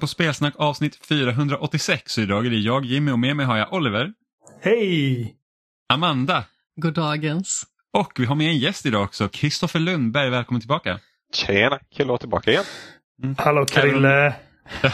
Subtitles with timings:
[0.00, 3.56] Lyssnar på Spelsnack avsnitt 486 och idag är det jag Jimmy och med mig har
[3.56, 4.12] jag Oliver,
[4.62, 5.34] Hej!
[5.88, 6.44] Amanda
[6.76, 7.66] God dagens.
[7.92, 10.30] och vi har med en gäst idag också, Kristoffer Lundberg.
[10.30, 10.98] Välkommen tillbaka.
[11.34, 12.64] Tjena, kul att vara tillbaka igen.
[13.38, 14.34] Hallå Krille!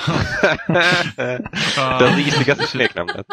[1.99, 3.27] det risigaste smeknamnet.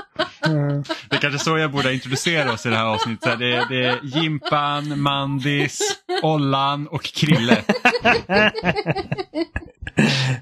[0.46, 0.84] Mm.
[1.10, 3.40] Det är kanske så jag borde introducera oss i det här avsnittet.
[3.40, 5.80] Det är, det är Jimpan, Mandis,
[6.22, 7.64] Ollan och Krille.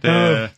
[0.01, 0.49] Det,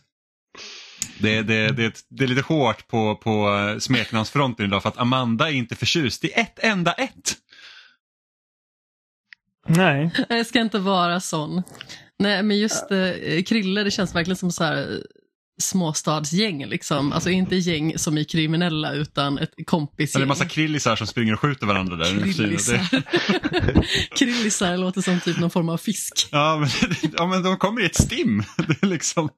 [1.20, 5.54] det, det, det, det är lite hårt på, på smeknamnsfronten idag för att Amanda är
[5.54, 7.36] inte förtjust i ett enda ett.
[9.66, 10.10] Nej.
[10.28, 11.62] Jag ska inte vara sån.
[12.18, 14.98] Nej, men just eh, Krille, det känns verkligen som så här eh,
[15.62, 16.66] småstadsgäng.
[16.66, 17.12] Liksom.
[17.12, 20.22] Alltså inte gäng som är kriminella, utan ett Det är kompisgäng.
[20.22, 22.32] en massa krillisar som springer och skjuter varandra där.
[22.34, 22.80] Krillisar.
[24.18, 26.28] Krillisar låter som typ någon form av fisk.
[26.32, 26.68] Ja men,
[27.16, 28.42] ja, men de kommer i ett stim.
[28.68, 29.28] Det är liksom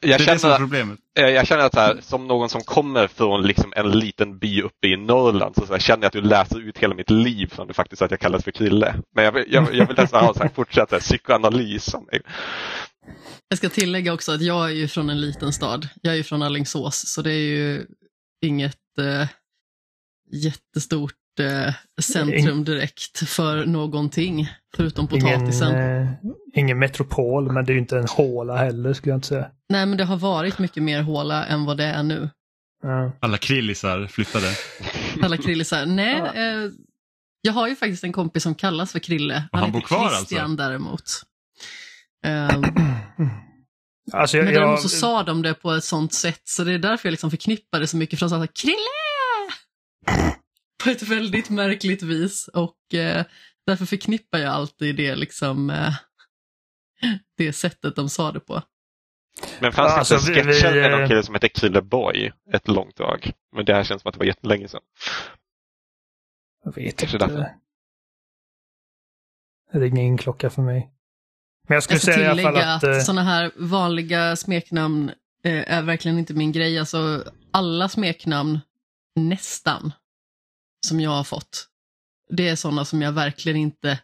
[0.00, 0.98] Jag det är det som är känner, problemet.
[1.18, 4.86] eh, jag känner att här, som någon som kommer från liksom en liten by uppe
[4.88, 7.66] i Norrland så, så här, känner jag att du läser ut hela mitt liv från
[7.66, 8.94] det faktiskt att jag kallas för Krille.
[9.14, 11.94] Men jag vill, jag, jag vill nästan ha så här, fortsatt psykoanalys.
[11.94, 12.20] Om mig.
[13.48, 15.88] Jag ska tillägga också att jag är ju från en liten stad.
[16.02, 17.86] Jag är ju från Alingsås, så det är ju
[18.44, 19.28] inget eh,
[20.32, 25.74] jättestort eh, centrum direkt för någonting, förutom Ingen, potatisen.
[25.74, 26.08] eh,
[26.54, 29.50] ingen metropol, men det är ju inte en håla heller skulle jag inte säga.
[29.68, 32.30] Nej, men det har varit mycket mer håla än vad det är nu.
[32.82, 33.12] Ja.
[33.20, 34.46] Alla krillisar flyttade.
[35.22, 35.86] Alla krillisar.
[35.86, 36.70] Nej, eh,
[37.40, 39.48] jag har ju faktiskt en kompis som kallas för Krille.
[39.52, 40.56] Och han heter bor kvar Christian alltså?
[40.56, 41.02] däremot.
[42.24, 42.60] Eh,
[44.12, 46.72] Alltså, jag, men däremot jag, så sa de det på ett sånt sätt, så det
[46.72, 48.18] är därför jag liksom förknippar det så mycket.
[48.18, 48.76] För de sa Krille!
[50.84, 52.48] På ett väldigt märkligt vis.
[52.48, 53.24] Och eh,
[53.66, 55.92] därför förknippar jag alltid det liksom eh,
[57.36, 58.62] det sättet de sa det på.
[59.60, 61.82] Men fanns det Alltså, inte vi- sketcher vi, med någon eh, kille som hette Krille
[61.82, 63.32] Boy ett långt tag?
[63.56, 64.80] Men det här känns som att det var jättelänge sedan.
[66.64, 67.26] jag vet Kanske inte.
[67.26, 67.54] därför.
[69.72, 70.90] Det ringer ingen klocka för mig.
[71.68, 72.84] Men jag skulle Jag ska säga i alla tillägga fall att...
[72.84, 75.10] att eh, sådana här vanliga smeknamn
[75.44, 76.78] eh, är verkligen inte min grej.
[76.78, 78.60] Alltså, alla smeknamn,
[79.16, 79.92] nästan,
[80.86, 81.66] som jag har fått,
[82.30, 83.98] det är sådana som jag verkligen inte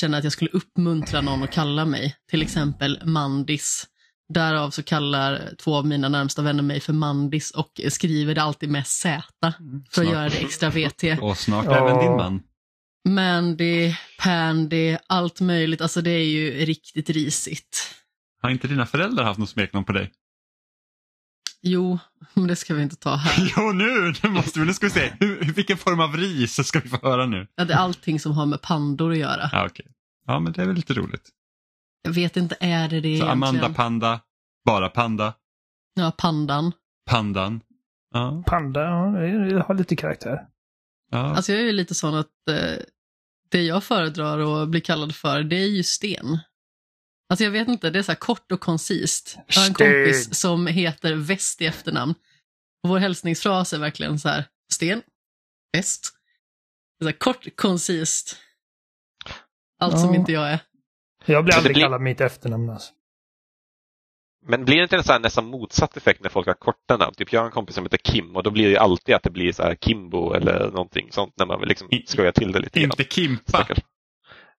[0.00, 2.16] känner att jag skulle uppmuntra någon att kalla mig.
[2.30, 3.86] Till exempel Mandis.
[4.34, 8.68] Därav så kallar två av mina närmsta vänner mig för Mandis och skriver det alltid
[8.70, 9.54] med Z för att
[9.92, 10.06] Snart.
[10.06, 11.04] göra det extra VT.
[11.22, 11.76] Och snart Ja.
[11.88, 12.42] även din man.
[13.08, 15.80] Mandy, Pandy, allt möjligt.
[15.80, 17.94] Alltså det är ju riktigt risigt.
[18.42, 20.12] Har inte dina föräldrar haft något smeknamn på dig?
[21.62, 21.98] Jo,
[22.34, 23.52] men det ska vi inte ta här.
[23.56, 25.12] Jo nu, nu måste vi, nu ska vi se.
[25.20, 27.46] Hur, vilken form av ris ska vi få höra nu?
[27.54, 29.48] Ja, det är allting som har med pandor att göra.
[29.52, 29.86] Ja, okej.
[30.26, 31.28] Ja, men det är väl lite roligt.
[32.02, 33.30] Jag vet inte, är det det Så egentligen?
[33.30, 34.20] Amanda Panda,
[34.64, 35.34] bara Panda,
[35.94, 36.72] Ja, pandan.
[37.10, 37.60] Pandan.
[38.14, 39.06] Ja, Panda, ja,
[39.50, 40.38] det har lite karaktär.
[41.10, 41.18] Ja.
[41.36, 42.76] Alltså jag är ju lite sån att eh,
[43.50, 46.38] det jag föredrar att bli kallad för, det är ju sten.
[47.30, 49.38] Alltså jag vet inte, det är så här kort och koncist.
[49.46, 49.86] Jag har en Sten.
[50.04, 52.14] kompis som heter Väst i efternamn.
[52.82, 55.02] Och vår hälsningsfras är verkligen så här, sten,
[55.72, 56.12] väst.
[56.98, 58.36] Det är så här kort, koncist.
[59.80, 60.20] Allt som Ja.
[60.20, 60.58] inte jag är.
[61.24, 62.92] Jag blir aldrig blir- kallad mitt efternamn alltså.
[64.50, 67.14] Men blir det inte en så här nästan motsatt effekt när folk har korta namn?
[67.14, 69.30] Typ jag har en kompis som heter Kim och då blir det alltid att det
[69.30, 72.80] blir så här Kimbo eller någonting sånt när man vill liksom skoja till det lite
[72.80, 72.90] grann.
[72.90, 73.42] Inte Kimpa.
[73.48, 73.78] Stackars.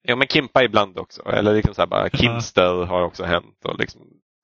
[0.02, 1.30] Ja men Kimpa ibland också.
[1.30, 3.66] Eller liksom så här bara Kimster har också hänt.
[3.66, 4.02] Och liksom,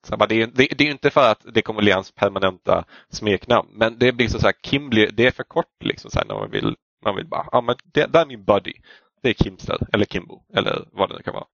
[0.08, 2.12] så bara, det, är, det, det är ju inte för att det kommer bli hans
[2.12, 3.70] permanenta smeknamn.
[3.74, 6.52] Men det blir så, här, Kim blir, det är för kort liksom så när man
[6.52, 6.76] vill,
[7.06, 8.74] man vill bara, ja men det, där är min buddy.
[9.24, 11.46] Det är Kimster eller Kimbo eller vad det nu kan vara.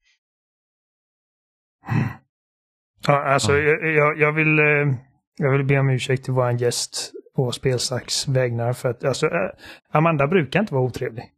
[3.07, 3.88] Ja, alltså, Ja.
[3.88, 4.95] jag, jag, vill, eh,
[5.38, 8.74] jag vill be om ursäkt till vår gäst på Spelsacks vägnar.
[8.74, 9.50] För att, alltså, eh,
[9.92, 11.24] Amanda brukar inte vara otrevlig.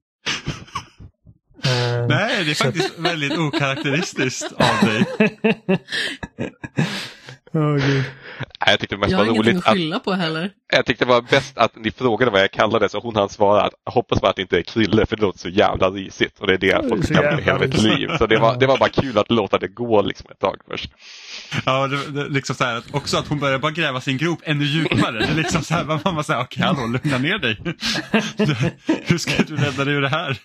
[1.65, 5.05] Eh, Nej, det är faktiskt väldigt okaraktäristiskt av dig.
[7.79, 8.03] Gud.
[8.65, 10.51] Nej, Jag tyckte det mest Jag var har ingenting roligt att att skylla på heller.
[10.73, 13.61] Jag tyckte det var bäst att ni frågade vad jag kallade så hon hann svara
[13.61, 16.47] att hoppas bara att det inte är Krille för det låter så jävla risigt och
[16.47, 18.09] det är det folk Så ska med i hela mitt liv.
[18.17, 20.91] Så det var, det var bara kul att låta det gå liksom ett tag först.
[21.65, 24.39] Ja, det, det, liksom så här, att också att hon börjar bara gräva sin grop
[24.43, 25.19] ännu djupare.
[25.19, 27.57] Det är liksom så här, man bara säger, okej hallå, lugna ner dig.
[29.05, 30.37] Hur ska du rädda dig ur det här?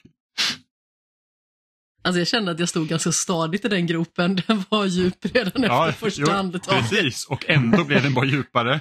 [2.09, 4.43] Alltså jag kände att jag stod ganska stadigt i den gropen.
[4.47, 6.91] Den var djup redan efter första jo, andetaget.
[6.91, 8.81] Precis, och ändå blev den bara djupare.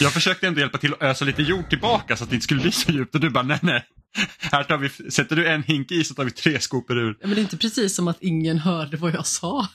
[0.00, 2.60] Jag försökte ändå hjälpa till att ösa lite jord tillbaka så att det inte skulle
[2.60, 3.84] bli så djupt och du bara nej nej.
[4.38, 7.16] Här tar vi, sätter du en hink i så tar vi tre skopor ur.
[7.20, 9.68] Ja, Men det är inte precis som att ingen hörde vad jag sa.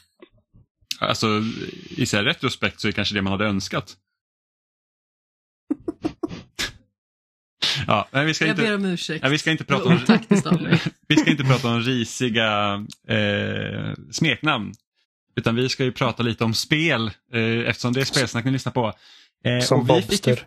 [0.99, 1.27] alltså
[1.89, 3.95] i så här retrospekt så är det kanske det man hade önskat.
[7.87, 8.61] ja, men vi ska Jag inte...
[8.61, 9.23] ber om ursäkt.
[9.23, 9.99] Ja, vi ska inte prata om,
[11.07, 12.73] vi ska inte prata om risiga
[13.07, 14.73] eh, smeknamn.
[15.35, 18.71] Utan vi ska ju prata lite om spel eh, eftersom det är spelsnack ni lyssnar
[18.71, 18.93] på.
[19.45, 20.39] Eh, Som fick Bobster.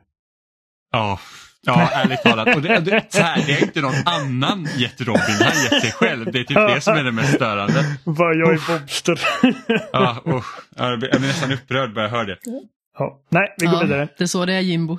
[0.93, 1.21] Ja,
[1.63, 2.57] ja ärligt talat.
[2.57, 5.93] Och det, det, så här, det är inte någon annan gett Robin, han gett sig
[5.93, 6.33] själv.
[6.33, 7.97] Det är typ det som är det mest störande.
[8.05, 9.21] Vad jag är Bobster.
[9.93, 10.43] Ja, blir
[10.77, 12.39] jag blir nästan upprörd bara jag hör det.
[12.99, 13.21] Ja.
[13.29, 14.09] Nej, vi går Ja, vidare.
[14.19, 14.99] det är så det är Jimbo.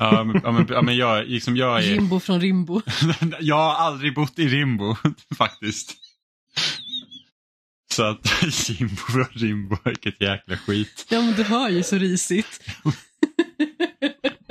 [0.00, 2.82] Ja, men, ja, men, ja, men jag, liksom jag, är, Jimbo från Rimbo.
[3.40, 4.96] jag har aldrig bott i Rimbo
[5.38, 5.94] faktiskt.
[7.94, 11.06] Så att Jimbo från Rimbo, vilket jäkla skit.
[11.10, 12.60] Ja men du hör ju så risigt.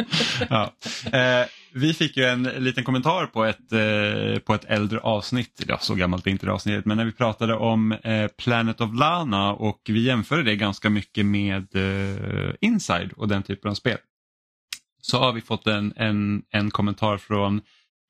[0.49, 0.73] Ja.
[1.11, 5.77] Eh, vi fick ju en liten kommentar på ett, eh, på ett äldre avsnitt, ja
[5.79, 9.53] så gammalt är inte det avsnittet, men när vi pratade om eh, Planet of Lana
[9.53, 13.97] och vi jämförde det ganska mycket med eh, Inside och den typen av spel.
[15.01, 17.61] Så har vi fått en, en, en kommentar från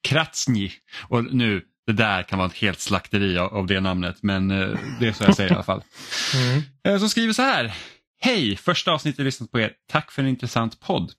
[0.08, 0.72] Kratsny
[1.08, 5.08] och nu, det där kan vara ett helt slakteri av, det namnet men eh, det
[5.08, 5.84] är så jag säger i alla fall.
[6.36, 6.62] Mm.
[6.88, 7.74] Eh, Som skriver så här.
[8.20, 9.74] Hej, första avsnittet jag lyssnat på er.
[9.92, 11.12] Tack för en intressant podd.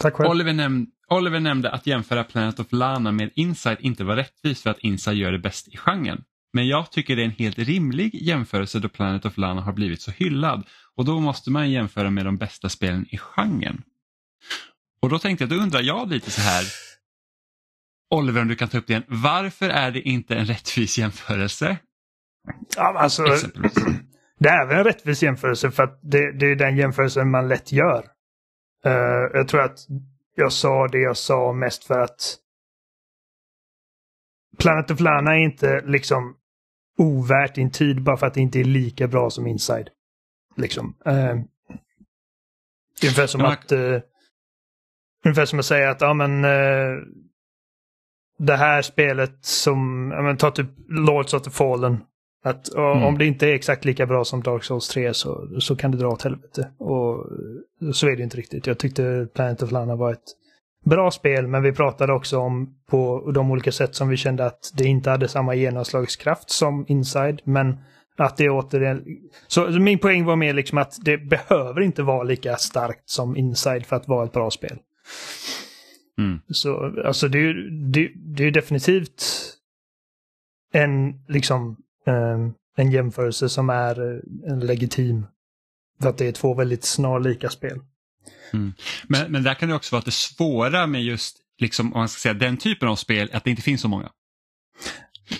[0.00, 0.30] Tack själv.
[0.30, 4.70] Oliver, näm Oliver nämnde att jämföra Planet of Lana med Inside inte var rättvist för
[4.70, 6.24] att Inside gör det bäst i genren.
[6.52, 10.02] Men jag tycker det är en helt rimlig jämförelse då Planet of Lana har blivit
[10.02, 10.66] så hyllad
[10.96, 13.82] och då måste man jämföra med de bästa spelen i genren.
[15.00, 16.64] Och då tänkte jag, då undrar jag lite så här.
[18.10, 19.04] Oliver om du kan ta upp det igen.
[19.08, 21.78] Varför är det inte en rättvis jämförelse?
[22.76, 23.22] Ja, alltså,
[24.38, 27.72] det är väl en rättvis jämförelse för att det, det är den jämförelsen man lätt
[27.72, 28.15] gör.
[28.86, 29.78] Eh, jag tror att
[30.34, 32.36] jag sa det jag sa mest för att
[34.58, 36.36] Planet of Lana är inte liksom
[36.98, 39.90] ovärt din tid bara för att det inte är lika bra som Inside.
[40.56, 40.96] Liksom.
[41.06, 41.42] Uh,
[43.02, 44.00] ungefär som Ja, att uh,
[45.26, 47.02] Ungefär som att säga att ja men eh,
[48.38, 52.04] det här spelet som, ja men ta typ Lords of the Fallen.
[52.46, 53.02] Att Mm.
[53.02, 55.98] om det inte är exakt lika bra som Dark Souls 3 så, så kan det
[55.98, 56.70] dra åt helvete.
[56.78, 57.26] Och
[57.92, 58.66] så är det inte riktigt.
[58.66, 60.24] Jag tyckte Planet of Lana var ett
[60.84, 64.72] bra spel men vi pratade också om på de olika sätt som vi kände att
[64.74, 67.40] det inte hade samma genomslagskraft som Inside.
[67.44, 67.76] Men
[68.16, 69.04] att det återigen...
[69.46, 73.86] Så min poäng var mer liksom att det behöver inte vara lika starkt som Inside
[73.86, 74.78] för att vara ett bra spel.
[76.18, 76.40] Mm.
[76.48, 79.22] Så alltså det är ju det, det är definitivt
[80.72, 81.76] en liksom
[82.76, 85.26] en jämförelse som är eh, en legitim.
[86.02, 87.78] För att det är två väldigt snarlika spel.
[89.08, 92.08] Men, men där kan det också vara att det svåra med just liksom, om man
[92.08, 94.10] ska säga, den typen av spel att det inte finns så många.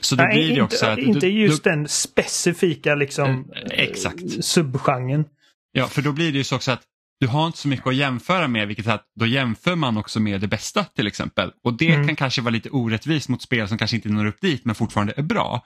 [0.00, 0.98] Så då Nej, blir det inte, också att...
[0.98, 4.22] inte just du, den specifika liksom Eh, exakt.
[4.22, 5.24] eh, subgenren.
[5.72, 6.82] Ja, för då blir det ju så också att
[7.20, 10.20] du har inte så mycket att jämföra med vilket är att då jämför man också
[10.20, 11.52] med det bästa till exempel.
[11.64, 12.06] Och det Mm.
[12.06, 15.12] kan kanske vara lite orättvist mot spel som kanske inte når upp dit men fortfarande
[15.16, 15.64] är bra.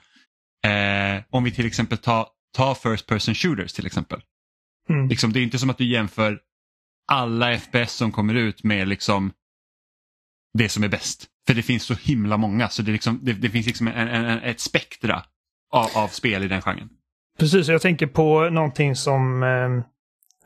[0.65, 4.21] Eh, om vi till exempel tar, tar First Person Shooters till exempel.
[4.89, 5.07] Mm.
[5.07, 6.39] Liksom, det är inte som att du jämför
[7.11, 9.31] alla FPS som kommer ut med liksom
[10.53, 11.27] det som är bäst.
[11.47, 14.25] För det finns så himla många så det, liksom, det, det finns liksom en, en,
[14.25, 15.23] en, ett spektra
[15.71, 16.89] av, av spel i den genren.
[17.39, 19.43] Precis, jag tänker på någonting som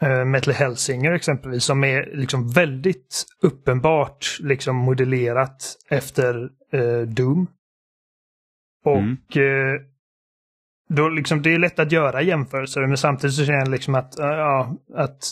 [0.01, 7.47] eh, Metal Hellsinger exempelvis, som är liksom väldigt uppenbart liksom modellerat efter eh, Doom.
[8.85, 9.81] Och eh,
[10.89, 14.19] då liksom, det är lätt att göra jämförelser, men samtidigt så känner jag liksom att,
[14.19, 15.23] eh, ja, att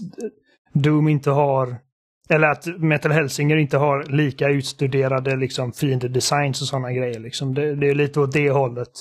[0.74, 1.76] Doom inte har,
[2.30, 7.20] eller att Metal Hellsinger inte har lika utstuderade liksom fiendedesigns och sådana grejer.
[7.20, 7.54] Liksom.
[7.54, 8.92] Det, det är lite åt det hållet.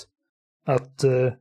[0.67, 1.33] Att eh,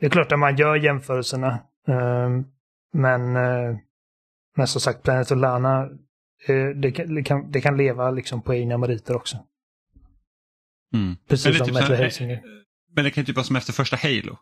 [0.00, 1.58] det är klart att man gör jämförelserna.
[1.88, 2.44] ehm,
[2.92, 3.76] men, eh,
[4.56, 5.88] men som sagt, Planet of Lana,
[6.48, 9.36] eh, det, kan, det, kan, det kan leva liksom på egna meriter också.
[10.94, 11.16] Mm.
[11.28, 12.42] Precis som typ Metal så här- Hellsinger.
[12.98, 14.38] Men det kan ju typ vara som efter första Halo.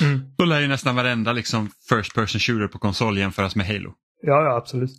[0.00, 0.20] Mm.
[0.38, 3.94] Då lär ju nästan varenda liksom, first person shooter på konsol jämföras med Halo.
[4.22, 4.90] Ja, ja, absolut.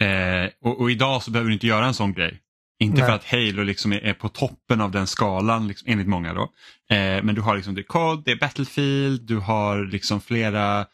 [0.00, 2.40] Eh, och, och idag så behöver du inte göra en sån grej.
[2.78, 3.06] Inte Nej.
[3.06, 6.34] för att Halo liksom är, är på toppen av den skalan, liksom, enligt många.
[6.34, 6.42] då.
[6.90, 10.86] Eh, men du har liksom det är COD, det är Battlefield, du har liksom flera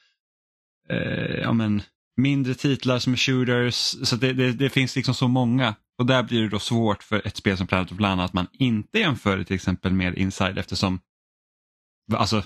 [0.91, 1.83] eh, ja, men,
[2.17, 3.75] mindre titlar som är shooters.
[4.09, 5.75] Så det, det, det finns liksom så många.
[5.99, 8.47] Och där blir det då svårt för ett spel som Planet of Lana att man
[8.53, 11.01] inte jämför det till exempel med Inside eftersom
[12.15, 12.43] alltså,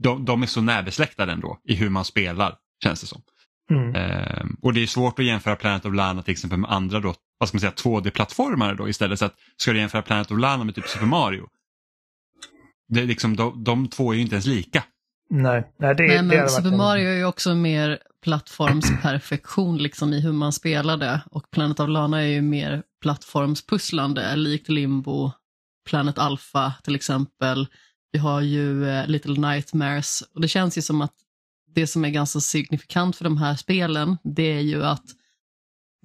[0.00, 3.22] de, de är så närbesläktade ändå i hur man spelar, känns det som.
[3.70, 3.94] Mm.
[3.94, 7.14] Ehm, och det är svårt att jämföra Planet of Lana till exempel med andra då,
[7.38, 9.18] vad ska man säga, 2D-plattformar då istället.
[9.18, 11.48] Så att ska du jämföra Planet of Lana med typ Super Mario,
[12.88, 14.84] det är liksom, de, de två är ju inte ens lika.
[15.36, 20.20] Nej, nej det, Nej, det men Super Mario är ju också mer plattformsperfektion liksom i
[20.20, 21.20] hur man spelar det.
[21.30, 25.32] Och Planet of Lana är ju mer plattformspusslande, likt Limbo,
[25.88, 27.66] Planet Alpha till exempel.
[28.12, 31.14] Vi har ju eh, Little Nightmares och det känns ju som att
[31.74, 35.04] det som är ganska signifikant för de här spelen, det är ju att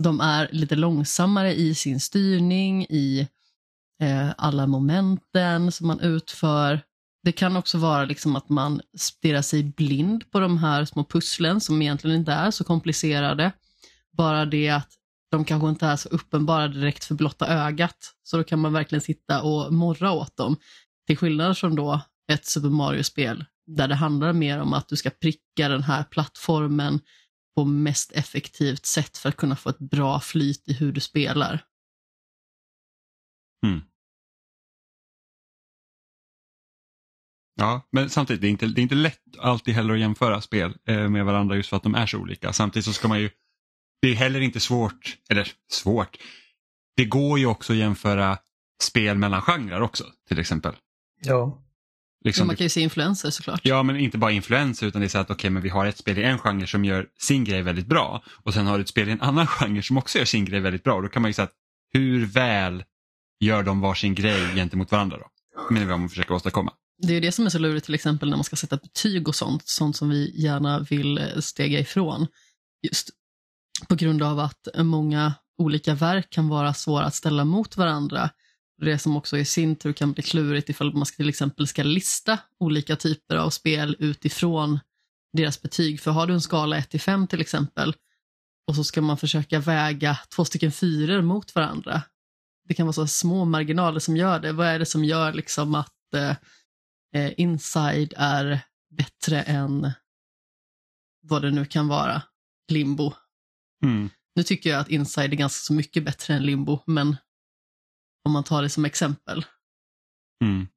[0.03, 3.27] de är lite långsammare i sin styrning, i
[4.01, 6.81] eh, alla momenten som man utför.
[7.29, 11.61] Det kan också vara liksom att man stirrar sig blind på de här små pusslen
[11.61, 13.51] som egentligen inte är så komplicerade.
[14.11, 14.89] Bara det att
[15.31, 18.13] de kanske inte är så uppenbara direkt för blotta ögat.
[18.23, 20.55] Så då kan man verkligen sitta och morra åt dem.
[21.07, 25.09] Till skillnad från då ett Super Mario-spel där det handlar mer om att du ska
[25.09, 26.99] pricka den här plattformen
[27.55, 31.65] på mest effektivt sätt för att kunna få ett bra flyt i hur du spelar.
[33.65, 33.81] Hmm.
[37.59, 40.73] Ja, men samtidigt, det är inte, det är inte lätt alltid heller att jämföra spel
[40.87, 42.53] eh, med varandra just för att de är så olika.
[42.53, 43.29] Samtidigt så ska man ju,
[44.01, 46.17] det är heller inte svårt, eller svårt,
[46.95, 48.37] det går ju också att jämföra
[48.83, 50.75] spel mellan genrer också till exempel.
[51.21, 51.65] Ja.
[52.25, 53.61] Liksom, man kan ju se influenser såklart.
[53.63, 55.97] Ja, men inte bara influenser utan det är så att okej, men vi har ett
[55.97, 58.89] spel i en genre som gör sin grej väldigt bra och sen har du ett
[58.89, 60.95] spel i en annan genre som också gör sin grej väldigt bra.
[60.95, 61.53] Och då kan man ju säga att
[61.93, 62.83] hur väl
[63.39, 65.25] gör de varsin grej gentemot varandra då?
[65.69, 66.73] Men det är vad man försöker åstadkomma.
[67.01, 69.27] Det är ju det som är så lurigt till exempel när man ska sätta betyg
[69.27, 72.27] och sånt, sånt som vi gärna vill eh, stega ifrån.
[72.81, 73.09] Just
[73.87, 78.29] på grund av att många olika verk kan vara svåra att ställa mot varandra.
[78.81, 81.83] Det som också i sin tur kan bli klurigt ifall man ska, till exempel ska
[81.83, 84.79] lista olika typer av spel utifrån
[85.33, 86.01] deras betyg.
[86.01, 87.93] För har du en skala 1 till 5 till exempel
[88.67, 92.01] och så ska man försöka väga två stycken fyror mot varandra.
[92.67, 94.51] Det kan vara så små marginaler som gör det.
[94.51, 96.35] Vad är det som gör liksom att eh,
[97.13, 99.91] eh, Inside är bättre än
[101.21, 102.21] vad det nu kan vara,
[102.71, 103.13] Limbo.
[103.83, 104.09] Mm.
[104.35, 107.15] Nu tycker jag att Inside är ganska så mycket bättre än Limbo, men
[108.25, 109.45] om man tar det som exempel.
[110.43, 110.67] Mm.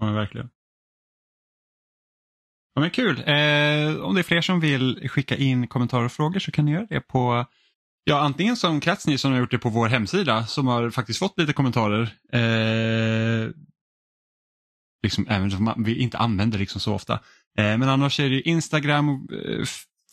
[0.00, 0.50] Ja, men verkligen.
[2.74, 3.18] Ja, men kul.
[3.18, 6.72] Eh, om det är fler som vill skicka in kommentarer och frågor så kan ni
[6.72, 7.46] göra det på
[8.08, 11.38] Ja, antingen som Kratsny som har gjort det på vår hemsida som har faktiskt fått
[11.38, 12.02] lite kommentarer.
[12.32, 13.50] Eh,
[15.02, 17.12] liksom, även om vi inte använder liksom så ofta.
[17.58, 19.64] Eh, men annars är det Instagram, eh,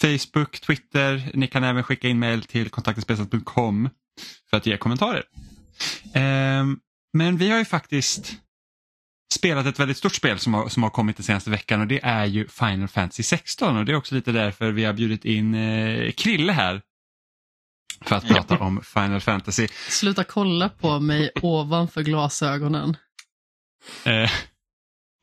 [0.02, 1.32] Facebook, Twitter.
[1.34, 3.90] Ni kan även skicka in mail till kontaktespecial.com
[4.50, 5.24] för att ge kommentarer.
[6.14, 6.66] Eh,
[7.14, 8.34] men vi har ju faktiskt
[9.34, 12.00] spelat ett väldigt stort spel som har, som har kommit den senaste veckan och det
[12.04, 15.56] är ju Final Fantasy 16 och det är också lite därför vi har bjudit in
[15.56, 16.82] eh, Krille här
[18.02, 19.68] för att prata om Final Fantasy.
[19.90, 22.98] Sluta kolla på mig ovanför glasögonen.
[24.04, 24.32] Eh,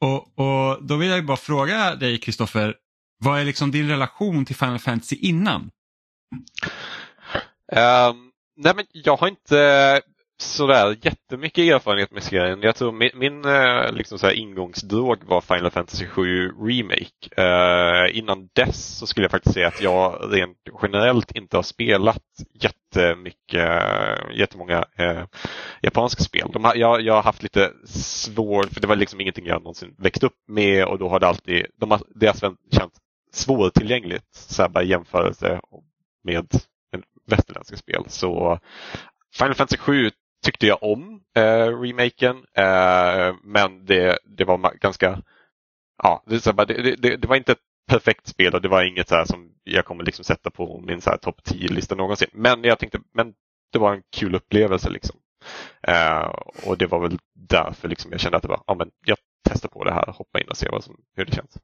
[0.03, 2.75] och, och Då vill jag ju bara fråga dig Kristoffer,
[3.19, 5.71] vad är liksom din relation till Final Fantasy innan?
[7.73, 10.01] Um, nej men jag har inte
[10.43, 12.63] sådär jättemycket erfarenhet med serien.
[12.63, 17.29] Jag tror min, min eh, liksom så här ingångsdrog var Final Fantasy 7 Remake.
[17.37, 22.23] Eh, innan dess så skulle jag faktiskt säga att jag rent generellt inte har spelat
[22.55, 25.25] jättemycket, eh, jättemånga eh,
[25.83, 26.51] japanska spel.
[26.53, 29.95] De har, jag, jag har haft lite svårt, för det var liksom ingenting jag någonsin
[29.99, 32.99] växt upp med och då har det alltid, de har, det har känts
[33.33, 35.61] svårtillgängligt så här bara i jämförelse
[36.25, 36.47] med
[37.27, 38.05] västerländska spel.
[38.07, 38.59] Så
[39.39, 40.11] Final Fantasy 7
[40.43, 45.23] tyckte jag om eh, remaken eh, men det, det var ganska
[46.03, 47.59] ja, det, det, det, det var inte ett
[47.89, 51.01] perfekt spel och det var inget så här som jag kommer liksom sätta på min
[51.01, 52.29] så här topp 10-lista någonsin.
[52.33, 53.35] Men jag tänkte, men
[53.73, 55.17] det var en kul upplevelse liksom.
[55.83, 56.33] Eh,
[56.67, 59.19] och det var väl därför liksom jag kände att det var, ja men jag
[59.49, 61.59] testar på det här, hoppa in och se vad som, hur det känns.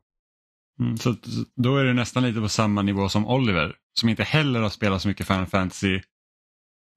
[0.80, 4.22] Mm, så, så då är du nästan lite på samma nivå som Oliver som inte
[4.24, 6.00] heller har spelat så mycket Final Fantasy.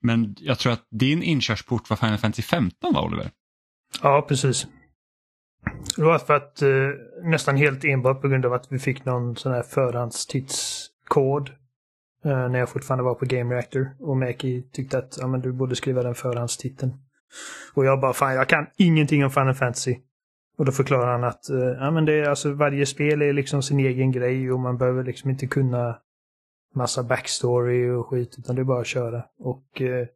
[0.02, 3.30] Men jag tror att din inkörsport var Final Fantasy 15 va Oliver?
[4.02, 4.68] Ja, precis.
[5.96, 6.70] Det var för att eh,
[7.24, 11.50] nästan helt enbart på grund av att vi fick någon sån här förhandstidskod
[12.26, 15.52] eh, när jag fortfarande var på Game Reactor och Mäki tyckte att ja, men du
[15.52, 16.94] borde skriva den förhandstiteln.
[17.74, 19.98] Och jag bara, fan jag kan ingenting om Final Fantasy.
[20.58, 23.64] Och då förklarar han att eh, ja, men det är, alltså, varje spel är liksom
[23.64, 25.98] sin egen grej och man behöver liksom inte kunna
[26.76, 29.24] massa backstory och skit utan det är bara att köra.
[29.40, 30.08] Och eh,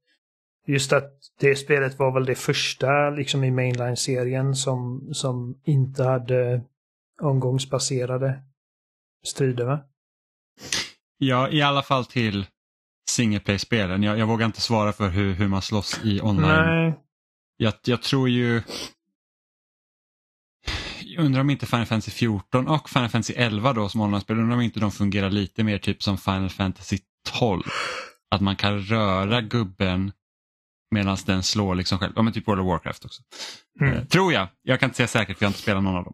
[0.67, 6.61] Just att det spelet var väl det första liksom i mainline-serien som, som inte hade
[7.21, 8.43] omgångsbaserade
[9.25, 9.79] strider va?
[11.17, 12.45] Ja, i alla fall till
[13.09, 14.03] single play-spelen.
[14.03, 16.47] Jag, jag vågar inte svara för hur, hur man slåss i online.
[16.47, 16.99] Nej.
[17.57, 18.61] Jag, jag tror ju...
[21.15, 24.55] jag undrar om inte Final Fantasy 14 och Final Fantasy 11 då som online-spel, undrar
[24.55, 26.97] om inte de fungerar lite mer typ som Final Fantasy
[27.39, 27.63] 12.
[28.31, 30.11] Att man kan röra gubben
[30.91, 32.13] medan den slår liksom själv.
[32.15, 33.21] Ja men typ World of Warcraft också.
[33.81, 33.93] Mm.
[33.93, 34.47] Eh, tror jag.
[34.61, 36.13] Jag kan inte säga säkert för jag har inte spelat någon av dem.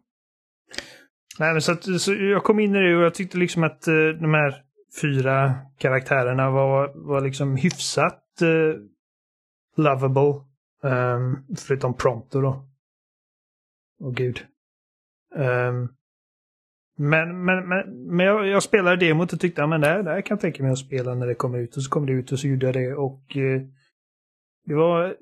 [1.40, 3.88] Nej, men så, att, så jag kom in i det och jag tyckte liksom att
[3.88, 4.56] eh, de här
[5.02, 8.76] fyra karaktärerna var, var liksom hyfsat uh,
[9.78, 10.34] lovable.
[10.84, 12.68] Um, förutom Prompto då.
[14.00, 14.46] Åh gud.
[15.36, 15.90] Um,
[16.98, 20.22] men men, men, men jag, jag spelade demot och tyckte att det här, det här
[20.22, 21.78] kan jag tänka mig att spela när det kommer ut.
[21.78, 23.62] Och så kom det ut och så gjorde jag det och uh,
[24.66, 25.16] det var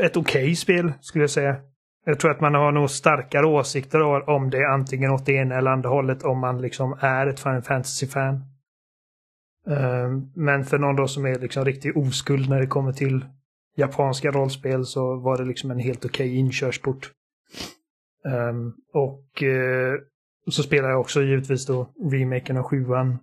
[0.00, 1.56] ett okej okay spel skulle jag säga.
[2.04, 5.70] Jag tror att man har nog starkare åsikter om det antingen åt det ena eller
[5.70, 8.44] andra hållet om man liksom är ett Final Fantasy-fan.
[9.66, 13.24] Um, men för någon då som är liksom riktigt oskuld när det kommer till
[13.76, 17.12] japanska rollspel så var det liksom en helt okej okay inkörsport.
[18.26, 19.94] Um, och uh,
[20.50, 23.18] så spelar jag också givetvis då remaken av sjuan.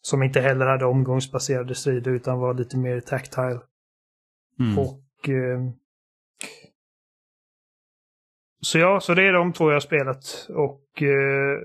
[0.00, 3.60] Som inte heller hade omgångsbaserade strider utan var lite mer tactile.
[4.60, 4.78] Mm.
[4.78, 5.70] Och uh,
[8.60, 10.46] så ja, så det är de två jag har spelat.
[10.48, 11.58] Och uh,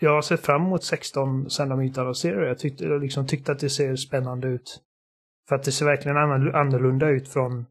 [0.00, 2.48] jag har sett fram emot 16 sen de inte annonserade.
[2.48, 4.80] Jag tyckte, jag liksom tyckte att det ser spännande ut.
[5.48, 6.16] För att det ser verkligen
[6.54, 7.66] annorlunda ut från,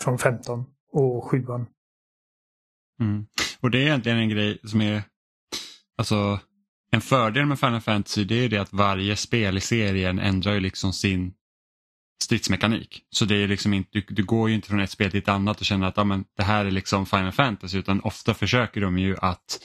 [0.00, 1.46] från 15 och 7
[3.00, 3.26] mm.
[3.60, 5.02] Och det är egentligen en grej som är,
[5.98, 6.40] alltså
[6.90, 10.60] en fördel med Final Fantasy det är det att varje spel i serien ändrar ju
[10.60, 11.32] liksom sin
[12.22, 13.02] stridsmekanik.
[13.10, 15.28] Så det är liksom inte, du, du, går ju inte från ett spel till ett
[15.28, 18.80] annat och känner att ja, men, det här är liksom Final Fantasy utan ofta försöker
[18.80, 19.60] de ju att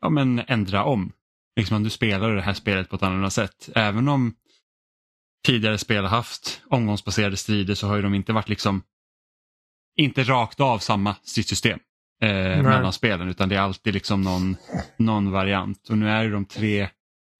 [0.00, 1.12] ja, men, ändra om.
[1.56, 3.68] Liksom att du spelar det här spelet på ett annorlunda sätt.
[3.74, 4.34] Även om
[5.46, 8.82] tidigare spel har haft omgångsbaserade strider så har ju de inte varit liksom
[9.96, 11.78] inte rakt av samma stridssystem
[12.20, 14.56] eh, mellan spelen utan det är alltid liksom någon,
[14.96, 15.88] någon variant.
[15.88, 16.88] Och nu är det de tre,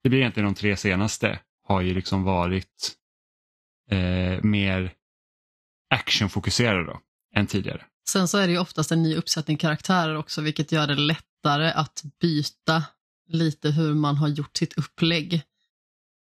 [0.02, 2.94] det blir egentligen de tre senaste, har ju liksom varit
[3.90, 4.92] eh, mer
[5.94, 7.00] actionfokuserade då,
[7.36, 7.84] än tidigare.
[8.10, 11.70] Sen så är det ju oftast en ny uppsättning karaktärer också vilket gör det lättare
[11.70, 12.84] att byta
[13.28, 15.42] lite hur man har gjort sitt upplägg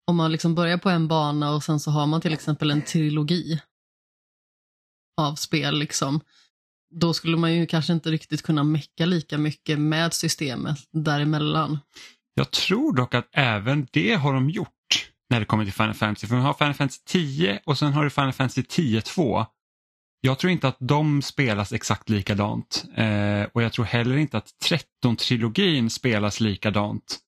[0.08, 2.82] om man liksom börjar på en bana och sen så har man till exempel en
[2.82, 3.62] trilogi
[5.17, 6.21] av spel, liksom,
[6.91, 11.80] då skulle man ju kanske inte riktigt kunna mecka lika mycket med systemet däremellan.
[12.34, 14.67] Jag tror dock att även det har de gjort
[15.30, 16.27] när det kommer till Final Fantasy.
[16.27, 19.45] För de har Final Fantasy 10 och sen har du Final Fantasy 10-2.
[20.21, 24.49] Jag tror inte att de spelas exakt likadant eh, och jag tror heller inte att
[24.65, 27.19] 13-trilogin spelas likadant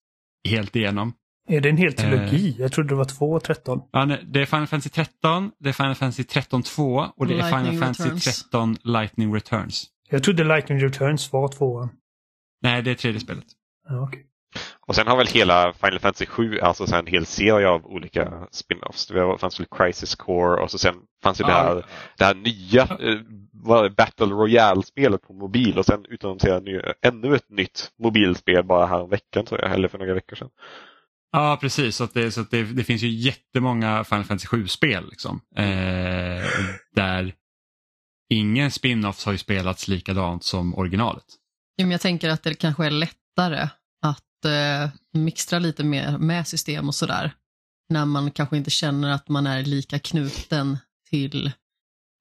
[0.49, 1.13] helt igenom.
[1.49, 2.49] Är det en hel trilogi?
[2.49, 3.82] Eh, jag trodde det var två och 13.
[3.91, 6.84] Ja, nej, det är Final Fantasy 13, det är Final Fantasy 13 2
[7.17, 8.43] och det Lightning är Final Fantasy Returns.
[8.43, 9.86] 13 Lightning Returns.
[10.10, 11.89] Jag trodde Lightning Returns var tvåan.
[12.62, 13.45] Nej, det är tredje spelet.
[13.89, 14.21] Ja, okay.
[14.88, 19.13] Och sen har väl hela Final Fantasy 7 alltså en hel serie av olika spin-offs.
[19.13, 21.86] Det fanns väl Crisis Core och så sen fanns ju ah, det, här,
[22.17, 28.63] det här nya eh, Battle Royale-spelet på mobil och sen utannonserade ännu ett nytt mobilspel
[28.63, 30.49] bara här veckan tror jag, eller för några veckor sedan.
[31.36, 31.96] Ja, precis.
[31.96, 35.10] Så, det, så det, det, finns ju jättemånga Final Fantasy 7-spel.
[35.10, 36.46] Liksom, eh,
[36.96, 37.34] där
[38.30, 41.24] ingen spin-offs har ju spelats likadant som originalet.
[41.76, 43.69] Ja, men jag tänker att det kanske är lättare
[44.02, 47.34] att eh, mixtra lite mer med system och sådär.
[47.89, 50.78] När man kanske inte känner att man är lika knuten
[51.10, 51.52] till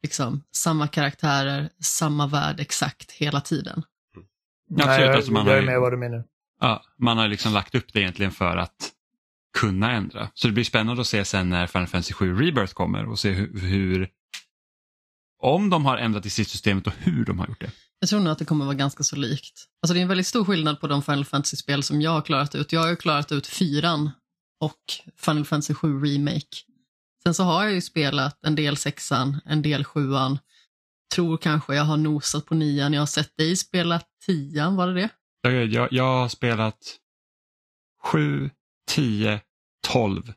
[0.03, 3.83] liksom, samma karaktärer, samma värld exakt hela tiden.
[4.17, 4.89] Mm.
[4.89, 6.25] Absolut, Nej, alltså man jag är med vad du menar.
[6.61, 8.93] Ja, man har liksom lagt upp det egentligen för att
[9.59, 10.31] kunna ändra.
[10.35, 13.31] Så det blir spännande att se sen när Final Fantasy 7 Rebirth kommer och se
[13.31, 14.09] hur, hur
[15.43, 17.71] om de har ändrat i sitt systemet och hur de har gjort det.
[17.99, 19.65] Jag tror nog att det kommer vara ganska så likt.
[19.83, 22.55] Alltså det är en väldigt stor skillnad på de Final Fantasy-spel som jag har klarat
[22.55, 22.73] ut.
[22.73, 24.11] Jag har ju klarat ut fyran
[24.61, 24.81] och
[25.17, 26.57] Final Fantasy 7 Remake.
[27.23, 30.39] Sen så har jag ju spelat en del sexan, en del sjuan.
[31.15, 32.93] Tror kanske jag har nosat på nian.
[32.93, 35.09] Jag har sett dig spela tian, var det det?
[35.43, 36.79] Jag, jag, jag har spelat
[38.03, 38.51] sju,
[38.89, 39.41] 10,
[39.87, 40.33] 12,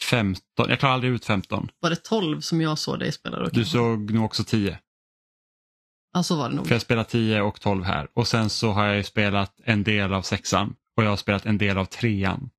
[0.00, 0.68] 15.
[0.68, 1.68] Jag klarar aldrig ut 15.
[1.80, 3.38] Var det 12 som jag såg dig spela?
[3.38, 4.78] Då, du såg nog också 10.
[6.12, 6.66] Ja, så var det nog.
[6.66, 8.08] För jag spelar 10 och 12 här.
[8.14, 11.58] Och sen så har jag spelat en del av sexan och jag har spelat en
[11.58, 12.50] del av trean.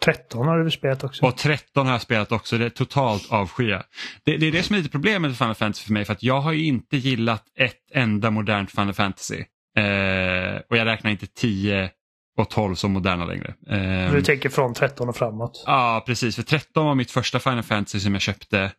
[0.00, 1.26] 13 har du spelat också.
[1.26, 2.58] Och 13 har jag spelat också.
[2.58, 3.82] Det är totalt avskya.
[4.24, 6.04] Det, det är det som är lite problemet med Final Fantasy för mig.
[6.04, 9.44] För att jag har ju inte gillat ett enda modernt Final Fantasy.
[9.76, 11.90] Eh, och jag räknar inte 10
[12.36, 13.54] och 12 som moderna längre.
[13.68, 15.64] Eh, du tänker från 13 och framåt?
[15.66, 16.36] Ja, precis.
[16.36, 18.72] För 13 var mitt första Final Fantasy som jag köpte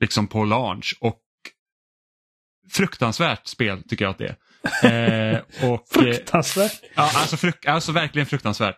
[0.00, 1.20] liksom på launch och
[2.70, 4.36] fruktansvärt spel tycker jag att det är.
[4.84, 5.40] Eh,
[5.70, 6.80] och, Fruktansvärt.
[6.94, 8.76] Ja, alltså, fruk alltså verkligen fruktansvärt.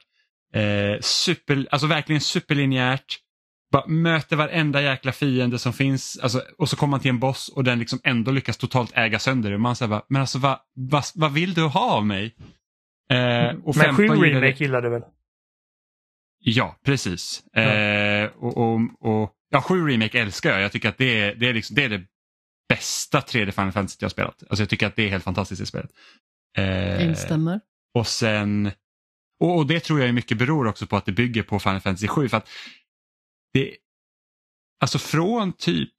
[0.54, 3.18] Eh, super, alltså verkligen superlinjärt.
[3.72, 7.48] Bara möter varenda jäkla fiende som finns alltså, och så kommer man till en boss
[7.48, 9.58] och den liksom ändå lyckas totalt äga sönder det.
[9.58, 10.58] Man säger bara, men alltså vad
[10.90, 12.34] va, va vill du ha av mig?
[13.10, 15.02] Eh, och men 7 Remake gillar du väl?
[16.38, 17.44] Ja, precis.
[17.52, 17.60] Ja.
[17.60, 20.60] Eh, och, och, och, ja, 7 Remake älskar jag.
[20.60, 22.04] Jag tycker att det är, det är, liksom, det, är det
[22.68, 24.42] bästa 3D Final Fantasy jag har spelat.
[24.42, 25.90] Alltså jag tycker att det är helt fantastiskt i spelet.
[26.58, 27.60] Eh, Instämmer.
[27.94, 28.70] Och sen
[29.40, 32.08] och, och, det tror jag mycket beror också på att det bygger på Final Fantasy
[32.08, 32.28] 7.
[32.28, 32.48] För att
[33.52, 33.76] det,
[34.80, 35.94] alltså från typ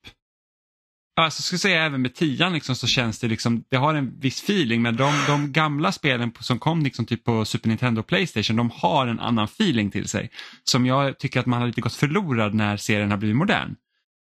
[1.19, 4.19] Alltså, jag skulle säga även med tian liksom, så känns det liksom, det har en
[4.19, 8.07] viss feeling men de, de gamla spelen som kom liksom typ på Super Nintendo och
[8.07, 10.29] Playstation de har en annan feeling till sig.
[10.63, 13.75] Som jag tycker att man har lite gått förlorad när serien har blivit modern.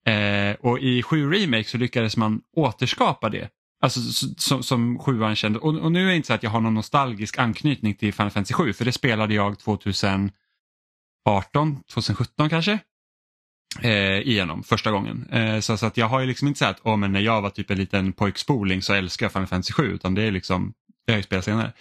[0.06, 3.48] Eh, och i 7 Remake så lyckades man återskapa det.
[3.82, 4.00] Alltså
[4.36, 5.58] som, som sjuan kände.
[5.58, 8.30] Och, och, nu är det inte så att jag har någon nostalgisk anknytning till Final
[8.30, 10.32] Fantasy 7 för det spelade jag 2018,
[11.92, 12.78] 2017 kanske.
[13.80, 15.28] Eh, igenom första gången.
[15.32, 17.42] Eh, så, så, att jag har ju liksom inte sagt att oh, men när jag
[17.42, 20.72] var typ en liten pojkspoling så älskar jag Final Fantasy 7 utan det är liksom,
[21.06, 21.72] det har jag spelat senare.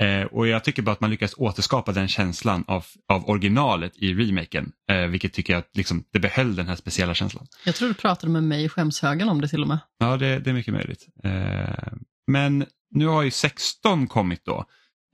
[0.00, 4.14] Eh, och jag tycker bara att man lyckas återskapa den känslan av, av originalet i
[4.14, 4.72] remaken.
[4.90, 7.46] Eh, vilket tycker jag att liksom, det behöll den här speciella känslan.
[7.64, 9.78] Jag tror du pratade med mig i skämshögen om det till och med.
[9.98, 11.06] Ja, det, det är mycket möjligt.
[11.24, 11.92] Eh,
[12.26, 14.64] men nu har ju 16 kommit då.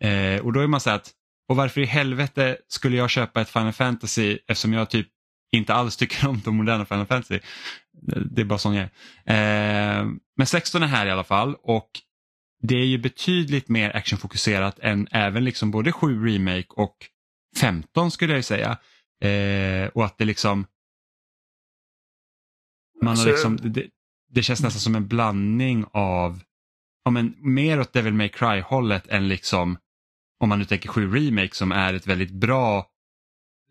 [0.08, 1.10] Eh, och då är man så att,
[1.48, 5.08] och varför i helvete skulle jag köpa ett Final Fantasy eftersom jag typ
[5.52, 7.40] inte alls tycker om de moderna Final Fantasy.
[8.30, 8.88] Det är bara sån jag
[9.24, 10.00] är.
[10.00, 11.90] Eh, men 16 är här i alla fall och
[12.62, 16.96] det är ju betydligt mer actionfokuserat än även liksom både 7 Remake och
[17.60, 18.78] 15 skulle jag säga.
[19.24, 20.66] Eh, och att det liksom
[23.02, 23.86] man har alltså- liksom, det,
[24.30, 26.40] det, känns nästan som en blandning av
[27.04, 29.78] ja, men, mer åt Devil May Cry hållet än liksom
[30.40, 32.86] om man nu tänker 7 Remake som är ett väldigt bra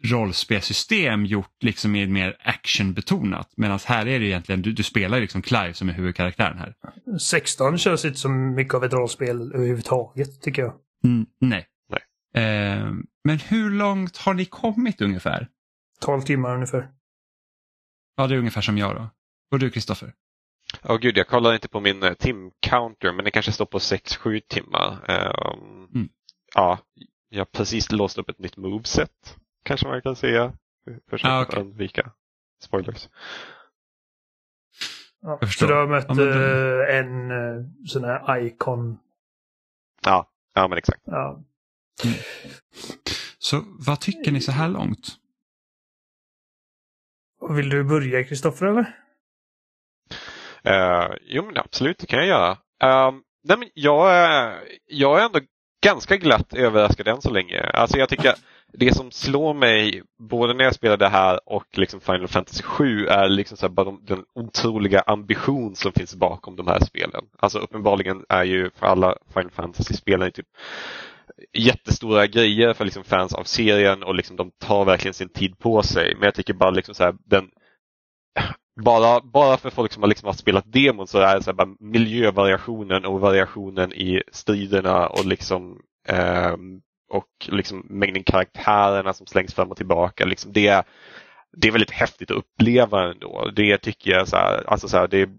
[0.03, 3.53] rollspelsystem gjort liksom med mer actionbetonat.
[3.57, 6.75] Medan här är det egentligen, du, du spelar liksom Clive som är huvudkaraktären här.
[7.19, 10.73] 16 känns inte som mycket av ett rollspel överhuvudtaget tycker jag.
[11.03, 11.67] Mm, nej.
[11.89, 12.43] nej.
[12.43, 12.91] Eh,
[13.23, 15.47] men hur långt har ni kommit ungefär?
[16.01, 16.89] 12 timmar ungefär.
[18.17, 19.09] Ja, det är ungefär som jag då.
[19.51, 20.13] Och du Kristoffer?
[20.83, 23.77] Ja, oh, gud, jag kollar inte på min uh, tim-counter, men det kanske står på
[23.79, 24.91] 6-7 timmar.
[24.91, 26.09] Um, mm.
[26.55, 26.79] Ja,
[27.29, 30.53] jag har precis låst upp ett nytt moveset kanske man kan säga.
[31.09, 31.61] Försöka ah, okay.
[31.61, 32.11] undvika
[32.61, 33.09] spoilers.
[35.21, 36.27] Ja, så du har mött ja, men...
[36.27, 38.99] Eh, en uh, sån här icon?
[40.05, 41.01] Ja, ja men exakt.
[41.05, 41.43] Ja.
[42.03, 42.15] Mm.
[43.37, 45.07] Så vad tycker ni så här långt?
[47.49, 48.97] Vill du börja Kristoffer eller?
[50.67, 52.51] Uh, jo men absolut, det kan jag göra.
[52.51, 55.39] Uh, nej, men jag, är, jag är ändå
[55.83, 57.61] ganska glatt överraskad än så länge.
[57.61, 58.35] Alltså jag tycker
[58.73, 63.05] det som slår mig både när jag spelar det här och liksom Final Fantasy 7
[63.05, 67.25] är liksom så bara den otroliga ambition som finns bakom de här spelen.
[67.37, 70.47] Alltså uppenbarligen är ju för alla Final Fantasy-spelare typ
[71.53, 75.83] jättestora grejer för liksom fans av serien och liksom de tar verkligen sin tid på
[75.83, 76.15] sig.
[76.15, 77.49] Men jag tycker bara liksom så här, den
[78.81, 81.75] bara, bara för folk som har, liksom har spelat demon så är det så bara
[81.79, 86.55] miljövariationen och variationen i striderna och liksom eh,
[87.11, 90.25] och liksom mängden karaktärerna som slängs fram och tillbaka.
[90.25, 90.85] Liksom det,
[91.57, 93.51] det är väldigt häftigt att uppleva ändå.
[93.55, 95.29] Det tycker jag, så här, alltså så här, det,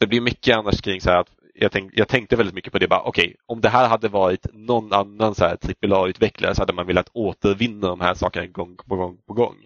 [0.00, 2.86] det blir mycket annars kring så att jag, tänk, jag tänkte väldigt mycket på det.
[2.86, 6.86] Okej, okay, om det här hade varit någon annan så här AAA-utvecklare så hade man
[6.86, 9.56] velat återvinna de här sakerna gång på gång på gång.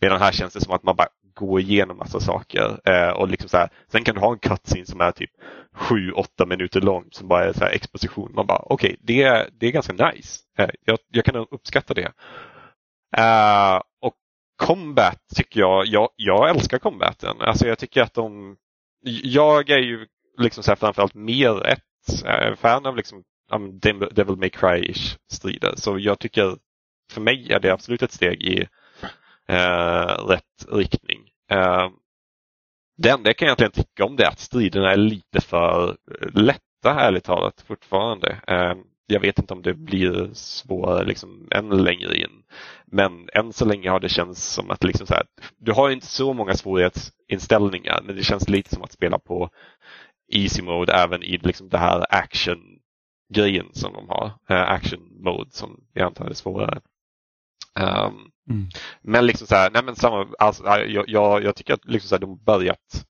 [0.00, 2.80] Medan här känns det som att man bara gå igenom massa saker.
[2.84, 5.30] Eh, och liksom så här, sen kan du ha en cutscene som är typ
[5.76, 8.32] 7-8 minuter lång som bara är så exposition.
[8.34, 10.40] Man bara okej, okay, det, är, det är ganska nice.
[10.58, 12.12] Eh, jag, jag kan uppskatta det.
[13.16, 14.14] Eh, och
[14.56, 17.36] combat tycker jag, jag, jag älskar combaten.
[17.40, 18.56] Alltså jag tycker att de,
[19.22, 20.06] jag är ju
[20.38, 23.22] liksom så här framförallt mer ett eh, fan av liksom
[23.52, 23.78] um,
[24.12, 25.74] Devil May Cry-ish strider.
[25.76, 26.56] Så jag tycker,
[27.12, 28.68] för mig är det absolut ett steg i
[29.48, 31.30] eh, rätt riktning.
[31.50, 31.88] Eh,
[32.98, 35.96] det enda jag kan egentligen tycka om det är att striderna är lite för
[36.32, 38.40] lätta ärligt talat fortfarande.
[38.46, 38.74] Eh,
[39.06, 42.42] jag vet inte om det blir svårare liksom än längre in.
[42.86, 45.26] Men än så länge har det känts som att liksom så här,
[45.58, 49.50] du har inte så många svårighetsinställningar men det känns lite som att spela på
[50.32, 52.78] easy mode även i liksom det här action
[53.34, 54.26] grejen som de har.
[54.26, 56.80] Eh, action mode som jag antar är svårare.
[57.80, 58.68] Um, mm.
[59.02, 62.14] Men liksom så här, nej men samma, alltså, jag, jag, jag tycker att liksom så
[62.14, 63.06] här, de börjat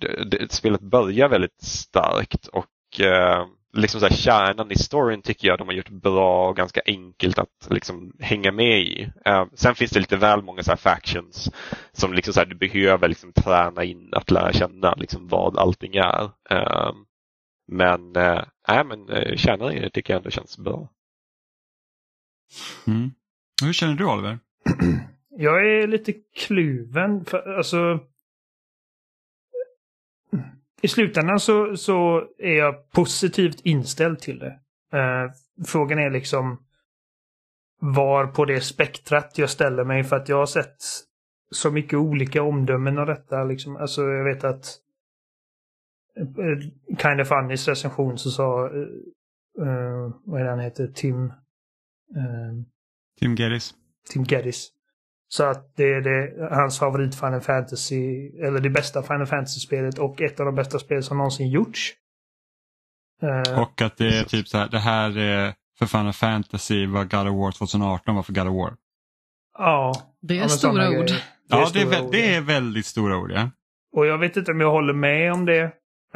[0.00, 5.48] det, det, spelet börjar väldigt starkt och uh, liksom så här, kärnan i storyn tycker
[5.48, 9.10] jag de har gjort bra och ganska enkelt att liksom hänga med i.
[9.28, 11.50] Uh, sen finns det lite väl många så factions
[11.92, 15.96] som liksom så här, du behöver liksom träna in att lära känna liksom vad allting
[15.96, 16.24] är.
[16.52, 16.92] Uh,
[17.66, 18.44] men, äh,
[18.84, 20.88] men uh, kärnan i det tycker jag ändå känns bra.
[22.86, 23.10] Mm.
[23.62, 24.38] Hur känner du Oliver?
[25.36, 27.24] Jag är lite kluven.
[27.24, 28.00] För, alltså,
[30.82, 34.60] I slutändan så, så är jag positivt inställd till det.
[34.94, 35.32] Uh,
[35.66, 36.64] frågan är liksom
[37.80, 40.76] var på det spektrat jag ställer mig för att jag har sett
[41.50, 43.44] så mycket olika omdömen av detta.
[43.44, 43.76] Liksom.
[43.76, 44.66] Alltså jag vet att
[46.16, 46.58] eh,
[46.98, 51.32] Kind of Funnys recension så sa, uh, vad är det han heter, Tim
[53.20, 53.74] Tim Geddes.
[54.10, 54.68] Tim Geddes.
[55.28, 60.22] Så att det är det, hans favorit Final Fantasy, eller det bästa Final Fantasy-spelet och
[60.22, 61.92] ett av de bästa spel som någonsin gjorts.
[63.22, 67.10] Uh, och att det är typ så här, det här är för Final Fantasy vad
[67.10, 68.74] God of War 2018 var för God of War.
[69.58, 69.92] Ja.
[70.22, 71.06] Det är ja, stora ord.
[71.06, 72.12] Det ja, är det, är, ord.
[72.12, 73.30] det är väldigt stora ord.
[73.30, 73.50] Ja.
[73.92, 75.62] Och jag vet inte om jag håller med om det.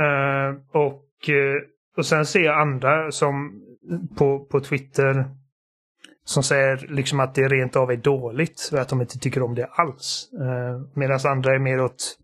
[0.00, 1.62] Uh, och, uh,
[1.96, 3.62] och sen ser jag andra som
[4.16, 5.24] på, på Twitter
[6.28, 9.54] som säger liksom att det rent av är dåligt för att de inte tycker om
[9.54, 10.28] det alls.
[10.40, 12.18] Eh, uh, Medan andra är mer åt...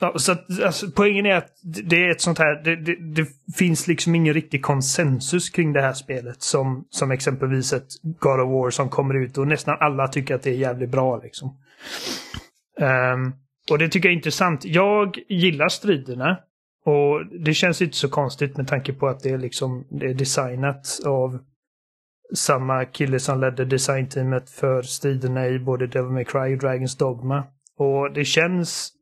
[0.00, 3.28] Ja, så att, alltså, poängen är att det är ett sånt här, det, det, det,
[3.56, 8.48] finns liksom ingen riktig konsensus kring det här spelet som, som exempelvis ett God of
[8.48, 11.56] War som kommer ut och nästan alla tycker att det är jävligt bra liksom.
[12.80, 13.34] Um,
[13.70, 14.64] och det tycker jag är intressant.
[14.64, 16.38] Jag gillar striderna.
[16.84, 20.14] Och det känns inte så konstigt med tanke på att det är liksom det är
[20.14, 21.38] designat av
[22.34, 27.44] samma kille som ledde designteamet för striderna i både Devil May Cry och Dragons Dogma.
[27.76, 28.92] Och det känns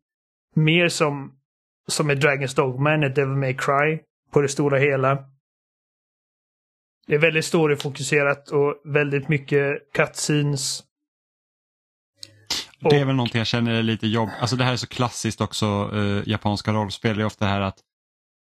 [0.54, 1.32] mer som,
[1.88, 3.98] som ett Dragons Dogma än ett Devil May Cry
[4.32, 5.18] på det stora hela.
[7.06, 10.82] Det är väldigt storyfokuserat och väldigt mycket cutscenes.
[12.80, 14.28] Det är väl någonting jag känner är lite jobb.
[14.40, 17.16] Alltså det här är så klassiskt också, eh, japanska rollspel.
[17.16, 17.78] Det är ofta det här att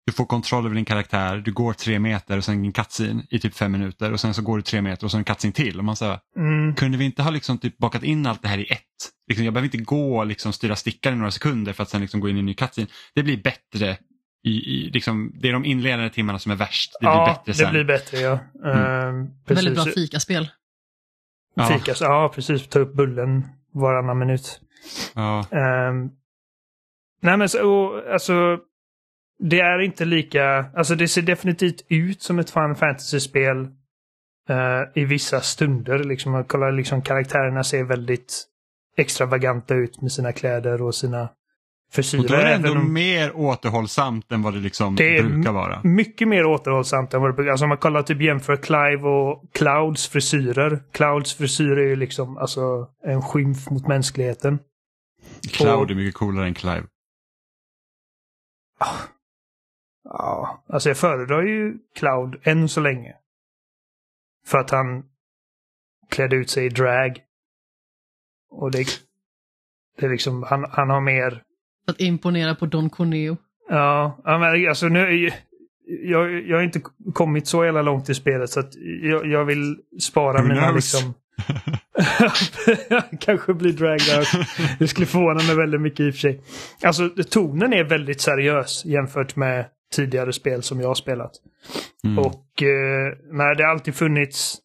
[0.05, 3.39] du får kontroll över din karaktär, du går tre meter och sen en cutscene i
[3.39, 5.77] typ fem minuter och sen så går du tre meter och så en cutscene till.
[5.77, 6.75] Och man säger, mm.
[6.75, 8.79] Kunde vi inte ha liksom typ bakat in allt det här i ett?
[9.27, 12.01] Liksom, jag behöver inte gå och liksom styra stickaren i några sekunder för att sen
[12.01, 12.87] liksom gå in i en ny cutscene.
[13.15, 13.97] Det blir bättre.
[14.45, 16.91] I, i, liksom, det är de inledande timmarna som är värst.
[16.99, 17.65] Det ja, blir bättre sen.
[17.65, 18.39] det blir bättre ja.
[18.63, 19.21] Mm.
[19.21, 20.49] Uh, Väldigt bra fikaspel.
[21.55, 21.65] Ja.
[21.65, 22.67] Fikas, ja precis.
[22.67, 24.59] Ta upp bullen varannan minut.
[25.13, 25.45] Ja.
[25.53, 26.09] Uh,
[27.21, 28.59] nej men så, alltså
[29.49, 33.57] det är inte lika, alltså det ser definitivt ut som ett Final Fantasy-spel
[34.49, 36.03] uh, i vissa stunder.
[36.03, 38.45] Liksom, man kollar, liksom, karaktärerna ser väldigt
[38.97, 41.29] extravaganta ut med sina kläder och sina
[41.91, 42.23] frisyrer.
[42.23, 42.93] Och då är det ändå om...
[42.93, 45.81] mer återhållsamt än vad det liksom det brukar vara.
[45.83, 49.43] Mycket mer återhållsamt än vad det brukar Alltså om man kollar typ jämför Clive och
[49.53, 50.83] Clouds frisyrer.
[50.91, 54.59] Clouds frisyr är ju liksom alltså en skymf mot mänskligheten.
[55.51, 55.91] Cloud och...
[55.91, 56.83] är mycket coolare än Clive.
[60.17, 63.13] Ja, alltså jag föredrar ju Cloud än så länge.
[64.45, 65.03] För att han
[66.09, 67.19] klädde ut sig i drag.
[68.51, 68.85] Och det,
[69.99, 71.41] det är liksom, han, han har mer...
[71.87, 73.37] Att imponera på Don Corneo.
[73.69, 74.21] Ja,
[74.69, 75.29] alltså nu...
[75.85, 76.81] Jag, jag har inte
[77.13, 80.75] kommit så jävla långt i spelet så att jag, jag vill spara Who mina knows?
[80.75, 81.13] liksom...
[83.19, 84.27] Kanske blir dragged out.
[84.79, 86.41] Det skulle förvåna mig väldigt mycket i och för sig.
[86.83, 91.31] Alltså tonen är väldigt seriös jämfört med tidigare spel som jag har spelat.
[92.03, 92.19] Mm.
[92.19, 94.57] Och eh, nej, det har alltid funnits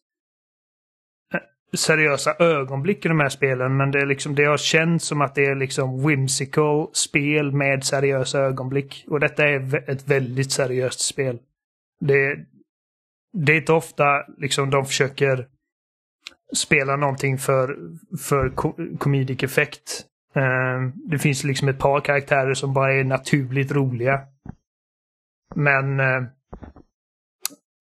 [1.33, 1.39] eh,
[1.77, 5.35] seriösa ögonblick i de här spelen men det, är liksom, det har känts som att
[5.35, 9.05] det är liksom whimsical spel med seriösa ögonblick.
[9.07, 11.39] Och detta är ett väldigt seriöst spel.
[11.99, 12.35] Det,
[13.33, 15.47] det är inte ofta liksom de försöker
[16.55, 17.77] spela någonting för,
[18.19, 18.49] för
[18.97, 20.05] comedic effekt.
[20.37, 24.21] Uh, det finns liksom ett par karaktärer som bara är naturligt roliga.
[25.55, 25.99] Men...
[25.99, 26.23] Eh,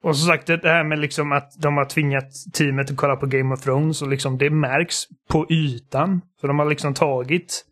[0.02, 3.26] och som sagt, det här med liksom att de har tvingat teamet att kolla på
[3.26, 6.20] Game of Thrones och liksom det märks på ytan.
[6.40, 7.64] För de har liksom tagit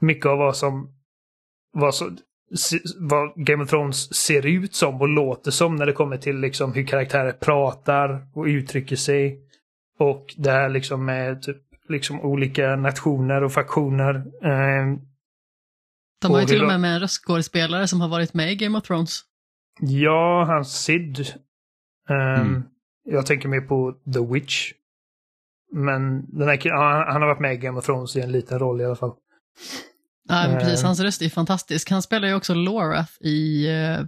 [0.00, 0.94] mycket av vad som...
[1.72, 2.10] Vad, så,
[2.98, 6.72] vad Game of Thrones ser ut som och låter som när det kommer till liksom
[6.72, 9.40] hur karaktärer pratar och uttrycker sig.
[9.98, 14.14] Och det här liksom med typ liksom olika nationer och faktioner.
[14.42, 14.98] Eh,
[16.20, 18.78] de har ju till och med med en röstskådespelare som har varit med i Game
[18.78, 19.20] of Thrones.
[19.80, 21.18] Ja, han Sid.
[22.10, 22.62] Um, mm.
[23.04, 24.72] Jag tänker mer på The Witch.
[25.72, 28.58] Men den här, ja, han har varit med i Game of Thrones i en liten
[28.58, 29.12] roll i alla fall.
[30.28, 30.80] Ja, men precis.
[30.80, 30.86] Ehm.
[30.86, 31.90] Hans röst är fantastisk.
[31.90, 34.06] Han spelar ju också Lorath i uh,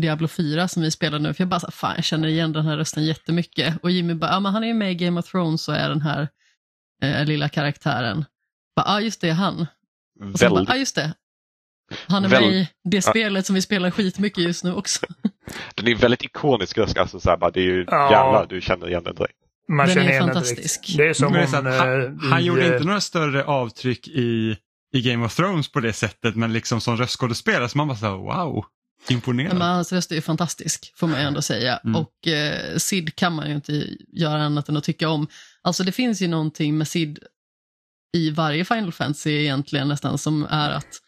[0.00, 2.76] Diablo 4 som vi spelar nu, för jag bara, fan jag känner igen den här
[2.76, 3.76] rösten jättemycket.
[3.82, 5.88] Och Jimmy bara, ja men han är ju med i Game of Thrones och är
[5.88, 6.28] den här
[7.02, 8.24] eh, lilla karaktären.
[8.74, 9.66] Ja ah, just det, han.
[10.32, 11.14] Och sen bara, Väldigt, ah, just det.
[12.08, 15.06] Han är Väl- med i det spelet som vi spelar skitmycket just nu också.
[15.74, 16.96] den är väldigt ikonisk röst.
[16.98, 18.10] Alltså, så här, bara, det är ju Ja.
[18.10, 19.34] jävlar, du känner igen den direkt.
[19.68, 20.94] Man Den känner är fantastisk.
[20.96, 21.66] Det är som det är så hon...
[21.66, 24.56] att han, eh, han i, gjorde eh, inte några större avtryck i,
[24.94, 28.06] i Game of Thrones på det sättet men liksom som röstskådespelare så man bara så
[28.06, 28.64] här, wow,
[29.08, 29.58] imponerad.
[29.58, 31.76] Men hans röst är ju fantastisk, får man ju ändå säga.
[31.76, 31.96] Mm.
[31.96, 35.26] Och eh, Sid kan man ju inte göra annat än att tycka om.
[35.62, 37.18] Alltså det finns ju någonting med Sid
[38.16, 41.00] i varje Final Fantasy egentligen nästan som är att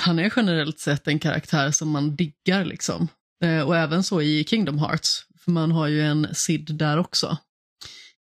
[0.00, 3.08] han är generellt sett en karaktär som man diggar liksom.
[3.44, 7.38] Eh, och även så i Kingdom Hearts, för man har ju en Sid där också.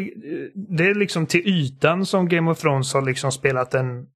[0.56, 4.08] det är liksom till ytan som Game of Thrones har liksom spelat en,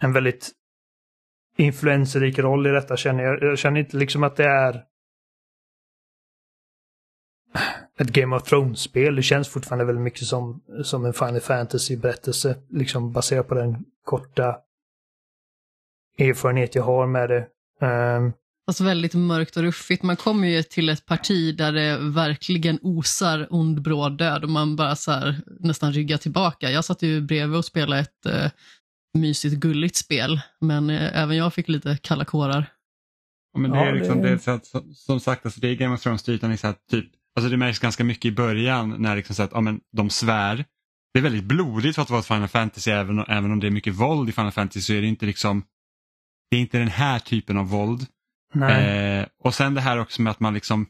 [0.00, 0.52] en väldigt
[1.56, 3.42] influenserik roll i detta känner jag.
[3.42, 4.84] Jag känner inte liksom att det är
[7.98, 9.16] ett Game of Thrones-spel.
[9.16, 12.56] Det känns fortfarande väldigt mycket som, som en Final Fantasy-berättelse.
[12.70, 14.58] Liksom baserat på den korta
[16.18, 17.48] erfarenhet jag har med det.
[17.86, 18.32] Um,
[18.66, 20.02] Fast väldigt mörkt och ruffigt.
[20.02, 24.76] Man kommer ju till ett parti där det verkligen osar ond bråd död och man
[24.76, 26.70] bara så här, nästan ryggar tillbaka.
[26.70, 28.50] Jag satt ju bredvid och spelade ett eh,
[29.18, 32.66] mysigt gulligt spel, men eh, även jag fick lite kalla kårar.
[33.52, 35.94] Ja, men det är liksom, det- är så att, som- sagt, alltså, det är Game
[35.94, 39.42] of i så här, typ, alltså det märks ganska mycket i början när liksom så
[39.42, 40.64] att, ja, men, de svär.
[41.14, 43.70] Det är väldigt blodigt för att vara ett Final Fantasy, även, även om det är
[43.70, 45.62] mycket våld i Final Fantasy så är det inte liksom,
[46.50, 48.06] det är inte den här typen av våld.
[48.54, 49.18] Nej.
[49.20, 50.86] Eh, och sen det här också med att man liksom,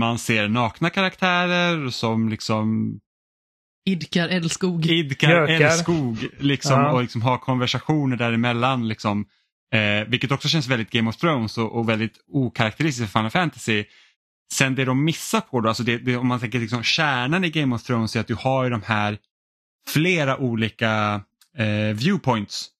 [0.00, 2.98] man ser nakna karaktärer som liksom
[3.86, 4.86] Idkar eldskog.
[4.86, 5.66] idkar Gökar.
[5.66, 6.92] älskog liksom, Ja.
[6.92, 8.88] och liksom har konversationer däremellan.
[8.88, 9.26] Liksom,
[9.74, 13.84] eh, vilket också känns väldigt Game of Thrones och, och väldigt okaraktäristiskt för Final Fantasy.
[14.52, 17.50] Sen det de missar på då, alltså det, det, om man tänker liksom kärnan i
[17.50, 19.18] Game of Thrones är att du har ju de här
[19.88, 21.20] flera olika
[21.58, 22.70] eh, viewpoints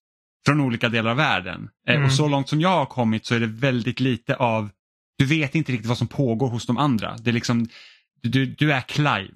[0.45, 1.69] från olika delar av världen.
[1.87, 2.05] Eh, Mm.
[2.05, 4.69] Och så långt som jag har kommit så är det väldigt lite av,
[5.17, 7.17] du vet inte riktigt vad som pågår hos de andra.
[7.17, 7.67] Det är liksom,
[8.21, 9.33] du, du är Clive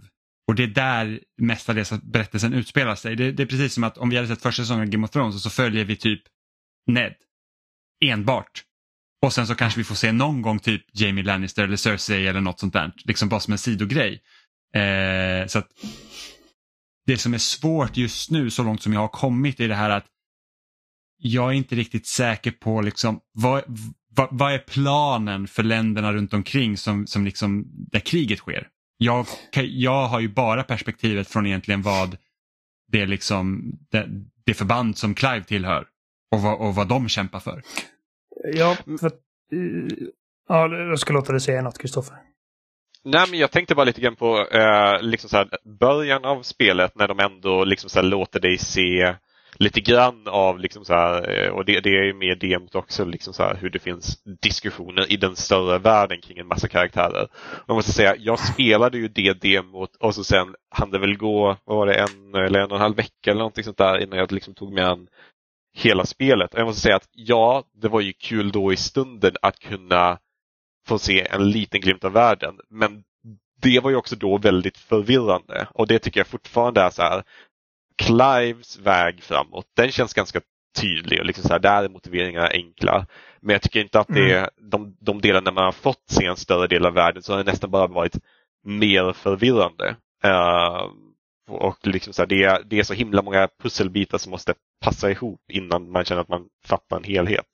[0.48, 3.16] och det är där mestadels berättelsen utspelar sig.
[3.16, 5.12] Det, det är precis som att om vi hade sett första säsongen av Game of
[5.12, 6.22] Thrones så följer vi typ
[6.88, 7.16] Ned
[8.06, 8.64] enbart.
[9.22, 12.42] Och sen så kanske vi får se någon gång typ Jamie Lannister eller Cersei eller
[12.42, 12.92] något sånt där.
[13.06, 14.22] Liksom bara som en sidogrej.
[14.76, 15.68] Eh, så att
[17.06, 19.90] det som är svårt just nu så långt som jag har kommit är det här
[19.90, 20.06] att
[21.20, 23.64] jag är inte riktigt säker på liksom vad,
[24.16, 28.68] vad, vad är planen för länderna runt omkring som, som liksom, där kriget sker.
[28.98, 32.18] Jag, jag har ju bara perspektivet från egentligen vad
[32.92, 34.08] det, liksom, det,
[34.46, 35.86] det förband som Clive tillhör
[36.32, 37.62] och vad, och vad de kämpar för.
[38.54, 40.08] Ja, för eh,
[40.48, 42.18] ja, jag ska låta dig säga något, Kristoffer.
[43.04, 45.50] Nej, men jag tänkte bara lite grann på eh, liksom så här,
[45.80, 49.16] början av spelet när de ändå liksom så här, låter dig se
[49.56, 53.06] lite grann av, liksom så här, eh, och det, det är ju med DMt också,
[53.06, 57.28] liksom så här, hur det finns diskussioner i den större världen kring en massa karaktärer.
[57.68, 61.58] Jag måste säga, jag spelade ju det demot och så sen hann det väl gå,
[61.66, 64.20] vad var det, en eller en och en halv vecka eller någonting sånt där innan
[64.20, 65.08] jag liksom tog mig an
[65.78, 66.54] hela spelet.
[66.54, 70.18] Och jag måste säga att ja, det var ju kul då i stunden att kunna
[70.88, 72.60] få se en liten glimt av världen.
[72.70, 73.04] Men
[73.62, 77.24] det var ju också då väldigt förvirrande och det tycker jag fortfarande är så här.
[78.00, 80.42] Clives väg framåt, den känns ganska
[80.82, 83.06] tydlig och liksom så här, där är motiveringarna enkla.
[83.42, 86.36] Men jag tycker inte att det är de, de delarna man har fått se en
[86.36, 88.18] större del av världen så har det nästan bara varit
[88.64, 89.96] mer förvirrande.
[90.26, 90.92] Uh,
[91.50, 95.12] och liksom så här, det, är, det är så himla många pusselbitar som måste passa
[95.12, 97.48] ihop innan man känner att man fattar en helhet.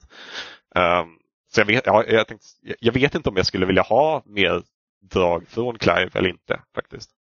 [0.76, 1.18] Um,
[1.54, 2.48] så jag vet, jag, jag, tänkte,
[2.80, 4.64] jag vet inte om jag skulle vilja ha mer
[5.02, 7.15] drag från Clive eller inte faktiskt.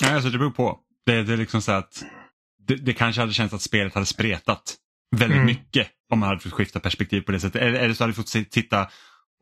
[0.00, 0.78] Nej, alltså det beror på.
[1.06, 2.04] Det, det är liksom så att
[2.66, 4.76] det, det, kanske hade känts att spelet hade spretat
[5.16, 5.46] väldigt mm.
[5.46, 7.62] mycket om man hade fått skifta perspektiv på det sättet.
[7.62, 8.88] Eller, eller så hade vi fått titta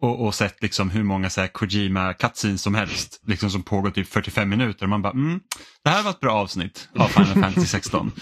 [0.02, 3.90] och, och sett liksom hur många så här, Kojima cutscenes som helst liksom som pågår
[3.90, 4.84] typ 45 minuter.
[4.84, 5.40] Och man bara, mm,
[5.84, 8.12] det här var ett bra avsnitt av Final Fantasy 16.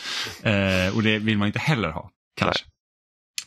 [0.43, 2.65] Eh, och det vill man inte heller ha kanske.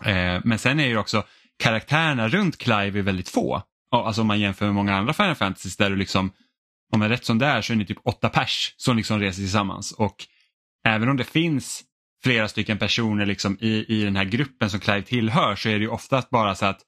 [0.06, 1.24] Eh, men sen är ju också
[1.60, 3.64] karaktärerna runt Clive är väldigt få.
[3.92, 6.32] Alltså om man jämför med många andra Final Fantasies där du liksom,
[6.94, 9.20] om man är rätt som det är så är ni typ åtta pers som liksom
[9.20, 9.92] reser tillsammans.
[9.92, 10.16] Och
[10.86, 11.84] även om det finns
[12.24, 15.80] flera stycken personer liksom i, i den här gruppen som Clive tillhör så är det
[15.80, 16.82] ju oftast bara så att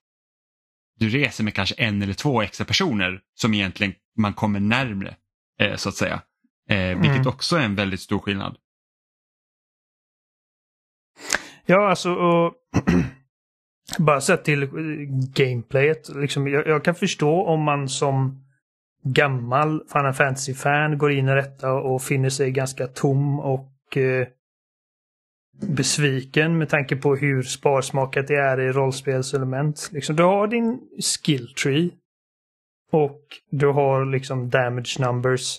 [1.00, 5.16] du reser med kanske en eller två extra personer som egentligen man kommer närmre
[5.60, 6.22] eh, så att säga.
[6.70, 7.28] Eh, vilket mm.
[7.28, 8.58] också är en väldigt stor skillnad.
[11.66, 12.54] Ja, alltså och
[13.98, 14.70] bara sett till eh,
[15.36, 16.10] gameplayet.
[16.16, 18.46] Liksom, jag, jag, kan förstå om man som
[19.04, 24.28] gammal Final Fantasy-fan går in i detta och finner sig ganska tom och eh,
[25.62, 29.90] besviken med tanke på hur sparsmakat det är i rollspelselement.
[29.92, 31.90] Liksom, du har din skill tree
[32.92, 35.58] och du har liksom damage numbers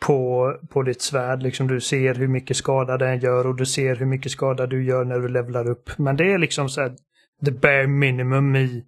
[0.00, 1.42] på, på ditt svärd.
[1.42, 4.84] Liksom du ser hur mycket skada den gör och du ser hur mycket skada du
[4.84, 5.98] gör när du levlar upp.
[5.98, 6.96] Men det är liksom så här,
[7.44, 8.84] the bare minimum i,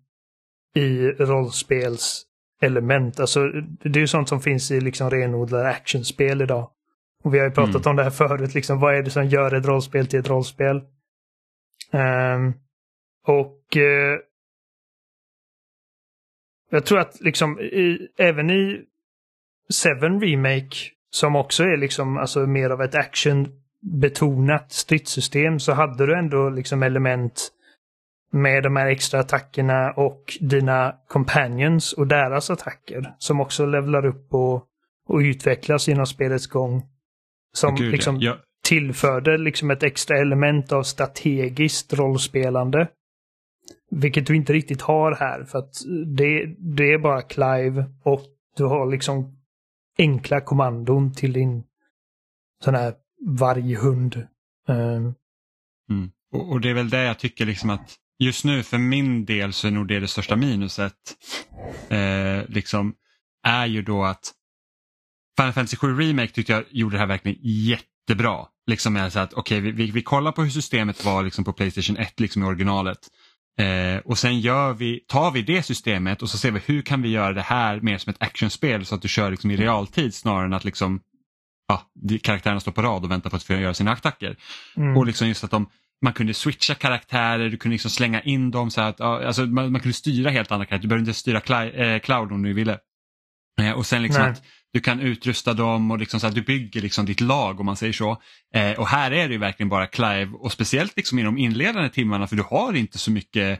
[0.75, 1.15] i
[2.63, 3.21] rollspelselement.
[3.21, 3.49] Alltså
[3.83, 6.71] det är ju sånt som finns i liksom renodlade actionspel idag.
[7.25, 7.91] Och vi har ju pratat mm.
[7.91, 10.77] om det här förut, liksom vad är det som gör ett rollspel till ett rollspel?
[11.93, 12.55] Um,
[13.27, 14.19] och uh,
[16.71, 18.85] jag tror att liksom i, även i
[19.73, 20.77] Seven Remake
[21.11, 26.83] som också är liksom alltså mer av ett actionbetonat stridssystem så hade du ändå liksom
[26.83, 27.53] element
[28.33, 34.35] med de här extra attackerna och dina companions och deras attacker som också levlar upp
[34.35, 34.65] och,
[35.09, 36.83] och utvecklas genom spelets gång.
[37.53, 38.37] Som Gud, liksom ja.
[38.65, 42.89] tillförde liksom ett extra element av strategiskt rollspelande.
[43.91, 45.73] Vilket du inte riktigt har här för att
[46.17, 48.23] det, det är bara Clive och
[48.57, 49.39] du har liksom
[49.99, 51.65] enkla kommandon till din
[52.65, 52.95] sån här
[53.27, 54.27] varghund.
[54.69, 55.15] Um.
[55.91, 56.11] Mm.
[56.33, 59.53] Och, och, det är väl det jag tycker liksom att just nu för min del
[59.53, 60.95] så är nog det det största minuset.
[61.89, 62.95] Eh, liksom
[63.47, 64.33] är ju då att
[65.37, 68.47] Final Fantasy 7 Remake tyckte jag gjorde det här verkligen jättebra.
[68.67, 71.53] Liksom är så att okej, okay, vi, vi, kollar på hur systemet var liksom på
[71.53, 72.99] Playstation 1 liksom i originalet.
[73.59, 77.03] Eh, och sen gör vi, tar vi det systemet och så ser vi hur kan
[77.03, 80.15] vi göra det här mer som ett actionspel så att du kör liksom i realtid
[80.15, 81.01] snarare än att liksom,
[81.69, 81.83] ja,
[82.23, 84.37] karaktärerna står på rad och väntar på att få göra sina attacker.
[84.77, 84.97] Mm.
[84.97, 85.67] Och liksom just att de,
[86.03, 89.81] man kunde switcha karaktärer, du kunde liksom slänga in dem så att alltså, man, man
[89.81, 92.79] kunde styra helt andra karaktärer, du behövde inte styra eh, Cloud om du ville.
[93.61, 94.43] Eh, och sen liksom att
[94.73, 97.77] du kan utrusta dem och liksom så att du bygger liksom ditt lag om man
[97.77, 98.23] säger så.
[98.55, 101.89] Eh, och här är det ju verkligen bara Clive och speciellt liksom i de inledande
[101.89, 103.59] timmarna för du har inte så mycket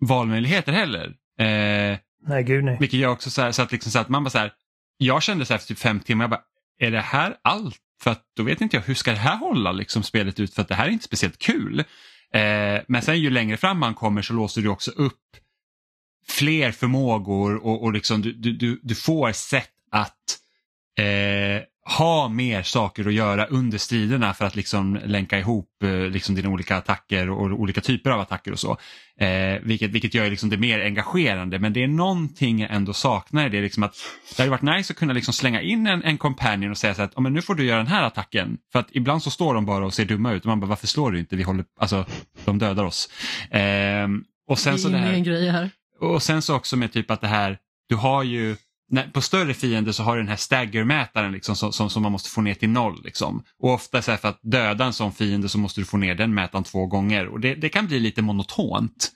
[0.00, 1.06] valmöjligheter heller.
[1.38, 2.76] Eh, nej, gud nej.
[2.80, 4.52] Vilket gör också så, här, så, att, liksom så att man bara så här,
[4.98, 6.42] jag kände så här efter typ fem timmar, jag bara,
[6.78, 7.80] är det här allt?
[8.02, 10.62] För att då vet inte jag hur ska det här hålla liksom spelet ut för
[10.62, 11.78] att det här är inte speciellt kul.
[12.34, 15.20] Eh, men sen ju längre fram man kommer så låser du också upp
[16.28, 20.38] fler förmågor och, och liksom du, du, du får sätt att
[20.98, 26.34] eh, ha mer saker att göra under striderna för att liksom länka ihop eh, liksom
[26.34, 28.76] dina olika attacker och, olika typer av attacker och så.
[29.20, 33.46] Eh, vilket, vilket gör liksom det mer engagerande men det är någonting jag ändå saknar
[33.46, 33.60] i det.
[33.60, 33.94] Liksom att
[34.36, 37.02] det hade varit nice att kunna liksom slänga in en, en companion och säga så
[37.02, 38.58] att oh, men nu får du göra den här attacken.
[38.72, 40.86] För att ibland så står de bara och ser dumma ut och man bara varför
[40.86, 41.36] slår du inte?
[41.36, 42.06] Vi håller, alltså,
[42.44, 43.08] de dödar oss.
[43.50, 44.08] Eh,
[44.48, 45.70] och sen så det här, en grej här.
[46.00, 47.58] Och sen så också med typ att det här
[47.88, 48.56] du har ju
[48.90, 52.12] när, på större fiender så har du den här staggermätaren liksom, som, som, som, man
[52.12, 53.00] måste få ner till noll.
[53.04, 53.42] Liksom.
[53.58, 56.34] Och ofta så för att döda en sån fiende så måste du få ner den
[56.34, 59.10] mätaren två gånger och det, det kan bli lite monotont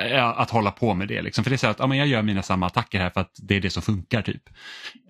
[0.00, 1.22] eh, att hålla på med det.
[1.22, 1.44] Liksom.
[1.44, 3.32] För det är så att ja, men jag gör mina samma attacker här för att
[3.42, 4.22] det är det som funkar.
[4.22, 4.42] typ.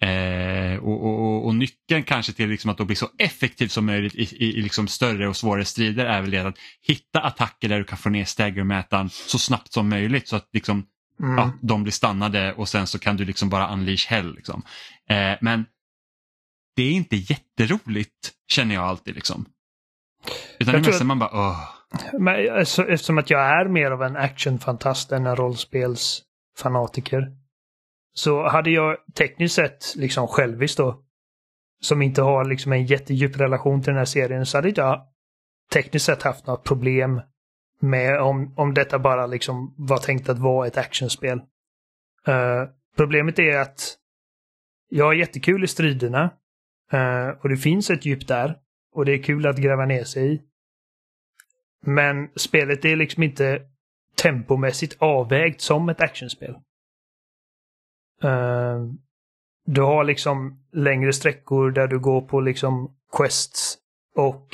[0.00, 4.14] Eh, och, och, och, nyckeln kanske till liksom att då bli så effektiv som möjligt
[4.14, 7.78] i, i, i liksom större och svårare strider är väl det att hitta attacker där
[7.78, 10.84] du kan få ner staggermätaren så snabbt som möjligt så att liksom,
[11.22, 11.38] mm.
[11.38, 14.34] ja, de blir stannade och sen så kan du liksom bara unleash hell.
[14.34, 14.62] Liksom.
[15.08, 15.66] Eh, men
[16.76, 19.14] det är inte jätteroligt känner jag alltid.
[19.14, 19.46] Liksom.
[20.58, 21.06] Utan jag det är mest att...
[21.06, 21.80] man bara åh.
[22.12, 27.32] Men, alltså, eftersom att jag är mer av en actionfantast än en rollspelsfanatiker.
[28.14, 31.02] Så hade jag tekniskt sett, liksom själviskt då,
[31.82, 35.06] som inte har liksom en jättedjup relation till den här serien, så hade jag
[35.72, 37.20] tekniskt sett haft något problem
[37.80, 41.38] med om, om detta bara liksom var tänkt att vara ett actionspel.
[42.28, 43.96] Uh, problemet är att
[44.88, 46.30] jag har jättekul i striderna
[46.94, 48.58] uh, och det finns ett djup där
[48.92, 50.42] och det är kul att gräva ner sig i.
[51.82, 53.62] Men spelet är liksom inte
[54.16, 56.54] tempomässigt avvägt som ett actionspel.
[58.24, 58.92] Uh,
[59.66, 63.78] du har liksom längre sträckor där du går på liksom quests
[64.16, 64.48] och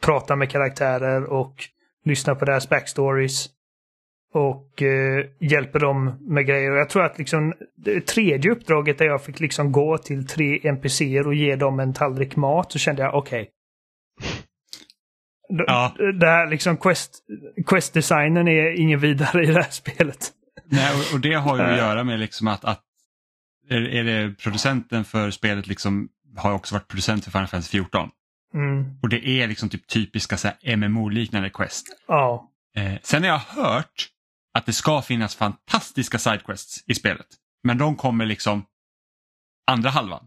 [0.00, 1.68] pratar med karaktärer och
[2.04, 3.48] lyssnar på deras backstories.
[4.34, 6.70] Och uh, hjälper dem med grejer.
[6.70, 10.60] Och jag tror att liksom det tredje uppdraget där jag fick liksom gå till tre
[10.68, 13.40] NPCer och ge dem en tallrik mat så kände jag okej.
[13.40, 13.50] Okay.
[15.66, 15.94] Ja.
[16.20, 17.24] Det här liksom quest,
[17.66, 20.32] quest-designen är ingen vidare i det här spelet.
[20.64, 22.80] Nej, och, och det har ju att göra med liksom att, att
[23.70, 28.10] är, är det producenten för spelet liksom har också varit producent för Final Fantasy 14.
[28.54, 28.98] Mm.
[29.02, 30.36] Och det är liksom typ typiska
[30.76, 31.86] MMO-liknande quest.
[32.08, 32.50] Ja.
[32.76, 34.08] Eh, sen har jag hört
[34.54, 37.26] att det ska finnas fantastiska sidequests i spelet.
[37.62, 38.64] Men de kommer liksom
[39.66, 40.26] andra halvan.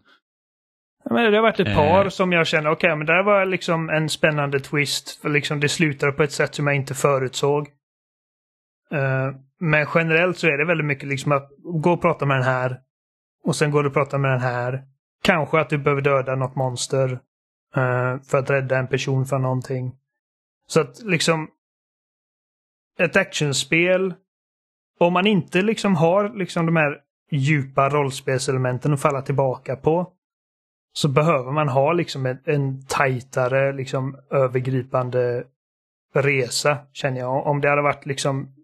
[1.04, 2.10] Ja, men det har varit ett par eh.
[2.10, 5.22] som jag känner, okej, okay, men det var liksom en spännande twist.
[5.22, 7.68] För liksom det slutade på ett sätt som jag inte förutsåg.
[8.94, 11.50] Uh, men generellt så är det väldigt mycket liksom att
[11.84, 12.80] gå och prata med den här.
[13.44, 14.84] Och sen går du och pratar med den här.
[15.24, 17.20] Kanske att du behöver döda något monster.
[17.78, 19.96] Uh, för att rädda en person från någonting.
[20.68, 21.50] Så att liksom
[23.00, 24.14] ett actionspel.
[25.00, 26.98] Om man inte liksom har liksom de här
[27.32, 30.14] djupa rollspelselementen att falla tillbaka på.
[30.94, 35.44] Så behöver man ha liksom en, en tajtare, liksom övergripande
[36.14, 37.48] resa, känner jag.
[37.48, 38.56] Om det hade varit liksom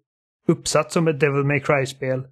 [0.47, 2.28] uppsatt som ett Devil May Cry-spel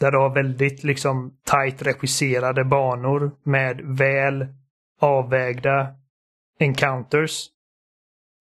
[0.00, 4.46] där du har väldigt liksom tajt regisserade banor med väl
[4.98, 5.94] avvägda
[6.58, 7.46] encounters.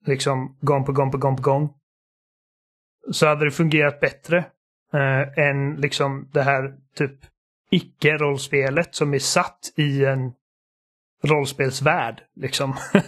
[0.05, 1.73] Liksom gång på gång på gång på gång.
[3.11, 4.37] Så hade det fungerat bättre
[4.93, 7.19] eh, än liksom det här typ
[7.69, 10.33] icke-rollspelet som är satt i en
[11.23, 12.21] rollspelsvärld.
[12.35, 12.73] Liksom.
[12.73, 13.03] Mm.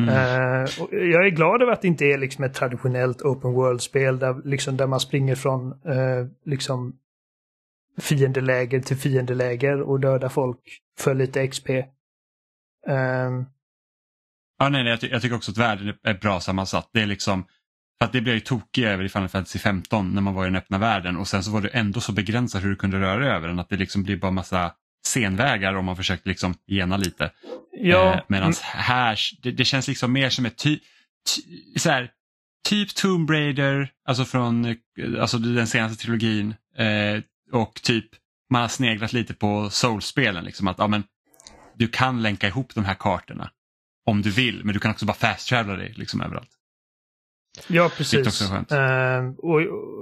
[0.00, 4.42] Uh, jag är glad över att det inte är liksom ett traditionellt open world-spel där,
[4.44, 6.98] liksom, där man springer från uh, liksom
[8.00, 10.58] fiendeläger till fiendeläger och dödar folk
[10.98, 11.68] för lite XP.
[12.88, 13.46] Um,
[14.58, 16.90] ja, nej, nej, jag, ty jag, tycker också att världen är bra sammansatt.
[16.92, 17.44] Det är liksom,
[17.98, 20.48] för att det blev ju tokig över i Final Fantasy 15 när man var i
[20.48, 23.18] den öppna världen och sen så var det ändå så begränsat hur du kunde röra
[23.18, 24.72] dig över den att det liksom blir bara massa
[25.06, 27.30] scenvägar om man försökte liksom gena lite.
[27.72, 28.14] Ja.
[28.14, 30.78] Eh, Medan här, det, det, känns liksom mer som ett ty,
[31.34, 31.42] ty,
[31.78, 32.10] så här,
[32.68, 34.76] typ Tomb Raider, alltså från
[35.20, 37.22] alltså den senaste trilogin eh,
[37.52, 38.06] och typ
[38.50, 40.44] man har sneglat lite på Souls-spelen.
[40.44, 41.04] Liksom, att ja, men,
[41.80, 43.50] du kan länka ihop de här kartorna
[44.06, 46.50] om du vill men du kan också bara fast-travela dig liksom, överallt.
[47.68, 48.42] Ja, precis.
[48.42, 48.48] Uh,
[49.38, 49.60] och,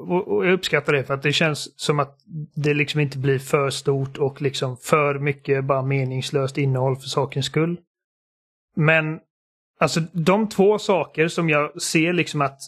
[0.08, 2.18] och, och, jag uppskattar det för att det känns som att
[2.54, 7.46] det liksom inte blir för stort och liksom för mycket bara meningslöst innehåll för sakens
[7.46, 7.80] skull.
[8.76, 9.18] Men
[9.80, 12.60] alltså de två saker som jag ser liksom att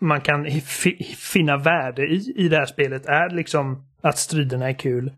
[0.00, 0.46] man kan
[1.18, 5.12] finna värde i i det här spelet är liksom att striderna är kul.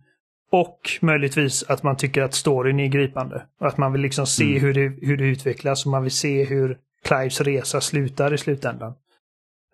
[0.51, 3.47] Och möjligtvis att man tycker att storyn är gripande.
[3.61, 4.63] Och att man vill liksom se mm.
[4.63, 8.95] hur, det, hur det utvecklas och man vill se hur Clives resa slutar i slutändan.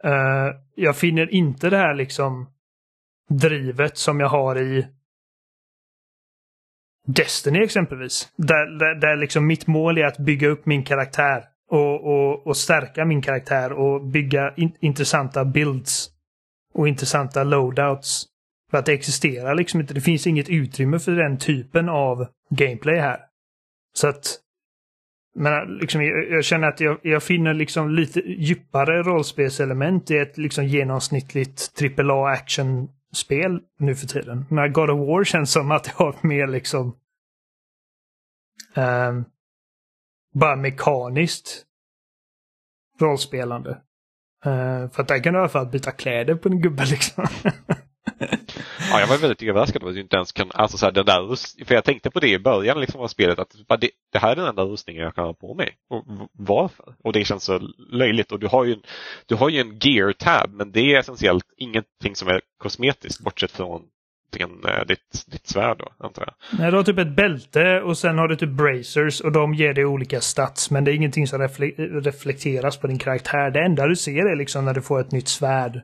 [0.04, 2.50] Uh, jag finner inte det här liksom
[3.28, 4.86] drivet som jag har i
[7.06, 8.28] Destiny exempelvis.
[8.36, 12.56] Där, där, där liksom mitt mål är att bygga upp min karaktär och, och, och
[12.56, 16.10] stärka min karaktär och bygga in, intressanta builds
[16.74, 18.24] och intressanta loadouts.
[18.72, 19.94] För att det existerar liksom inte.
[19.94, 23.20] Det finns inget utrymme för den typen av gameplay här.
[23.94, 24.38] Så att
[25.34, 30.38] men liksom, jag, jag känner att jag, jag, finner liksom lite djupare rollspelselement i ett
[30.38, 32.36] liksom genomsnittligt AAA
[33.12, 34.46] spel nu för tiden.
[34.50, 36.96] När God of War känns som att det har mer liksom
[38.76, 39.24] um,
[40.34, 41.64] bara mekaniskt
[43.00, 43.70] rollspelande.
[44.46, 47.26] Uh, för att där kan du i alla fall byta kläder på en gubbe liksom.
[48.90, 51.64] Ja, jag var väldigt överraskad att du inte ens kan, alltså så här, den där,
[51.64, 54.36] för jag tänkte på det i början liksom av spelet att det, det här är
[54.36, 55.76] den enda rustningen jag kan ha på mig.
[55.90, 56.94] Och varför?
[57.04, 57.60] Och det känns så
[57.92, 58.82] löjligt och du har ju en,
[59.26, 63.50] du har ju en gear tab men det är essentiellt ingenting som är kosmetiskt bortsett
[63.50, 63.82] från
[64.32, 66.58] din, eh, ditt, ditt svärd då, antar jag.
[66.58, 69.74] Nej, du har typ ett bälte och sen har du typ bracers och de ger
[69.74, 71.48] dig olika stats men det är ingenting som
[72.02, 73.50] reflekteras på din karaktär.
[73.50, 75.80] Det enda du ser är liksom när du får ett nytt svärd.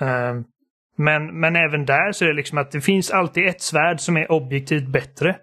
[0.00, 0.44] Um,
[0.96, 4.16] men, men även där så är det liksom att det finns alltid ett svärd som
[4.16, 5.36] är objektivt bättre.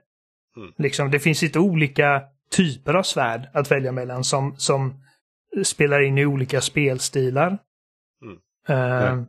[0.57, 0.73] Mm.
[0.77, 5.03] Liksom, det finns lite olika typer av svärd att välja mellan som, som
[5.63, 7.57] spelar in i olika spelstilar.
[8.23, 8.37] Mm.
[8.69, 9.25] Uh, mm.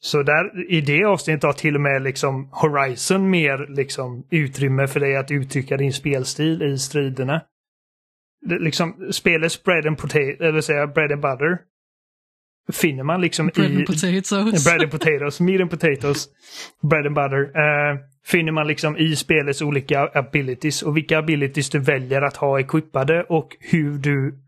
[0.00, 5.00] Så där, i det avsnittet har till och med liksom Horizon mer liksom utrymme för
[5.00, 7.42] dig att uttrycka din spelstil i striderna.
[8.40, 11.58] Det, liksom, spelets bread and potato, eller säga bread and butter
[12.72, 13.76] finner man liksom bread i...
[13.76, 14.64] And potatoes.
[14.64, 15.40] bread and potatoes.
[15.40, 16.28] meat and potatoes.
[16.82, 17.42] Bread and butter.
[17.42, 22.60] Uh, finner man liksom i spelets olika abilities och vilka abilities du väljer att ha
[22.60, 24.38] equippade och hur du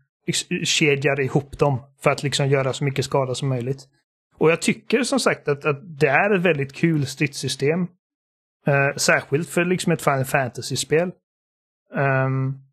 [0.63, 3.87] kedjar ihop dem för att liksom göra så mycket skada som möjligt.
[4.37, 7.79] Och jag tycker som sagt att, att det är ett väldigt kul stridssystem.
[8.67, 11.11] Uh, särskilt för liksom ett Final Fantasy-spel.
[11.93, 12.68] Um,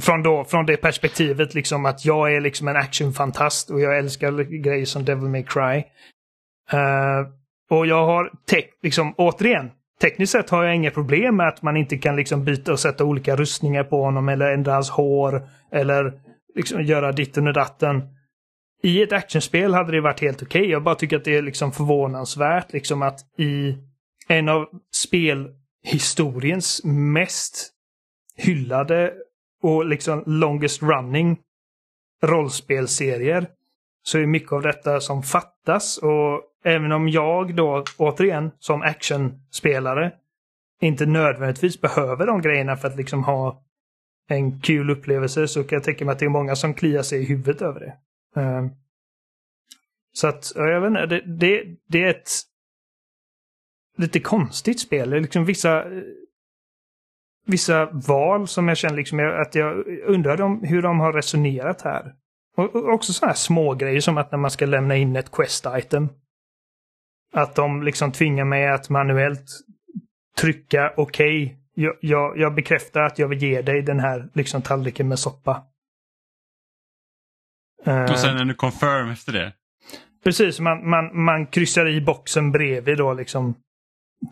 [0.00, 4.42] från, då, från det perspektivet liksom att jag är liksom en actionfantast och jag älskar
[4.62, 5.84] grejer som Devil May Cry.
[6.74, 7.28] Uh,
[7.70, 8.30] och jag har,
[8.82, 9.70] liksom återigen,
[10.00, 13.04] tekniskt sett har jag inga problem med att man inte kan liksom byta och sätta
[13.04, 16.12] olika rustningar på honom eller ändra hans hår eller
[16.54, 18.02] liksom göra ditten och datten.
[18.82, 20.60] I ett actionspel hade det varit helt okej.
[20.60, 20.70] Okay.
[20.70, 23.76] Jag bara tycker att det är liksom förvånansvärt liksom att i
[24.28, 27.72] en av spelhistoriens mest
[28.36, 29.12] hyllade
[29.62, 31.38] och liksom longest running
[32.22, 33.46] rollspelserier
[34.02, 40.12] så är mycket av detta som fattas och även om jag då återigen som actionspelare
[40.80, 43.64] inte nödvändigtvis behöver de grejerna för att liksom ha
[44.28, 47.22] en kul upplevelse så kan jag tänka mig att det är många som kliar sig
[47.22, 47.96] i huvudet över det.
[48.40, 48.70] Ehm,
[50.12, 52.30] så att, jag vet inte, det, det, det, är ett
[53.96, 55.10] lite konstigt spel.
[55.10, 55.84] Liksom vissa
[57.46, 62.14] vissa val som jag känner liksom att jag undrar om, hur de har resonerat här.
[62.56, 65.30] Och, och också sådana här små grejer som att när man ska lämna in ett
[65.30, 66.08] quest-item.
[67.32, 69.46] Att de liksom tvingar mig att manuellt
[70.38, 71.44] trycka okej.
[71.44, 75.18] Okay, jag, jag, jag, bekräftar att jag vill ge dig den här liksom tallriken med
[75.18, 75.62] soppa.
[78.10, 79.52] Och sen är du confirm efter det?
[80.24, 83.54] Precis, man, man, man kryssar i boxen bredvid då liksom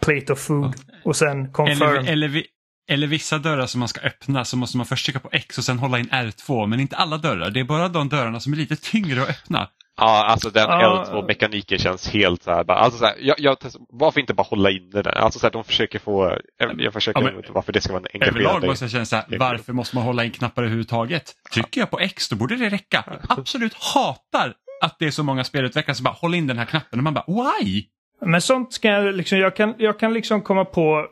[0.01, 1.83] plate of food och sen confirm.
[1.83, 2.43] Eller, eller,
[2.89, 5.65] eller vissa dörrar som man ska öppna så måste man först trycka på X och
[5.65, 6.67] sen hålla in R2.
[6.67, 7.51] Men inte alla dörrar.
[7.51, 9.69] Det är bara de dörrarna som är lite tyngre att öppna.
[9.97, 11.05] Ja, alltså den ah.
[11.05, 12.65] L2-mekaniken känns helt så här.
[12.65, 13.57] Bara, alltså så här, jag, jag,
[13.89, 15.07] varför inte bara hålla in den?
[15.07, 16.39] Alltså så här, de försöker få,
[16.79, 19.25] jag försöker ja, men, varför det ska vara en Överlag måste jag känna så här,
[19.39, 21.35] varför måste man hålla in knappar överhuvudtaget?
[21.53, 23.05] Trycker jag på X då borde det räcka.
[23.29, 26.99] Absolut hatar att det är så många spelutvecklare som bara håller in den här knappen
[26.99, 27.85] och man bara why?
[28.21, 31.07] Men sånt ska jag liksom, jag kan, jag kan liksom komma på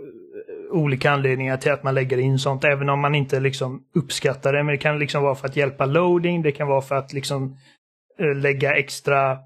[0.71, 4.63] olika anledningar till att man lägger in sånt, även om man inte liksom uppskattar det.
[4.63, 7.57] Men det kan liksom vara för att hjälpa loading, det kan vara för att liksom
[8.19, 9.39] eh, lägga extra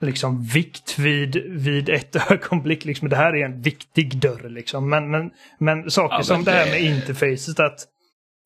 [0.00, 2.84] liksom vikt vid, vid ett ögonblick.
[2.84, 4.90] Liksom, det här är en viktig dörr liksom.
[4.90, 6.50] Men, men, men saker ja, men som det...
[6.50, 7.78] det här med interfacet, att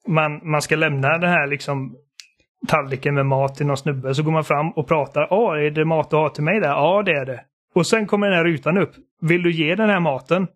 [0.08, 1.96] man, man ska lämna den här liksom
[2.68, 4.14] tallriken med mat till någon snubbe.
[4.14, 5.26] Så går man fram och pratar.
[5.30, 6.68] Ja, är det mat du har till mig där?
[6.68, 7.40] Ja, det är det.
[7.74, 8.92] Och sen kommer den här rutan upp.
[9.20, 10.46] Vill du ge den här maten?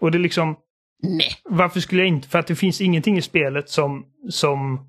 [0.00, 0.56] Och det är liksom...
[1.04, 1.36] Nej.
[1.44, 2.28] Varför skulle jag inte?
[2.28, 4.88] För att det finns ingenting i spelet som, som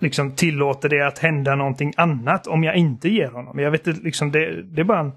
[0.00, 3.58] liksom tillåter det att hända någonting annat om jag inte ger honom.
[3.58, 5.12] Jag vet inte, liksom det, det är bara en...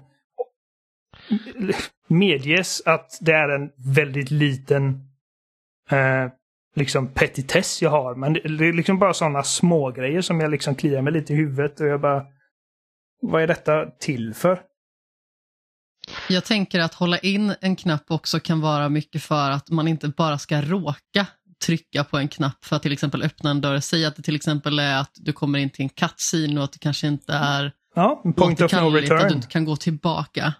[2.08, 5.08] Medges att det är en väldigt liten
[5.90, 6.26] eh,
[6.74, 8.14] liksom petitess jag har.
[8.14, 11.32] Men det, det är liksom bara sådana små grejer som jag liksom kliar mig lite
[11.32, 12.26] i huvudet och jag bara...
[13.20, 14.60] Vad är detta till för?
[16.28, 20.08] Jag tänker att hålla in en knapp också kan vara mycket för att man inte
[20.08, 21.26] bara ska råka
[21.66, 23.80] trycka på en knapp för att till exempel öppna en dörr.
[23.80, 26.72] Säg att det till exempel är att du kommer in till en cutscene och att
[26.72, 29.18] det kanske inte är ja, point of no return.
[29.18, 30.54] att du inte kan gå tillbaka.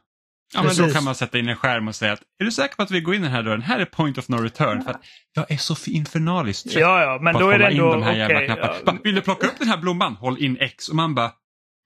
[0.55, 2.77] Ja, men då kan man sätta in en skärm och säga att är du säker
[2.77, 3.63] på att vi går in i den här dörren?
[3.63, 4.83] Här är point of no return.
[4.83, 5.01] För att
[5.35, 7.91] jag är så infernaliskt trött ja, ja, men på då att är hålla ändå, in
[7.91, 8.75] de här okay, jävla knapparna.
[8.87, 8.99] Ja.
[9.05, 10.17] Vill du plocka upp den här blomman?
[10.17, 11.33] Håll in X och man bara,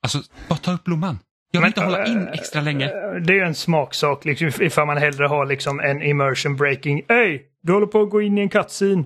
[0.02, 1.18] alltså bara ta upp blomman.
[1.54, 2.86] Jag vill Men, inte hålla in äh, extra länge.
[3.20, 7.02] Det är ju en smaksak liksom, ifall man hellre har liksom en immersion breaking.
[7.08, 9.04] Ey, du håller på att gå in i en cutscene.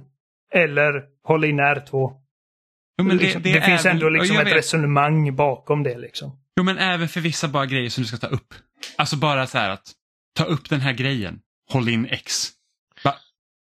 [0.55, 2.13] Eller hålla in R2.
[3.03, 4.55] Jo, liksom, det, är finns väl- ändå liksom ett vet.
[4.55, 6.39] resonemang bakom det liksom.
[6.57, 8.55] Jo men även för vissa bara grejer som du ska ta upp.
[8.97, 9.93] Alltså bara så här att
[10.37, 11.41] ta upp den här grejen.
[11.73, 12.49] Håll in X.
[13.05, 13.15] Va?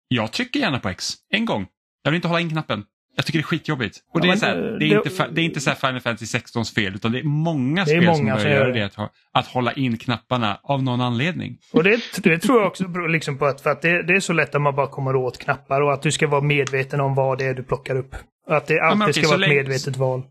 [0.07, 1.13] Jag trycker gärna på X.
[1.29, 1.67] En gång.
[2.03, 2.85] Jag vill inte hålla in knappen.
[3.15, 3.97] Jag tycker det är skitjobbigt.
[4.13, 5.69] Och det, Ja, är, så här, eh, det, är det- inte, det är inte så
[5.69, 8.39] här Final Fantasy 16s fel utan det är många Det är spel som många börjar
[8.39, 8.79] som gör göra det.
[8.79, 8.85] det.
[9.03, 11.57] Att, att hålla in knapparna av någon anledning.
[11.73, 14.19] Och det, det tror jag också beror liksom på att, för att det, det är
[14.19, 17.15] så lätt att man bara kommer åt knappar och att du ska vara medveten om
[17.15, 18.15] vad det är du plockar upp.
[18.47, 20.23] Att det alltid men okej, ska vara ett länge- medvetet val.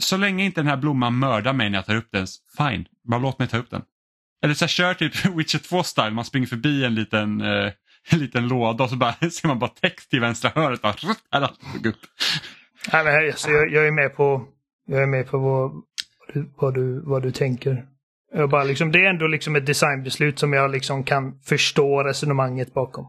[0.00, 2.26] Så länge inte den här blomman mördar mig när jag tar upp den,
[2.58, 2.84] fine.
[3.08, 3.82] Bara låt mig ta upp den.
[4.44, 7.70] Eller så här, kör typ Witcher 2-style, man springer förbi en liten, eh,
[8.12, 10.82] liten låda och så bara, ser man bara text i vänstra hörnet.
[10.82, 10.94] Bara,
[11.34, 11.48] eller,
[11.84, 11.96] upp.
[12.92, 14.46] Nej, men, alltså, jag, jag är med på,
[14.86, 15.72] jag är med på vad,
[16.56, 17.84] vad, du, vad du tänker.
[18.32, 22.74] Jag bara liksom, det är ändå liksom ett designbeslut som jag liksom kan förstå resonemanget
[22.74, 23.06] bakom.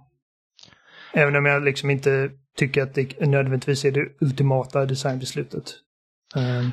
[1.13, 5.63] Även om jag liksom inte tycker att det nödvändigtvis är det ultimata designbeslutet.
[6.35, 6.71] Um,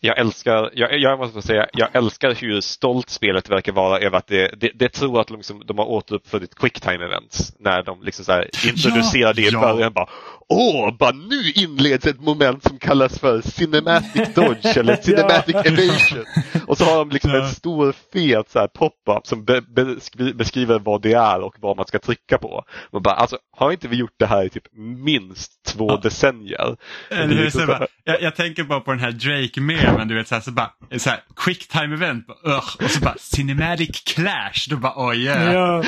[0.00, 4.26] jag älskar, jag, jag måste säga, jag älskar hur stolt spelet verkar vara över att
[4.26, 7.52] det, det, det tror att de, liksom, de har återuppfunnit quicktime events.
[7.58, 9.60] När de liksom så introducerar det i ja.
[9.60, 9.92] början.
[9.92, 10.08] Bara,
[10.48, 16.24] Åh, bara nu inleds ett moment som kallas för cinematic dodge eller cinematic evasion.
[16.66, 17.42] Och så har de liksom Ja.
[17.44, 21.76] en stor fet så här pop-up som be, beskri- beskriver vad det är och vad
[21.76, 22.64] man ska trycka på.
[22.92, 24.64] Man bara, alltså, har inte vi gjort det här i typ
[25.04, 26.00] minst två Ja.
[26.02, 26.76] decennier?
[27.10, 30.08] Eller Det är hur, liksom så bara, jag, jag tänker bara på den här Drake-memen,
[30.08, 33.14] du vet så här, så bara, så här quick time event, bara, och så bara
[33.18, 35.52] cinematic clash, då bara oj yeah.
[35.54, 35.84] ja.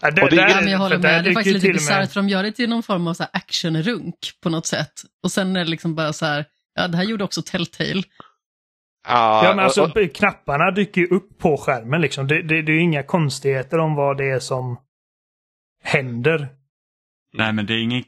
[0.00, 1.02] Ja, det, Och det är- där- Ja, jag håller med.
[1.10, 3.24] Det är dyker faktiskt lite bisarrt för de gör det till någon form av så
[3.90, 4.92] actionrunk på något sätt.
[5.22, 8.02] Och sen är det liksom bara så här, ja det här gjorde också Telltale.
[9.08, 12.26] Ah, Ja, men alltså och- och- knapparna dyker ju upp på skärmen liksom.
[12.26, 14.76] Det, det, det är ju inga konstigheter om vad det är som
[15.82, 16.48] händer.
[17.32, 18.04] Nej men det är ingen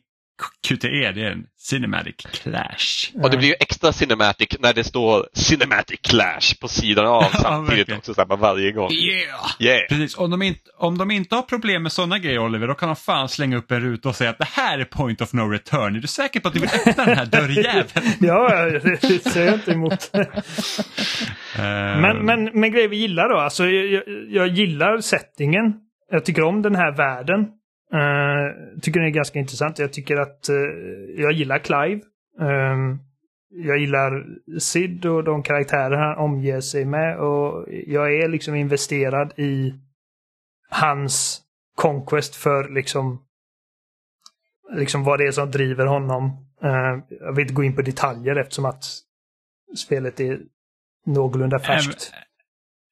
[0.69, 3.23] QTE, det är en cinematic clash.
[3.23, 7.39] Och det blir ju extra cinematic när det står cinematic clash på sidan av Ja,
[7.43, 7.99] samtidigt verkligen.
[7.99, 8.91] också så här, varje gång.
[8.93, 9.47] Yeah!
[9.59, 9.89] Yeah!
[9.89, 12.89] Precis, om de, inte, om de inte har problem med sådana grejer Oliver, då kan
[12.89, 15.41] de fan slänga upp en ruta och säga att det här är point of no
[15.41, 15.97] return.
[15.97, 18.07] Är du säker på att du vill öppna den här dörrjäveln?
[18.21, 20.11] Ja, det säger jag inte emot.
[21.57, 23.39] Men, men, men grejer vi gillar då.
[23.39, 25.75] Alltså, jag, jag, jag gillar settingen.
[26.11, 27.47] Jag tycker om den här världen.
[27.95, 29.79] Uh, tycker den är ganska intressant.
[29.79, 30.57] Jag tycker att uh,
[31.17, 32.01] jag gillar Clive.
[32.41, 32.99] Ehm,
[33.51, 34.27] jag gillar
[34.59, 37.19] Sid och de karaktärer han omger sig med.
[37.19, 39.75] Och jag är liksom investerad i
[40.71, 41.43] hans
[41.77, 43.25] conquest för liksom
[44.75, 46.47] liksom vad det är som driver honom.
[46.63, 48.85] Ehm, jag vill inte gå in på detaljer eftersom att
[49.77, 50.41] spelet är
[51.07, 52.13] någorlunda färskt.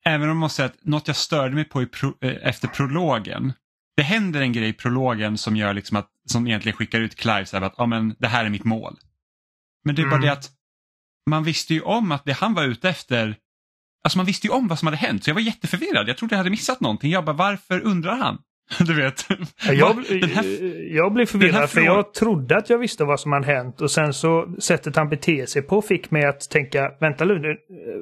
[0.04, 2.48] Även, även om jag måste säga att något jag störde mig på i pro, eh,
[2.48, 3.52] efter prologen.
[4.00, 7.46] Det händer en grej i prologen som gör liksom att, som egentligen skickar ut Clive
[7.46, 8.96] så här att ja, men det här är mitt mål.
[9.84, 10.26] Men det är bara Mm.
[10.26, 10.50] det att
[11.30, 13.36] man visste ju om att det han var ute efter,
[14.04, 16.08] alltså man visste ju om vad som hade hänt så jag var jätteförvirrad.
[16.08, 17.10] Jag trodde jag hade missat någonting.
[17.10, 18.38] Jag bara varför undrar han?
[18.78, 19.26] Du vet.
[19.66, 19.94] Ja, Jag,
[20.28, 20.44] här,
[20.96, 24.14] jag blev förvirrad för jag trodde att jag visste vad som hade hänt och sen
[24.14, 27.56] så sättet han beter sig på fick mig att tänka vänta nu,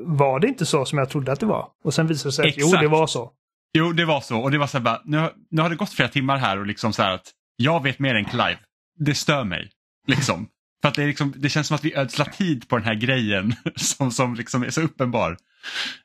[0.07, 1.69] var det inte så som jag trodde att det var?
[1.85, 2.83] Och sen visade det sig att jo, Exakt.
[2.83, 3.33] det var så.
[3.73, 4.39] Jo, det var så.
[4.41, 6.67] Och det var så här bara, nu, nu har det gått flera timmar här och
[6.67, 8.59] liksom så här att jag vet mer än Clive.
[8.99, 9.71] Det stör mig.
[10.07, 10.49] Liksom.
[10.83, 13.55] För att det, liksom, det känns som att vi ödslar tid på den här grejen
[13.77, 15.37] som, som liksom är så uppenbar.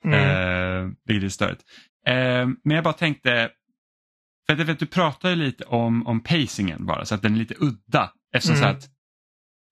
[0.05, 0.19] Mm.
[0.19, 1.61] Eh, vilket är störigt.
[2.07, 3.49] Eh, men jag bara tänkte,
[4.47, 7.37] för att vet, du pratar ju lite om, om pacingen bara, så att den är
[7.37, 8.11] lite udda.
[8.35, 8.75] Eftersom så Mm.
[8.75, 8.83] att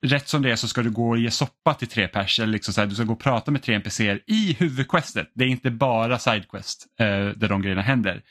[0.06, 2.54] rätt som det är så ska du gå och ge soppa till tre pers, eller
[2.54, 5.32] liksom så här, du ska gå och prata med tre NPCer i huvudquestet.
[5.36, 8.22] Det är inte bara sidequest eh, där de grejerna händer.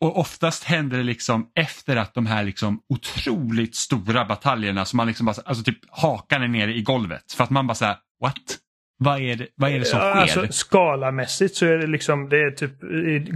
[0.00, 5.06] Och oftast händer det liksom efter att de här liksom otroligt stora bataljerna som man
[5.06, 7.32] liksom bara, alltså typ hakan är nere i golvet.
[7.32, 8.58] För att man bara säger what?
[8.98, 10.40] Vad är det, vad är det som Ja, sker?
[10.40, 12.80] alltså, skalamässigt så är det liksom, det är typ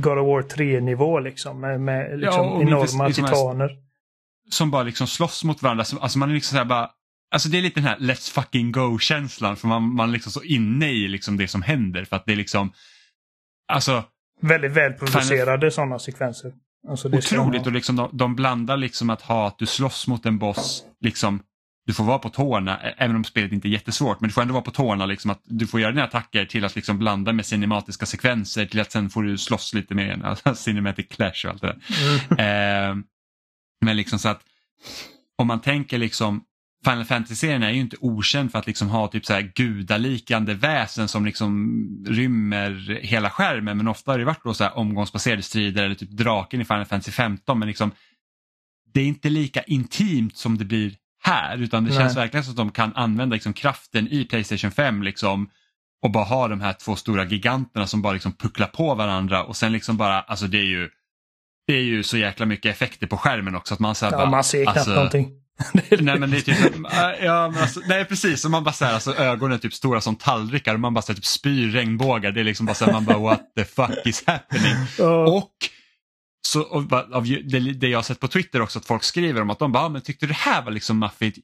[0.03, 1.61] God of War 3-nivå liksom.
[1.61, 3.71] Med, med liksom lite enorma liksom här- titaner.
[4.51, 5.85] som bara liksom slåss mot varandra.
[5.85, 6.91] Så- Alltså man är liksom så här bara,
[7.31, 10.43] alltså det är lite den här let's fucking go-känslan för man, man är liksom så
[10.43, 12.73] inne i liksom det som händer för att det är liksom,
[13.73, 14.05] alltså
[14.43, 16.53] Väldigt välproducerade sådana sekvenser.
[16.89, 20.27] Alltså, det otroligt och liksom de, de blandar liksom att ha att du slåss mot
[20.27, 21.43] en boss, liksom
[21.87, 24.55] du får vara på tårna, även om spelet inte är jättesvårt, men du får ändå
[24.55, 27.47] vara på tårna, liksom att du får göra dina attacker till att liksom blanda med
[27.47, 31.51] cinematiska sekvenser till att sen får du slåss lite med en, alltså cinematic clash och
[31.51, 31.79] allt det där.
[32.31, 32.99] Mm.
[32.99, 33.05] Eh,
[33.81, 34.43] men liksom så att
[35.39, 36.45] om man tänker liksom
[36.85, 41.09] Final Fantasy-serien är ju inte okänd för att liksom ha typ så här gudalikande väsen
[41.09, 45.85] som liksom rymmer hela skärmen men ofta har det varit då så här omgångsbaserade strider
[45.85, 47.91] eller typ draken i Final Fantasy 15 men liksom
[48.95, 51.99] det är inte lika intimt som det blir här utan det Nej.
[51.99, 55.51] känns verkligen som att de kan använda liksom kraften i Playstation 5 liksom
[56.03, 59.57] och bara ha de här två stora giganterna som bara liksom pucklar på varandra och
[59.57, 60.91] sen liksom bara, alltså det är ju
[61.67, 64.19] det är ju så jäkla mycket effekter på skärmen också att man så här Ja,
[64.19, 65.40] bara, man ser knappt alltså, någonting.
[66.01, 68.85] Nej men det är typ, äh, ja, men alltså, nej precis, och man bara så
[68.85, 71.71] här, alltså, ögonen är typ stora som tallrikar och man bara så här, typ spyr
[71.71, 72.33] regnbågar.
[72.33, 74.75] Det är liksom bara så här, man bara what the fuck is happening?
[74.99, 75.27] Ja.
[75.27, 75.53] Och
[76.49, 79.51] så, och, av, det, det jag har sett på Twitter också att folk skriver om
[79.51, 81.39] att de bara, "Ah, men tyckte det här var liksom maffigt?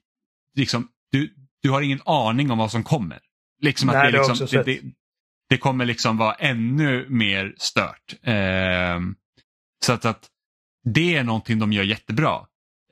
[0.57, 3.19] Liksom, du, du har ingen aning om vad som kommer.
[3.63, 4.81] Liksom att Nej, det, är det liksom, det, det,
[5.49, 8.15] det kommer liksom vara ännu mer stört.
[8.23, 9.15] Ehm,
[9.85, 10.27] så att, att
[10.85, 12.41] det är någonting de gör jättebra.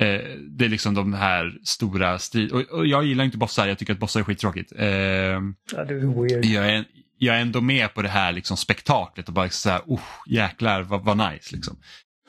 [0.01, 0.21] Eh,
[0.51, 2.53] det är liksom de här stora strid...
[2.53, 4.73] Och, och jag gillar inte bossar, jag tycker att bossar är skittråkigt.
[4.77, 6.45] Ehm, Ja, det är weird.
[6.45, 6.85] jag, är,
[7.19, 10.83] jag är ändå med på det här liksom spektaklet och bara så här, oh, jäklar
[10.83, 11.57] vad, vad nice.
[11.57, 11.77] Liksom.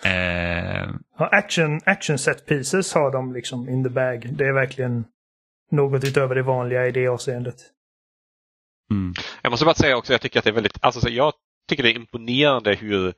[0.04, 4.30] Ehm, Ja, action, action set pieces har de liksom in the bag.
[4.38, 5.06] Det är verkligen
[5.72, 7.56] något utöver det vanliga i det avseendet.
[8.92, 11.34] mm, Jag måste bara säga också, jag tycker att det är väldigt, alltså så jag
[11.70, 13.14] tycker det är imponerande hur eh,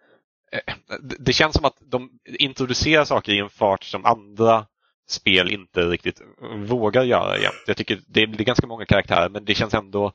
[0.52, 0.74] Eh,
[1.20, 4.66] det- känns som att de introducerar saker i en fart som andra
[5.10, 6.22] spel inte riktigt
[6.56, 7.64] vågar göra jämt.
[7.68, 10.12] Jag tycker det är, det är ganska många karaktärer men det känns ändå,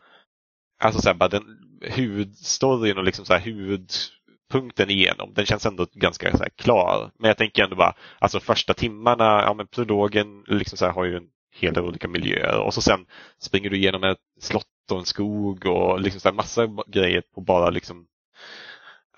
[0.81, 5.87] alltså så här, bara den huvudstoryn och liksom så här huvudpunkten igenom, den känns ändå
[5.93, 7.11] ganska så här klar.
[7.19, 11.05] Men jag tänker ändå bara, alltså första timmarna, ja men prologen liksom så här, har
[11.05, 13.07] ju en hel del olika miljöer och så sen
[13.39, 17.41] springer du igenom ett slott och en skog och liksom så här massa grejer på
[17.41, 18.07] bara liksom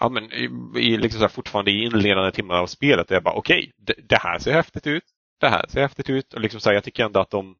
[0.04, 0.44] Ja men i,
[0.76, 3.94] i liksom så här, fortfarande i inledande timmar av spelet är jag bara okej, det,
[4.08, 5.02] det här ser häftigt ut.
[5.40, 7.56] Det här ser häftigt ut och liksom så här, jag tycker ändå att de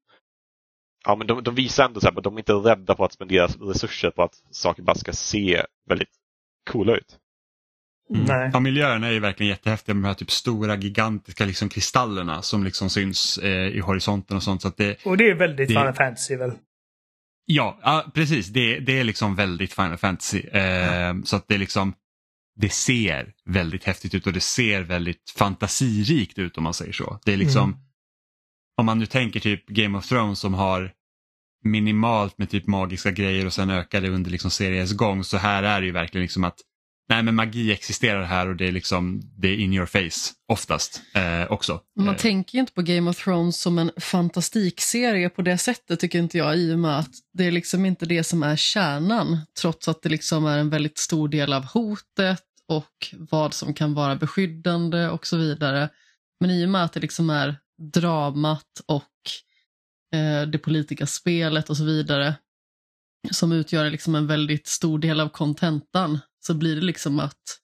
[1.07, 3.13] Ja men de, de visar ändå så här, att de är inte rädda på att
[3.13, 6.09] spendera resurser på att saker bara ska se väldigt
[6.71, 7.19] coola ut.
[8.15, 8.25] mm.
[8.27, 8.51] Nej.
[8.53, 12.65] Ja, miljöerna är ju verkligen jättehäftiga med de här typ stora gigantiska liksom kristallerna som
[12.65, 14.63] liksom syns eh, i horisonten och sånt.
[14.63, 16.53] Så att det, Och det är väldigt Det- Final Fantasy väl?
[17.47, 18.47] Ja, ja precis.
[18.49, 20.39] Det, det är liksom väldigt Final Fantasy.
[20.41, 21.95] Eh, Så att det liksom
[22.57, 27.19] det ser väldigt häftigt ut och det ser väldigt fantasirikt ut om man säger så.
[27.25, 27.81] Det är liksom, Mm.
[28.77, 30.93] om man nu tänker typ Game of Thrones som har
[31.65, 35.63] minimalt med typ magiska grejer och sen ökar det under liksom seriens gång så här
[35.63, 36.61] är det ju verkligen liksom att
[37.09, 41.03] nej men magi existerar här och det är liksom det är in your face oftast
[41.15, 41.81] eh, också.
[41.97, 46.01] Man Eh, tänker ju inte på Game of Thrones som en fantastikserie på det sättet
[46.01, 49.41] tycker inte jag i och med att det är liksom inte det som är kärnan
[49.61, 53.95] trots att det liksom är en väldigt stor del av hotet och vad som kan
[53.95, 55.89] vara beskyddande och så vidare.
[56.41, 57.57] Men i och med att det liksom är
[57.93, 59.03] dramat och
[60.19, 62.35] eh, det politiska spelet och så vidare
[63.31, 67.59] som utgör liksom en väldigt stor del av kontentan så blir det liksom att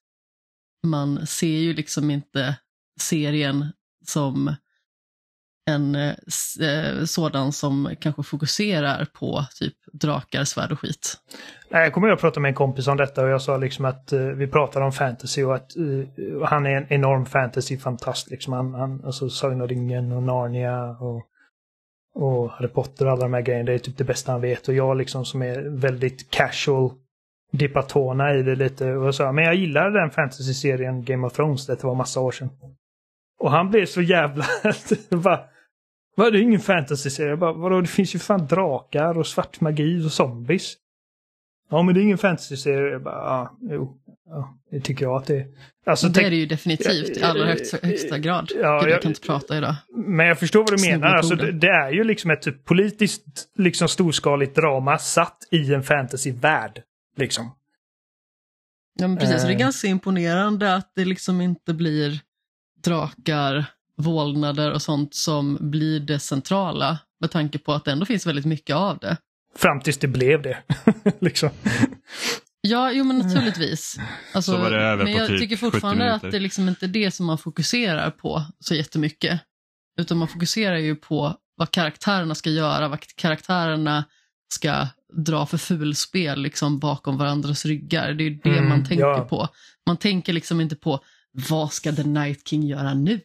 [0.86, 2.56] man ser ju liksom inte
[3.00, 3.72] serien
[4.06, 4.54] som
[5.70, 6.14] en eh,
[6.60, 11.16] eh, sådan som kanske fokuserar på typ drakar, svärd och skit.
[11.68, 13.84] Nej, Jag kommer ihåg att prata med en kompis om detta och jag sa liksom
[13.84, 18.30] att eh, vi pratade om fantasy och att eh, han är en enorm fantasy-fantast.
[18.30, 18.52] Liksom.
[18.52, 21.22] Han, han, alltså Sagan om ringen och Narnia och,
[22.14, 23.64] och Harry Potter och alla de här grejerna.
[23.64, 24.68] Det är typ det bästa han vet.
[24.68, 26.90] Och jag liksom som är väldigt casual
[27.50, 31.66] dippar tårna i det lite och sa men jag gillar den fantasy-serien Game of Thrones.
[31.66, 32.50] Det var massa år sedan.
[33.40, 34.44] Och han blev så jävla...
[35.10, 35.40] bara,
[36.16, 37.36] vad, det är ingen fantasy-serie.
[37.36, 40.74] Bara, vadå, det finns ju fan drakar och svart magi och zombies.
[41.70, 42.92] Ja, men det är ingen fantasy-serie.
[42.92, 43.96] Jag bara, ja, jo.
[44.26, 45.46] Ja, det tycker jag att det är.
[45.86, 48.50] Alltså, det är det ju definitivt i allra högsta, högsta grad.
[48.62, 49.74] Ja, Gud, jag- kan inte prata idag.
[50.06, 51.14] Men jag förstår vad du menar.
[51.16, 53.24] Alltså, det, det är ju liksom ett typ politiskt
[53.58, 56.82] liksom storskaligt drama satt i en fantasyvärld.
[57.16, 57.56] Liksom.
[58.94, 59.58] Ja, men precis, så det är Eh.
[59.58, 62.20] ganska imponerande att det liksom inte blir
[62.84, 63.64] drakar,
[63.96, 68.44] vålnader och sånt som blir det centrala med tanke på att det ändå finns väldigt
[68.44, 69.16] mycket av det.
[69.56, 70.58] Fram tills det blev det.
[71.20, 71.50] liksom.
[72.60, 73.96] Ja, jo men naturligtvis.
[74.34, 77.38] Alltså, men jag typ tycker 70 fortfarande att det liksom inte är det som man
[77.38, 79.40] fokuserar på så jättemycket.
[80.00, 84.04] Utan man fokuserar ju på vad karaktärerna ska göra, vad karaktärerna
[84.54, 88.12] ska dra för fulspel liksom bakom varandras ryggar.
[88.12, 89.26] Det är det Mm, man tänker ja.
[89.30, 89.48] på.
[89.86, 91.00] Man tänker liksom inte på
[91.50, 93.20] vad ska The Night King göra nu?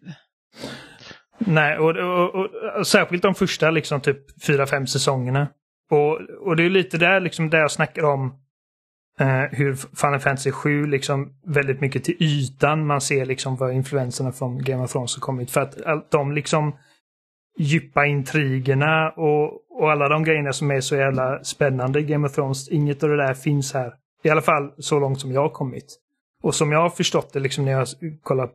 [1.40, 5.48] Nej, och, och, och, och särskilt de första liksom typ fyra, fem säsongerna.
[5.92, 8.34] Och, och det är lite där liksom där jag snackar om
[9.20, 14.32] eh, hur Final Fantasy 7 liksom väldigt mycket till ytan man ser liksom vad influenserna
[14.32, 15.52] från Game of Thrones har kommit.
[15.52, 16.76] För att allt de liksom
[17.58, 22.34] djupa intrigerna och, och alla de grejerna som är så jävla spännande i Game of
[22.34, 22.70] Thrones.
[22.70, 23.94] Inget av det där finns här.
[24.24, 26.00] I alla fall så långt som jag har kommit.
[26.44, 27.88] Och som jag har förstått det liksom när jag
[28.24, 28.50] kollar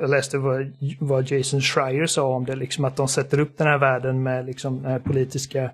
[0.00, 3.66] jag läste vad, vad Jason Schreier sa om det, liksom att de sätter upp den
[3.66, 5.70] här världen med liksom den politiska,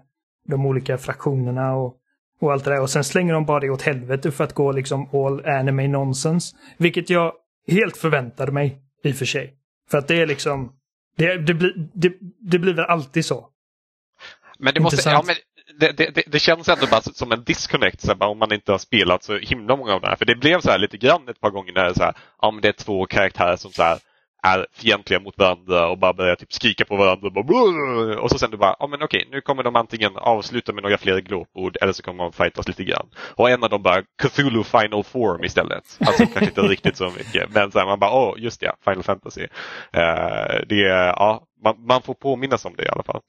[0.49, 1.95] de olika fraktionerna och,
[2.41, 2.81] och allt det där.
[2.81, 6.57] Och sen slänger de bara det åt helvete för att gå liksom all anime nonsense.
[6.77, 7.33] Vilket jag
[7.68, 9.55] helt förväntade mig i och för sig.
[9.91, 10.72] För att det är liksom,
[11.16, 13.49] det, det, bli, det, det blir väl alltid så.
[14.59, 15.37] Men det måste, ja, men
[15.79, 18.79] det, det, det, känns ändå bara som en disconnect så bara, om man inte har
[18.79, 20.17] spelat så himla många av de här.
[20.17, 22.51] För det blev så här lite grann ett par gånger när det, så här, ja,
[22.51, 23.99] men det är två karaktärer som så här,
[24.43, 27.27] är fientliga mot varandra och bara börjar typ skrika på varandra.
[27.27, 30.73] Och, bara, och så sen du bara, ja men okej, nu kommer de antingen avsluta
[30.73, 33.09] med några fler glåpord eller så kommer de fightas lite grann.
[33.35, 35.99] Och en av dem bara Cthulhu Final Form istället.
[36.01, 39.03] Alltså kanske inte riktigt så mycket, men så här, man bara, åh just ja, Final
[39.03, 39.43] Fantasy.
[39.93, 40.81] Eh, det
[41.17, 43.21] ja, man, man får påminnas om det i alla fall.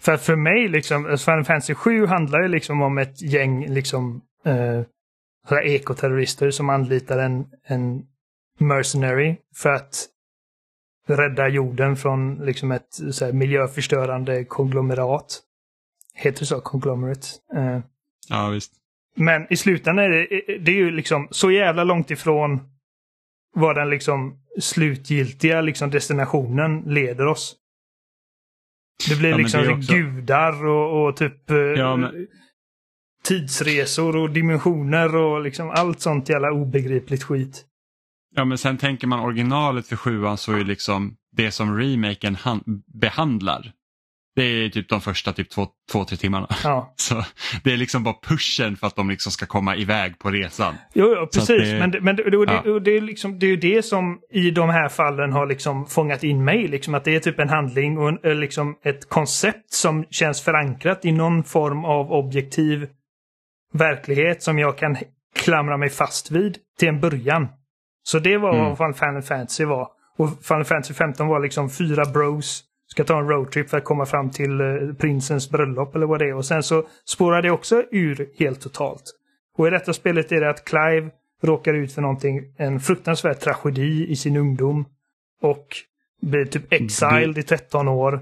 [0.00, 4.82] För för mig, liksom, Final Fantasy 7 handlar ju liksom om ett gäng liksom, eh,
[5.64, 8.02] ekoterrorister som anlitar en, en
[8.58, 10.08] mercenary för att
[11.06, 15.40] rädda jorden från liksom ett såhär, miljöförstörande konglomerat.
[16.14, 16.60] Heter det så?
[16.60, 17.26] Conglomerate?
[17.56, 17.78] Eh,
[18.28, 18.72] Ja, visst.
[19.16, 22.60] men i slutändan är det, det är ju liksom så jävla långt ifrån
[23.54, 27.56] vad den liksom slutgiltiga liksom destinationen leder oss.
[29.08, 32.26] Det blir Ja, liksom det är också- gudar och, och typ eh, Ja, men-
[33.24, 37.64] tidsresor och dimensioner och liksom allt sånt jävla obegripligt skit.
[38.34, 42.34] Ja, men sen tänker man originalet för sjuan så är ju liksom det som remaken
[42.34, 43.72] han- behandlar.
[44.34, 46.48] Det är typ de första typ två, två tre timmarna.
[46.64, 47.24] Ja, Så
[47.64, 50.74] det är liksom bara pushen för att de liksom ska komma iväg på resan.
[50.94, 51.48] jo, jo precis.
[51.70, 52.78] det- Men, men det, och det, Ja.
[52.78, 56.24] det, är liksom, det är ju det som i de här fallen har liksom fångat
[56.24, 56.68] in mig.
[56.68, 61.04] Liksom, att det är typ en handling och en, liksom ett koncept som känns förankrat
[61.04, 62.88] i någon form av objektiv
[63.72, 64.96] verklighet som jag kan
[65.36, 67.48] klamra mig fast vid till en början.
[68.02, 68.74] Så det var Mm.
[68.78, 69.88] vad Final Fantasy var.
[70.18, 74.06] Och Final Fantasy 15 var liksom fyra bros ska ta en roadtrip för att komma
[74.06, 74.66] fram till eh,
[74.98, 76.34] prinsens bröllop eller vad det är.
[76.34, 79.02] Och sen så spårar det också ur helt totalt.
[79.58, 81.10] Och i detta spelet är det att Clive
[81.42, 84.84] råkar ut för någonting, en fruktansvärd tragedi i sin ungdom.
[85.42, 85.66] Och
[86.22, 88.20] blir typ exiled i 13 år.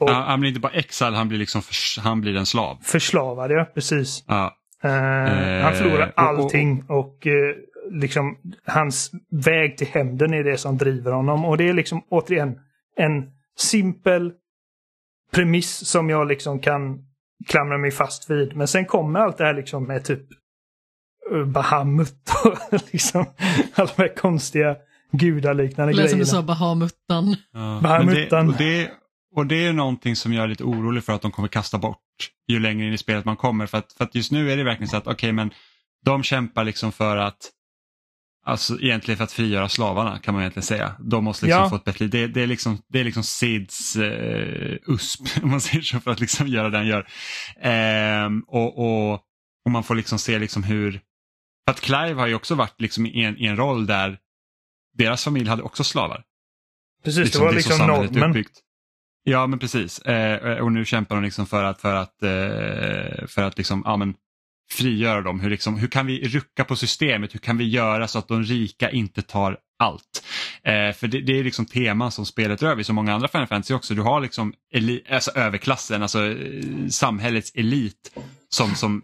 [0.00, 2.76] Och Ja, han blir inte bara exile, han blir liksom förs- han blir en slav.
[2.82, 4.24] förslavad, ja precis.
[4.28, 4.56] Ja.
[4.82, 4.90] Eh,
[5.58, 7.54] Eh, han förlorar och- och- allting och eh,
[7.90, 8.36] liksom
[8.66, 11.44] hans väg till hämnden är det som driver honom.
[11.44, 12.58] Och det är liksom återigen
[12.96, 13.24] en
[13.60, 14.32] simpel
[15.32, 16.98] premiss som jag liksom kan
[17.46, 18.56] klamra mig fast vid.
[18.56, 20.22] Men sen kommer allt det här liksom med typ
[21.32, 23.26] eh, Bahamut och liksom
[23.74, 24.76] alla de här konstiga
[25.12, 26.38] gudaliknande Lät som du grejerna.
[26.38, 27.36] sa Bahamuttan.
[27.52, 27.80] Ja.
[27.82, 28.90] Bara Men det, och, det,
[29.36, 31.98] och det är någonting som jag är lite orolig för att de kommer kasta bort
[32.48, 33.66] ju längre in i spelet man kommer.
[33.66, 35.50] För att, för att just nu är det verkligen så att okej men
[36.04, 37.50] de kämpar liksom för att
[38.50, 40.94] Alltså egentligen för att frigöra slavarna kan man egentligen säga.
[40.98, 41.70] De måste liksom Ja.
[41.70, 42.10] få ett bättre liv.
[42.10, 46.10] Det, det är liksom, det är liksom Sids eh, USP om man säger så för
[46.10, 47.08] att liksom göra det han gör.
[47.60, 49.12] Ehm, och, och,
[49.64, 53.06] och man får liksom se liksom hur, för att Clive har ju också varit liksom
[53.06, 54.18] i, en, i en roll där
[54.98, 56.24] deras familj hade också slavar.
[57.04, 58.44] Precis, det var så liksom normen.
[59.24, 59.98] Ja men precis.
[59.98, 63.96] Eh, och nu kämpar de liksom för att, för att, eh, för att liksom, ja,
[63.96, 64.14] men,
[64.72, 65.40] frigöra dem.
[65.40, 67.34] Hur, liksom, hur kan vi rucka på systemet?
[67.34, 70.24] Hur kan vi göra så att de rika inte tar allt?
[70.64, 73.46] Eh, för det, det är liksom teman som spelet rör vid som många andra Final
[73.46, 73.94] Fantasy också.
[73.94, 78.16] Du har liksom eli, alltså överklassen, alltså eh, samhällets elit
[78.48, 79.02] som, som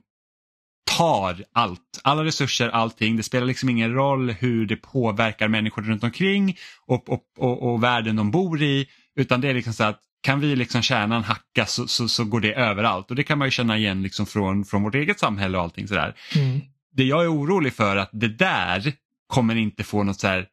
[0.96, 2.00] tar allt.
[2.02, 3.16] Alla resurser, allting.
[3.16, 6.56] Det spelar liksom ingen roll hur det påverkar människor runt omkring
[6.86, 8.86] och, och, och, och världen de bor i.
[9.16, 12.40] Utan det är liksom så att kan vi liksom en hacka så, så, så går
[12.40, 13.10] det överallt.
[13.10, 15.88] Och det kan man ju känna igen liksom från, från vårt eget samhälle och allting
[15.88, 16.14] sådär.
[16.34, 16.60] Mm.
[16.92, 18.92] Det jag är orolig för att det där
[19.26, 20.46] kommer inte få något så här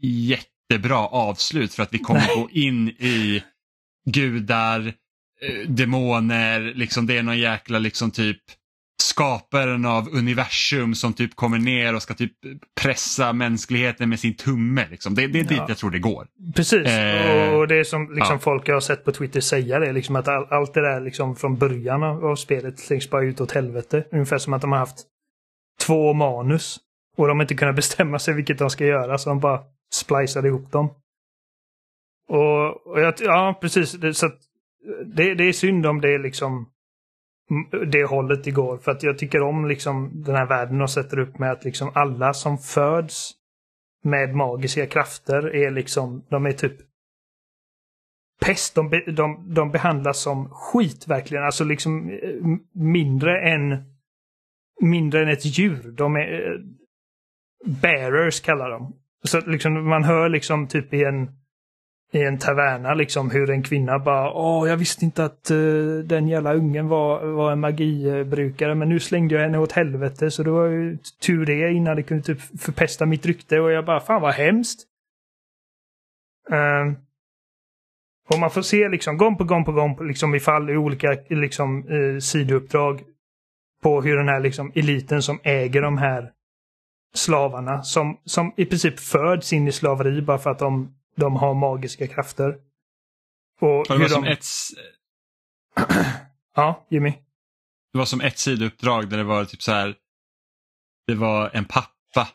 [0.00, 3.42] jättebra avslut för att vi kommer gå in i
[4.06, 4.86] gudar,
[5.40, 8.40] eh, demoner, liksom det är någon jäkla liksom typ
[9.02, 12.32] skaparen av universum som typ kommer ner och ska typ
[12.80, 14.86] pressa mänskligheten med sin tumme.
[14.90, 15.14] Liksom.
[15.14, 15.64] Det, det är dit Ja.
[15.68, 16.26] jag tror det går.
[16.54, 18.38] Precis, Eh, och det är som liksom ja.
[18.38, 21.36] folk jag har sett på Twitter säga det, liksom att all, allt det där liksom
[21.36, 24.04] från början av, spelet slängs bara ut åt helvete.
[24.12, 24.98] Ungefär som att de har haft
[25.86, 26.78] två manus
[27.16, 29.60] och de inte kunnat bestämma sig vilket de ska göra så de bara
[29.94, 30.90] spliceade ihop dem.
[32.28, 33.92] Och, och jag, ja, precis.
[33.92, 34.38] Det, så att,
[35.06, 36.68] det, det är synd om det är liksom
[37.86, 38.78] det hållet igår.
[38.78, 41.90] För att jag tycker om liksom den här världen och sätter upp med att liksom
[41.94, 43.32] alla som föds
[44.04, 46.76] med magiska krafter är liksom, de är typ
[48.40, 48.74] pest.
[48.74, 51.44] De, de, de behandlas som skit verkligen.
[51.44, 53.94] Alltså liksom eh, mindre än
[54.80, 55.92] mindre än ett djur.
[55.96, 56.60] De är eh,
[57.66, 58.96] bearers kallar de.
[59.24, 61.43] Så att liksom man hör liksom typ i en
[62.14, 66.28] i en taverna liksom hur en kvinna bara Åh, jag visste inte att uh, den
[66.28, 70.50] jävla ungen var, var en magibrukare men nu slängde jag henne åt helvete så det
[70.50, 74.22] var ju tur det innan det kunde typ förpesta mitt rykte och jag bara fan
[74.22, 74.80] vad hemskt.
[76.52, 76.94] Uh,
[78.30, 81.88] och man får se liksom gång på gång på gång liksom ifall i olika liksom
[81.88, 83.00] uh, sidouppdrag
[83.82, 86.30] på hur den här liksom eliten som äger de här
[87.14, 91.54] slavarna som, som i princip föds in i slaveri bara för att de de har
[91.54, 92.56] magiska krafter.
[93.60, 94.30] Och det var som de...
[94.32, 94.46] ett...
[96.56, 97.10] ja, Jimmy?
[97.92, 99.94] Det var som ett sidouppdrag där det var typ så här.
[101.06, 102.28] Det var en pappa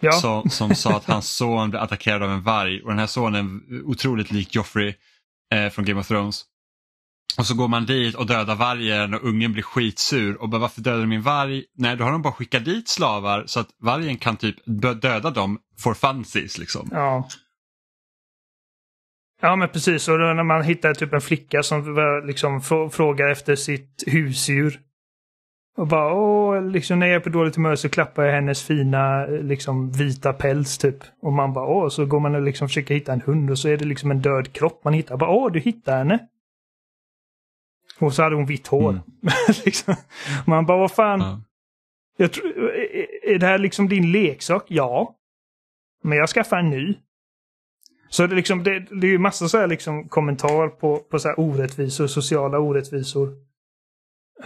[0.00, 0.12] ja.
[0.12, 3.62] som, som sa att hans son blev attackerad av en varg och den här sonen
[3.84, 4.94] otroligt lik Joffrey
[5.54, 6.44] eh, från Game of Thrones.
[7.38, 10.80] Och så går man dit och dödar vargen och ungen blir skitsur och bara varför
[10.80, 11.64] dödar du min varg?
[11.74, 14.56] Nej, då har de bara skickat dit slavar så att vargen kan typ
[15.02, 16.88] döda dem for funsies liksom.
[16.92, 17.28] Ja.
[19.40, 22.60] Ja men precis, och när man hittar typ en flicka som liksom
[22.90, 24.80] frågar efter sitt husdjur.
[25.76, 29.26] Och bara åh, liksom när jag är på dåligt humör så klappar jag hennes fina
[29.26, 30.96] liksom vita päls typ.
[31.22, 33.68] Och man bara åh, så går man och liksom försöker hitta en hund och så
[33.68, 35.16] är det liksom en död kropp man hittar.
[35.16, 36.18] Bara åh, du hittar henne.
[37.98, 38.90] Och så hade hon vitt hår.
[38.90, 39.04] Mm.
[39.64, 39.94] liksom.
[40.46, 41.20] Man bara vad fan.
[41.20, 41.40] Ja.
[42.16, 42.74] Jag tror,
[43.24, 44.64] är det här liksom din leksak?
[44.68, 45.16] Ja.
[46.02, 46.94] Men jag skaffar en ny.
[48.12, 51.28] Så det, liksom, det, det är ju massa så här liksom kommentar på, på så
[51.28, 53.28] här orättvisor, sociala orättvisor.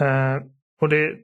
[0.01, 0.43] Uh,
[0.81, 1.15] och det,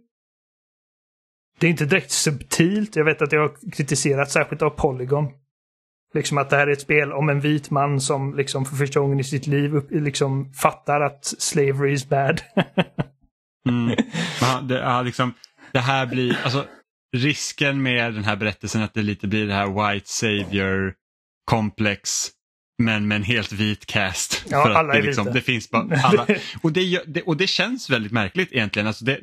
[1.60, 2.96] det är inte direkt subtilt.
[2.96, 5.28] Jag vet att jag har kritiserat särskilt av Polygon.
[6.14, 9.00] Liksom att det här är ett spel om en vit man som liksom för första
[9.00, 12.42] gången i sitt liv upp, liksom fattar att slavery is bad.
[13.70, 13.96] mm.
[14.68, 15.34] det, liksom,
[15.72, 16.66] det här blir, alltså
[17.18, 20.94] risken med den här berättelsen att det lite blir det här white savior
[21.46, 22.32] komplex
[22.82, 24.46] men med en helt vit cast.
[24.50, 25.34] Ja, för alla det, liksom, vita.
[25.34, 26.28] Det finns bara alla.
[26.62, 28.88] Och det, det, och det känns väldigt märkligt egentligen.
[28.88, 29.20] Alltså det,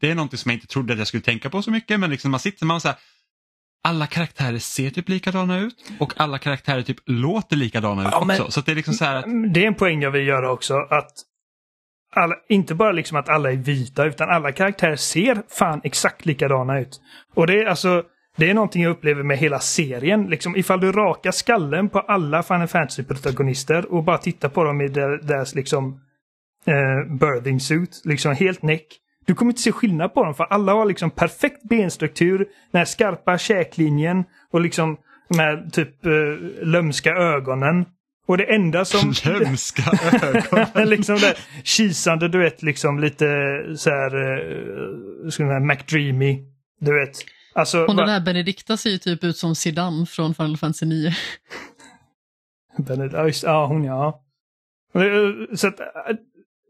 [0.00, 2.10] det, är någonting som jag inte trodde att jag skulle tänka på så mycket men
[2.10, 2.96] liksom man sitter man så här,
[3.84, 8.50] alla karaktärer ser typ likadana ut och alla karaktärer typ låter likadana ut ja, också.
[8.50, 9.24] Så det är liksom så att...
[9.54, 10.74] Det är en poäng jag vill göra också.
[10.74, 11.12] att
[12.14, 16.80] alla, Inte bara liksom att alla är vita utan alla karaktärer ser fan exakt likadana
[16.80, 17.00] ut.
[17.34, 18.02] Och det är alltså
[18.38, 20.26] det är någonting jag upplever med hela serien.
[20.26, 24.88] Liksom, ifall du rakar skallen på alla Final Fantasy-protagonister och bara tittar på dem i
[24.88, 26.00] deras liksom,
[26.66, 28.86] eh, birthing suit, liksom helt näck.
[29.26, 32.38] Du kommer inte se skillnad på dem för alla har liksom perfekt benstruktur,
[32.72, 34.96] den här skarpa käklinjen och liksom
[35.28, 36.12] de här typ eh,
[36.66, 37.84] lömska ögonen.
[38.26, 39.12] Och det enda som...
[39.24, 39.82] Lömska
[40.22, 40.88] ögon?
[40.88, 41.34] liksom det
[41.64, 43.26] kisande, du vet, liksom lite
[43.76, 44.16] så här,
[45.40, 46.42] eh, McDreamy.
[46.80, 47.18] Du vet.
[47.52, 51.12] Alltså, och den där Benedikta ser ju typ ut som Zidane från Final Fantasy 9.
[52.78, 54.24] Benedikta, ja hon ja.
[55.54, 55.80] Så att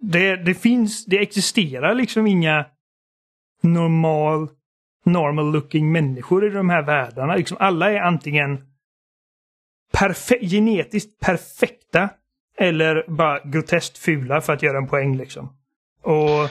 [0.01, 2.67] det, det finns, det existerar liksom inga
[3.63, 4.49] normal,
[5.05, 7.37] normal looking människor i de här världarna.
[7.37, 8.65] Liksom alla är antingen
[9.93, 12.09] perfe genetiskt perfekta
[12.57, 15.57] eller bara groteskt fula för att göra en poäng liksom.
[16.03, 16.51] Och...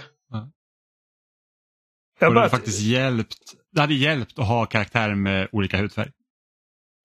[2.20, 3.38] Jag och det, hade faktiskt hjälpt,
[3.78, 6.12] det hade hjälpt att ha karaktärer med olika hudfärg.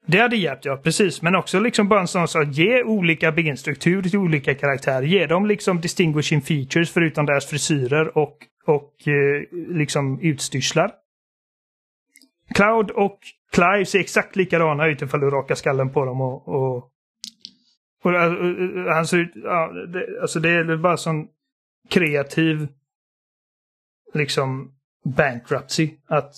[0.06, 0.76] Det hade hjälpt, ja.
[0.76, 1.22] Precis.
[1.22, 2.48] Men också liksom bara en sån sak.
[2.50, 5.02] Ge olika benstruktur till olika karaktärer.
[5.02, 8.36] Ge dem liksom distinguishing features förutom deras frisyrer och,
[8.66, 10.92] och eh, liksom utstyrslar.
[12.54, 13.18] Cloud och
[13.52, 16.48] Clive ser exakt likadana ut ifall du rakar skallen på dem och...
[16.48, 16.76] och,
[18.04, 19.32] och, och han ser ut...
[19.34, 21.28] Ja, det, alltså det är bara sån
[21.90, 22.68] kreativ
[24.14, 24.72] liksom
[25.04, 25.90] bankruptcy.
[26.06, 26.34] Att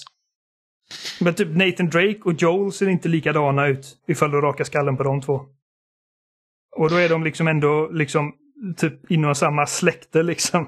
[1.20, 5.02] men typ Nathan Drake och Joel ser inte likadana ut ifall du rakar skallen på
[5.02, 5.40] de två.
[6.76, 8.32] Och då är de liksom ändå liksom
[8.76, 10.66] typ inom samma släkte liksom.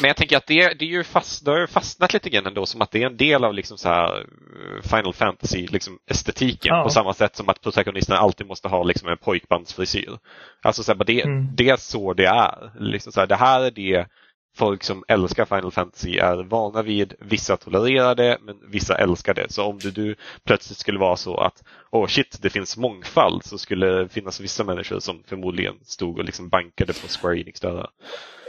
[0.00, 2.66] Men jag tänker att det, det är ju fast, det har fastnat lite grann ändå
[2.66, 6.76] som att det är en del av liksom så här eh, Final Fantasy liksom estetiken
[6.76, 6.82] ja.
[6.82, 10.18] på samma sätt som att protagonisten alltid måste ha liksom en pojkbandsfrisyr.
[10.62, 11.48] Alltså så här, det, mm.
[11.56, 12.70] det är så det är.
[12.80, 14.06] Liksom så här, det här är det
[14.56, 17.14] folk som älskar Final Fantasy är vana vid.
[17.20, 19.52] Vissa tolererar det men vissa älskar det.
[19.52, 20.14] Så om du, du
[20.44, 24.64] plötsligt skulle vara så att oh shit, det finns mångfald så skulle det finnas vissa
[24.64, 27.90] människor som förmodligen stod och liksom bankade på Square Enix dörrar.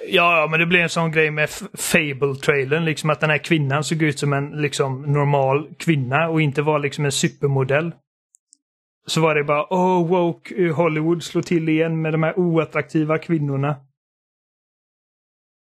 [0.08, 4.02] Ja, men det blev en sån grej med Fable-trailern, liksom att den här kvinnan såg
[4.02, 7.92] ut som en liksom normal kvinna och inte var liksom en supermodell.
[9.08, 13.76] så var det bara oh woke Hollywood slår till igen med de här oattraktiva kvinnorna.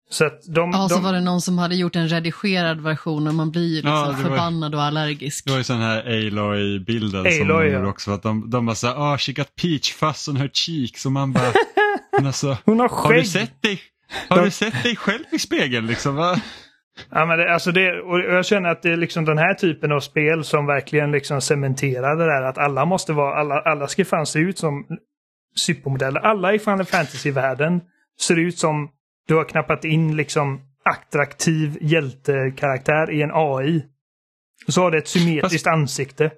[0.09, 0.71] Så att de...
[0.71, 3.67] Ja, de så var det någon som hade gjort en redigerad version och man blir
[3.67, 5.45] ju liksom Ja, ju- förbannad och allergisk.
[5.45, 7.87] Det var ju sån här Aloy-bilden som Aloy, de ja.
[7.87, 8.11] också.
[8.11, 11.05] Att de, de bara såhär, oh she got peach fuzz on her cheeks.
[11.05, 11.51] Och man bara,
[12.17, 13.79] men alltså, Hon har har du sett dig,
[14.29, 16.15] har De- du sett dig själv i spegeln liksom?
[16.15, 16.35] Va?
[17.11, 19.91] Ja, men det, alltså det, och jag känner att det är liksom den här typen
[19.91, 24.05] av spel som verkligen liksom cementerar det där att alla måste vara, alla, alla ska
[24.05, 24.85] fan se ut som
[25.55, 26.19] supermodeller.
[26.19, 27.81] Alla i Final Fantasy-världen
[28.21, 28.89] ser ut som
[29.27, 33.85] du har knappat in liksom attraktiv hjältekaraktär i en AI.
[34.67, 36.31] Och så har det ett symmetriskt ansikte.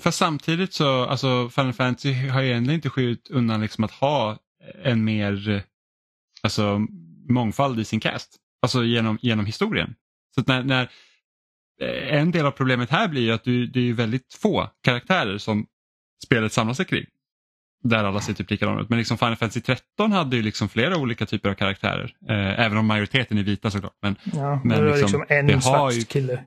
[0.00, 4.38] För samtidigt så, alltså Final Fantasy har ju egentligen inte skytt undan liksom att ha
[4.84, 5.62] en mer,
[6.42, 6.86] alltså
[7.28, 8.36] mångfald i sin cast.
[8.62, 9.94] Alltså genom, genom historien.
[10.34, 10.82] Så att när, när
[11.80, 14.70] eh, en del av problemet här blir ju att du, det är ju väldigt få
[14.82, 15.66] karaktärer som
[16.24, 17.06] spelet samlar sig kring.
[17.82, 18.88] Där alla ser typ likadana ut.
[18.88, 22.14] Men liksom Final Fantasy 13 hade ju liksom flera olika typer av karaktärer.
[22.28, 23.92] Eh, även om majoriteten är vita såklart.
[24.02, 26.44] Men, Ja, Men det är liksom, liksom en det har svart ju- kille.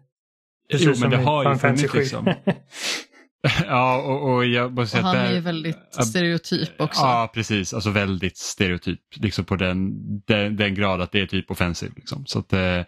[0.69, 1.99] jo men det har ju Final Fantasy funnits 7.
[1.99, 2.33] liksom.
[3.67, 7.01] ja och, och jag måste Och säga han att är där- ju väldigt stereotyp också.
[7.01, 7.73] Ja, precis.
[7.73, 8.99] Alltså väldigt stereotyp.
[9.15, 9.91] Liksom på den,
[10.27, 11.91] den, den grad att det är typ offensiv.
[11.95, 12.25] Liksom.
[12.25, 12.81] Så att, eh,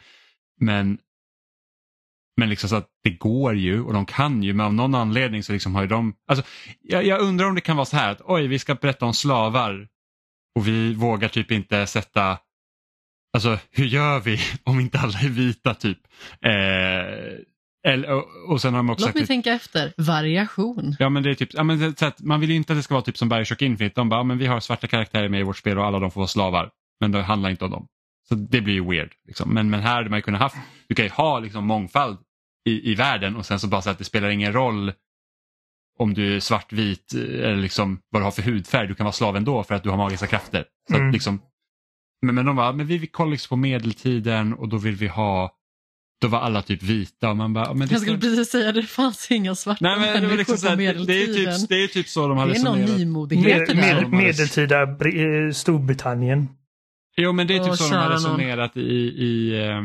[0.59, 0.97] men
[2.37, 5.43] men liksom så att det går ju och de kan ju, men av någon anledning
[5.43, 6.13] så liksom har ju de...
[6.27, 6.45] Alltså,
[6.81, 9.13] jag, jag undrar om det kan vara så här att oj, vi ska berätta om
[9.13, 9.87] slavar
[10.55, 12.37] och vi vågar typ inte sätta...
[13.33, 15.99] Alltså hur gör vi om inte alla är vita typ?
[16.41, 17.39] Eh,
[17.87, 19.93] eller, och, och sen har de också Låt sagt mig tänka efter.
[19.97, 20.95] Variation.
[20.99, 22.79] Ja men det är typ, ja, men det, så att man vill ju inte att
[22.79, 24.01] det ska vara typ som Bioshock Infinite.
[24.01, 26.11] De bara, ja, men vi har svarta karaktärer med i vårt spel och alla de
[26.11, 26.69] får vara slavar.
[26.99, 27.87] Men det handlar inte om dem.
[28.27, 29.11] Så det blir ju weird.
[29.27, 29.53] Liksom.
[29.53, 30.55] Men, men här hade man ju kunnat haft,
[30.87, 32.17] du kan ju ha liksom mångfald
[32.65, 34.93] i, i världen och sen så bara så att det spelar ingen roll
[35.99, 38.87] om du är svartvit eh, eller liksom vad du har för hudfärg.
[38.87, 40.65] Du kan vara slav ändå för att du har magiska krafter.
[40.89, 41.07] Så Mm.
[41.07, 41.41] att liksom,
[42.21, 45.07] men, men de bara, men vi vill kolla liksom på medeltiden och då vill vi
[45.07, 45.51] ha,
[46.21, 48.83] då var alla typ vita och man bara, men det Jag skulle precis säga det
[48.83, 51.59] fanns inga svarta Nej, men människor liksom på så här, det, är medeltiden.
[51.59, 52.99] typ, det är typ så de har Det är någon resonerat.
[52.99, 56.47] nymodighet Med, medeltida eh, Storbritannien.
[57.17, 59.81] Jo men det är typ Åh, så de har resonerat i, i, eh,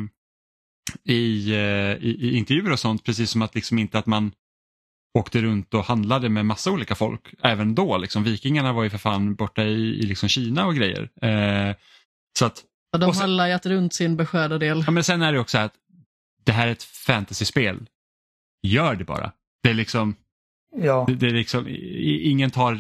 [1.05, 1.59] i, eh,
[2.07, 3.05] i, i intervjuer och sånt.
[3.05, 4.33] Precis som att liksom inte att man
[5.19, 7.35] åkte runt och handlade med massa olika folk.
[7.43, 11.11] Även då, liksom, vikingarna var ju för fan borta i, i liksom Kina och grejer.
[11.23, 11.75] Eh,
[12.39, 14.83] så att, Och de sen- har lajat runt sin beskärda del.
[14.87, 15.73] ja, men sen är det också att
[16.45, 17.87] det här är ett fantasyspel.
[18.63, 19.33] Gör det bara.
[19.63, 20.15] Det är liksom,
[20.77, 21.05] Ja.
[21.09, 22.79] det, det är liksom i- ingen tar,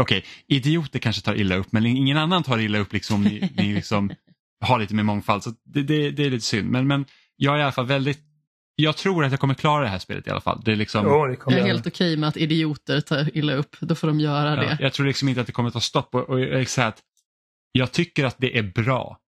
[0.00, 3.50] okej, idioter kanske tar illa upp men ingen annan tar illa upp liksom om ni,
[3.56, 4.10] ni liksom
[4.60, 5.42] har lite mer mångfald.
[5.42, 6.70] Så det, det, det är lite synd.
[6.70, 7.04] Men, men
[7.36, 8.20] jag är i alla fall väldigt,
[8.74, 10.62] jag tror att jag kommer klara det här spelet i alla fall.
[10.64, 13.76] Det är liksom, Jo, det Jag är helt okej med att idioter tar illa upp.
[13.80, 14.78] Då får de göra ja, det.
[14.80, 16.14] jag tror liksom inte att det kommer ta stopp.
[16.14, 17.02] Och, och jag, att
[17.72, 19.18] jag tycker att det är bra.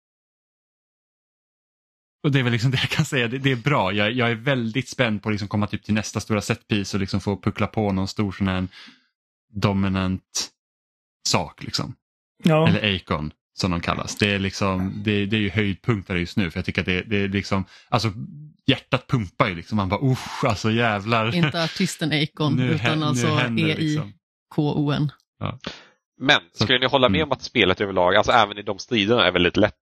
[2.22, 3.92] Och det är väl liksom det jag kan säga, det, det är bra.
[3.92, 7.00] Jag, jag är väldigt spänd på att liksom komma typ till nästa stora setpiece och
[7.00, 8.68] liksom få puckla på någon stor sån här
[9.52, 10.50] dominant
[11.28, 11.62] sak.
[11.62, 11.94] Liksom.
[12.44, 12.68] Ja.
[12.68, 14.16] Eller Acon som de kallas.
[14.16, 17.02] Det är, liksom, det, det är ju höjdpunkter just nu för jag tycker att det,
[17.02, 18.12] det är liksom, alltså
[18.66, 19.76] hjärtat pumpar ju liksom.
[19.76, 21.34] Man bara usch, alltså jävlar.
[21.34, 24.08] Inte artisten Akon, Nu utan alltså händer det, liksom.
[24.08, 25.12] E-I-K-O-N.
[26.20, 29.32] Men skulle ni hålla med om att spelet överlag, alltså även i de striderna, är
[29.32, 29.74] väldigt lätt?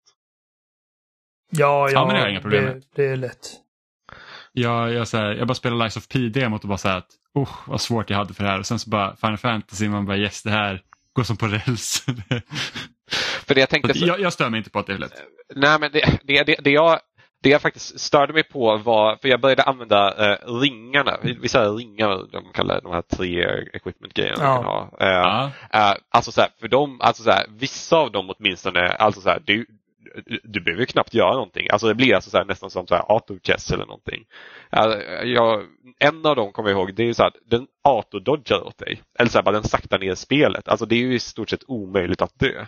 [1.51, 3.51] Ja, ja, Ja, men det har inga problem det, det är lätt.
[4.53, 7.11] Jag, jag, så här, jag bara spelar Lies of P-demot och bara så här att
[7.39, 10.07] usch vad svårt jag hade för det här och sen så bara Final Fantasy man
[10.07, 10.83] bara yes det här
[11.13, 12.07] går som på räls.
[13.47, 15.23] För det jag tänkte, så, jag, jag stör mig inte på att det är lätt.
[15.55, 17.01] nej men det, det, det, det, jag,
[17.43, 22.33] det jag faktiskt störde mig på var, för jag började använda eh, ringarna, vissa ringar
[22.33, 24.55] de kallar de här tre equipment-grejerna Ja.
[24.55, 24.91] man ha.
[25.01, 25.51] Eh, Ja.
[25.73, 29.29] Eh, alltså så här, för dem, alltså så här, vissa av dem åtminstone, alltså så
[29.29, 29.67] här, du,
[30.43, 31.69] du, behöver ju knappt göra någonting.
[31.71, 34.25] Alltså det blir alltså så här, nästan som så här auto-chess eller någonting.
[34.71, 35.63] Alltså, jag,
[35.99, 39.03] en av dem kommer jag ihåg, det är ju så här, den auto-dodgar åt dig.
[39.19, 40.69] Eller så här, bara den saktar ner spelet.
[40.69, 42.67] Alltså det är ju i stort sett omöjligt att dö.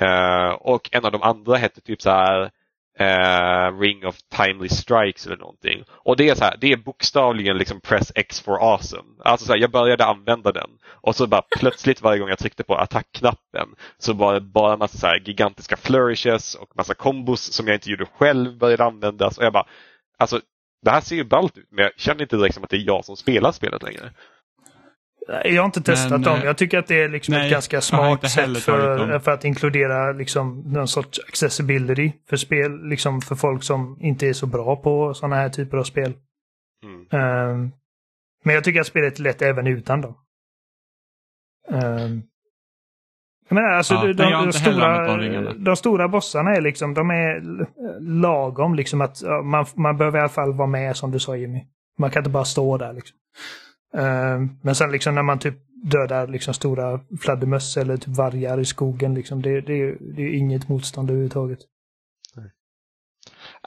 [0.00, 2.50] Eh, och en av de andra hette typ så här
[2.98, 5.84] eh, Ring of Timely Strikes eller någonting.
[5.90, 9.08] Och det är så här, det är bokstavligen liksom press X for awesome.
[9.24, 12.64] Alltså så här, jag började använda den och så bara plötsligt varje gång jag tryckte
[12.64, 13.68] på attackknappen
[13.98, 17.90] så var det bara massa så här gigantiska flourishes och massa kombos som jag inte
[17.90, 19.38] gjorde själv började användas.
[19.38, 19.66] Och jag bara,
[20.18, 20.40] alltså
[20.82, 22.86] det här ser ju ballt ut men jag känner inte direkt som att det är
[22.86, 24.10] jag som spelar spelet längre.
[25.28, 26.38] Jag har inte testat Men, dem.
[26.38, 29.44] eh, Jag tycker att det är liksom nej, ett ganska smart sätt för, för att
[29.44, 32.88] inkludera liksom någon sorts accessibility för spel.
[32.88, 36.12] Liksom för folk som inte är så bra på sådana här typer av spel.
[36.84, 37.06] Mm.
[37.10, 37.70] Ehm,
[38.44, 40.14] men jag tycker att spelet är lätt även utan dem.
[41.68, 42.22] Um,
[43.48, 47.42] men alltså, Ja, de, de, de stora, de stora bossarna är liksom, de är
[48.00, 51.64] lagom liksom att man, man behöver i alla fall vara med som du sa Jimmy.
[51.98, 53.16] Man kan inte bara stå där liksom.
[53.94, 55.54] Ehm, men sen liksom när man typ
[55.84, 60.68] dödar liksom stora fladdermöss eller typ vargar i skogen liksom, det, det, det är inget
[60.68, 61.58] motstånd överhuvudtaget.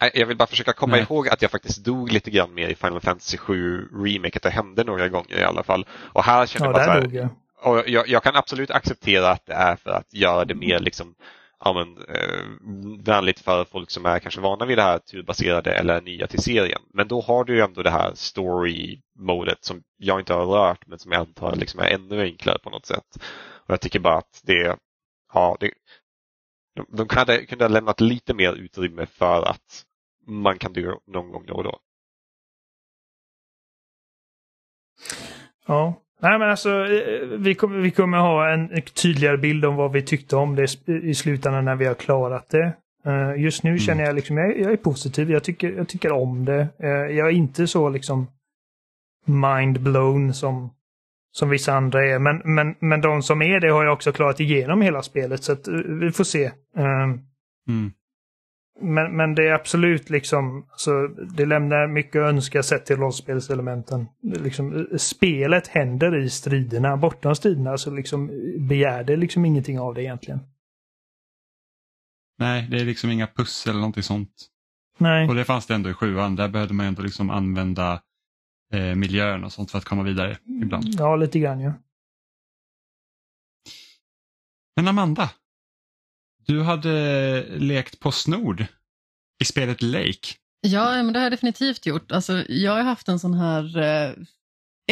[0.02, 1.02] Nej, Jag vill bara försöka komma Nej.
[1.10, 4.50] ihåg att jag faktiskt dog lite grann mer i Final Fantasy 7 Remake, att det
[4.50, 5.86] hände några gånger i alla fall.
[6.14, 7.30] Och här kände Ja, jag bara så där här, dog jag.
[7.76, 11.16] och jag, jag kan absolut acceptera att det är för att göra det mer liksom,
[11.60, 12.44] ja, men, eh,
[13.04, 16.82] vänligt för folk som är kanske vana vid det här turbaserade eller nya till serien.
[16.94, 21.00] Men då har du ju ändå det här story-modet som jag inte har rört men
[21.00, 23.18] som jag antar liksom är ännu enklare på något sätt.
[23.70, 24.78] Och Jag tycker bara att det,
[25.34, 25.72] ja, det,
[26.76, 29.86] de, de kunde, kunde ha lämnat lite mer utrymme för att
[30.28, 31.80] man kan dö någon gång då och då.
[35.68, 36.02] Ja.
[36.22, 40.02] Nej men alltså, eh, vi kommer, vi kommer ha en tydligare bild om vad vi
[40.02, 42.74] tyckte om det i slutändan när vi har klarat det.
[43.06, 46.46] Eh, Just nu känner jag liksom, jag, jag är positiv, jag tycker, jag tycker om
[46.46, 46.68] det.
[46.80, 48.28] Eh, Jag är inte så liksom
[49.28, 50.70] mind-blown som,
[51.32, 52.20] som vissa andra är.
[52.20, 55.52] Men, men, men de som är det har jag också klarat igenom hela spelet, så
[55.52, 55.68] att
[56.02, 56.52] vi får se.
[56.78, 57.92] Mm.
[58.82, 64.08] Men, men det är absolut liksom, alltså, det lämnar mycket att önska sett till rollspelselementen.
[64.22, 68.28] Liksom, spelet händer i striderna, bortom striderna så liksom
[68.68, 70.40] begär det liksom ingenting av det egentligen.
[72.38, 74.50] Nej, det är liksom inga pussel eller någonting sånt.
[74.98, 75.28] Nej.
[75.28, 76.36] Och det fanns det ändå i sjuan.
[76.36, 78.02] Där behövde man ändå liksom använda
[78.74, 80.86] eh, miljön och sånt för att komma vidare ibland.
[80.88, 81.74] Ja, lite grann ja.
[84.76, 85.30] Men Amanda,
[86.50, 88.66] du hade lekt Postnord
[89.42, 90.36] i spelet Lake.
[90.62, 92.12] Ja, men det har jag definitivt gjort.
[92.12, 94.14] Alltså, jag har haft en sån här eh,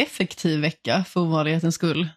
[0.00, 2.08] effektiv vecka för ovanlighetens skull.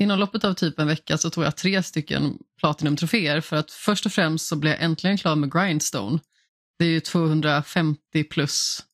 [0.00, 4.06] Inom loppet av typ en vecka så tog jag tre stycken Platinum-troféer för att först
[4.06, 6.18] och främst så blev jag äntligen klar med Grindstone.
[6.78, 8.84] Det är ju 250 plus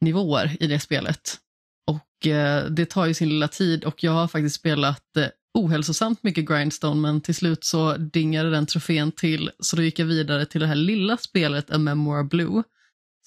[0.00, 1.38] nivåer i det spelet.
[1.86, 6.22] Och eh, det tar ju sin lilla tid och jag har faktiskt spelat eh, ohälsosamt
[6.22, 9.50] mycket Grindstone men till slut så dingade den trofén till.
[9.58, 12.62] Så då gick jag vidare till det här lilla spelet A Memoir Blue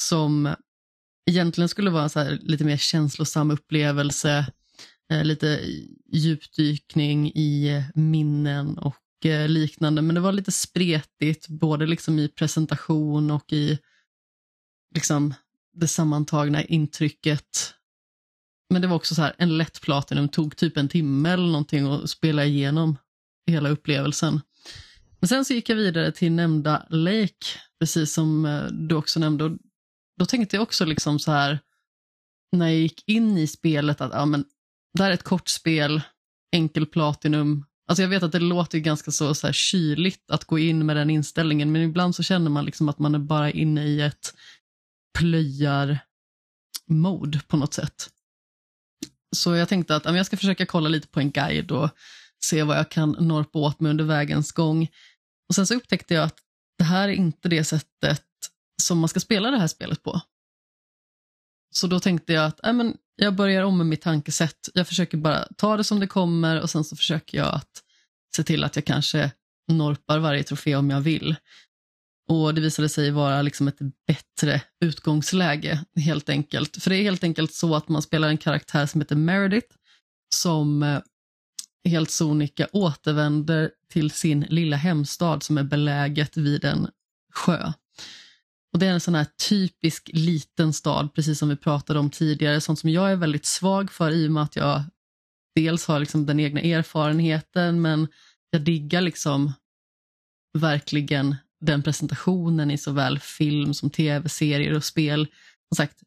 [0.02, 0.56] som
[1.30, 4.52] egentligen skulle vara en så här lite mer känslosam upplevelse,
[5.12, 5.60] eh, lite
[6.12, 10.02] djupdykning i minnen och eh, liknande.
[10.02, 13.80] Men det var lite spretigt både liksom i presentation och i
[14.96, 15.34] liksom
[15.74, 17.74] det sammantagna intrycket
[18.70, 21.86] men det var också så här, en lätt Platinum tog typ en timme eller någonting
[21.86, 22.98] att spela igenom
[23.48, 24.42] hela upplevelsen.
[25.20, 27.46] Men sen så gick jag vidare till nämnda Lake,
[27.80, 29.44] precis som eh, du också nämnde.
[29.44, 29.52] Och
[30.20, 31.60] då tänkte jag också liksom så här,
[32.52, 34.46] när jag gick in i spelet att ja, men,
[34.94, 36.02] det här är ett kort spel,
[36.52, 37.66] enkel Platinum.
[37.88, 40.96] Alltså jag vet att det låter ganska så, så här kyligt att gå in med
[40.96, 44.34] den inställningen, men ibland så känner man liksom att man är bara inne i ett
[45.20, 46.00] plöjar-mode
[47.48, 48.13] på något sätt.
[49.36, 51.90] Så jag tänkte att jag ska försöka kolla lite på en guide och
[52.46, 54.88] se vad jag kan norpa åt mig under vägens gång.
[55.50, 56.36] Och Sen så upptäckte jag att
[56.78, 58.24] det här är inte det sättet
[58.82, 60.22] som man ska spela det här spelet på.
[61.76, 64.70] Så då tänkte jag att äh, men jag börjar om med mitt tankesätt.
[64.74, 67.84] Jag försöker bara ta det som det kommer och sen så försöker jag att
[68.36, 69.32] se till att jag kanske
[69.72, 71.36] norpar varje trofé om jag vill.
[72.30, 76.84] Och Det visade sig vara liksom ett bättre utgångsläge helt enkelt.
[76.84, 79.76] För det är helt enkelt så att man spelar en karaktär som heter Meredith
[80.36, 81.00] som eh,
[81.86, 86.88] helt sonika återvänder till sin lilla hemstad som är beläget vid en
[87.34, 87.74] sjö.
[88.74, 92.62] Och Det är en sån här typisk liten stad, precis som vi pratade om tidigare,
[92.62, 94.84] sånt som jag är väldigt svag för i och med att jag
[95.56, 98.08] dels har liksom den egna erfarenheten men
[98.50, 99.54] jag diggar liksom
[100.54, 101.36] verkligen
[101.66, 105.28] den presentationen i såväl film som tv-serier och spel.
[105.70, 105.98] Som sagt,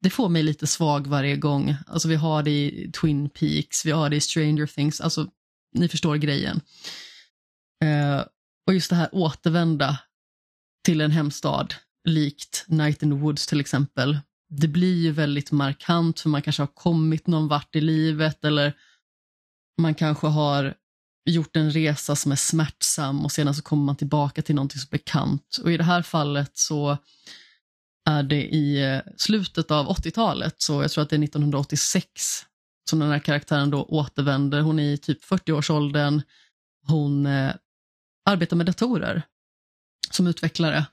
[0.00, 1.76] det får mig lite svag varje gång.
[1.86, 5.26] Alltså vi har det i Twin Peaks, vi har det i Stranger Things, alltså
[5.74, 6.60] ni förstår grejen.
[7.84, 8.24] Eh,
[8.66, 9.98] och just det här återvända
[10.84, 11.74] till en hemstad,
[12.08, 14.18] likt Night in the Woods till exempel.
[14.50, 18.72] Det blir ju väldigt markant för man kanske har kommit någon vart i livet eller
[19.80, 20.74] man kanske har
[21.30, 24.88] gjort en resa som är smärtsam och sedan så kommer man tillbaka till någonting som
[24.88, 25.58] är bekant.
[25.62, 26.98] Och i det här fallet så
[28.08, 32.44] är det i eh, slutet av 80-talet, så jag tror att det är 1986
[32.90, 34.60] som den här karaktären då återvänder.
[34.60, 36.22] Hon är i typ 40-årsåldern.
[36.86, 37.54] Hon eh,
[38.30, 39.22] arbetar med datorer
[40.10, 40.86] som utvecklare,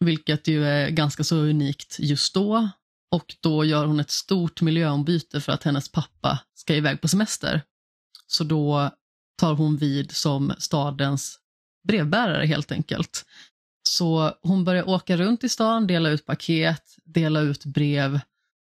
[0.00, 2.68] vilket ju är ganska så unikt just då.
[3.10, 7.62] Och då gör hon ett stort miljöombyte för att hennes pappa ska iväg på semester.
[8.26, 8.90] Så då
[9.38, 11.38] tar hon vid som stadens
[11.88, 13.24] brevbärare helt enkelt.
[13.82, 18.20] Så hon börjar åka runt i stan, dela ut paket, dela ut brev.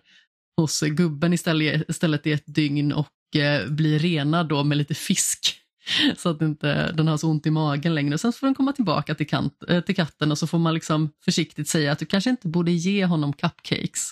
[0.57, 5.55] hos gubben istället, istället i ett dygn och eh, bli renad då med lite fisk.
[6.17, 8.17] Så att inte den har så ont i magen längre.
[8.17, 11.11] Sen får den komma tillbaka till, kant, eh, till katten och så får man liksom
[11.25, 14.11] försiktigt säga att du kanske inte borde ge honom cupcakes.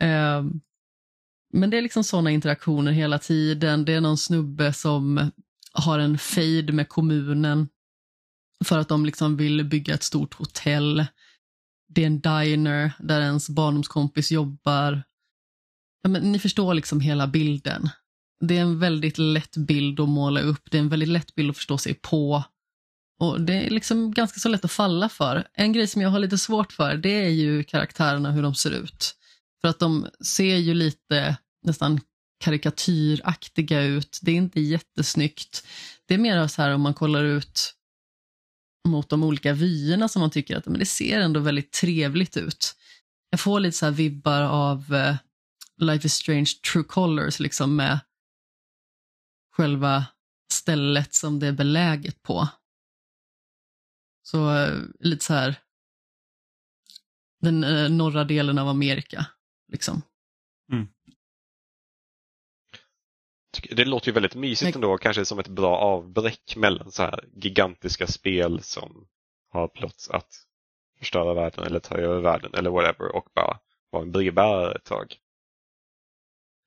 [0.00, 0.44] Eh,
[1.52, 3.84] men det är liksom sådana interaktioner hela tiden.
[3.84, 5.30] Det är någon snubbe som
[5.72, 7.68] har en fejd med kommunen
[8.64, 11.06] för att de liksom vill bygga ett stort hotell.
[11.88, 15.02] Det är en diner där ens barndomskompis jobbar.
[16.02, 17.88] Ja, men ni förstår liksom hela bilden.
[18.40, 21.50] Det är en väldigt lätt bild att måla upp, det är en väldigt lätt bild
[21.50, 22.44] att förstå sig på.
[23.20, 25.48] Och Det är liksom ganska så lätt att falla för.
[25.54, 28.70] En grej som jag har lite svårt för, det är ju karaktärerna, hur de ser
[28.70, 29.14] ut.
[29.60, 32.00] För att de ser ju lite nästan
[32.44, 34.18] karikatyraktiga ut.
[34.22, 35.66] Det är inte jättesnyggt.
[36.06, 37.74] Det är mer så här om man kollar ut
[38.88, 42.74] mot de olika vyerna som man tycker att men det ser ändå väldigt trevligt ut.
[43.30, 45.16] Jag får lite så vibbar av eh,
[45.80, 48.00] Life is Strange True Colors liksom med
[49.56, 50.06] själva
[50.52, 52.48] stället som det är beläget på.
[54.22, 55.54] Så uh, lite så här
[57.40, 59.26] den uh, norra delen av Amerika.
[59.72, 60.02] liksom.
[60.72, 60.88] Mm.
[63.70, 68.06] Det låter ju väldigt mysigt ändå, kanske som ett bra avbräck mellan så här gigantiska
[68.06, 69.08] spel som
[69.48, 70.46] har plots att
[70.98, 73.58] förstöra världen eller ta över världen eller whatever och bara
[73.90, 75.16] vara en brevbärare ett tag.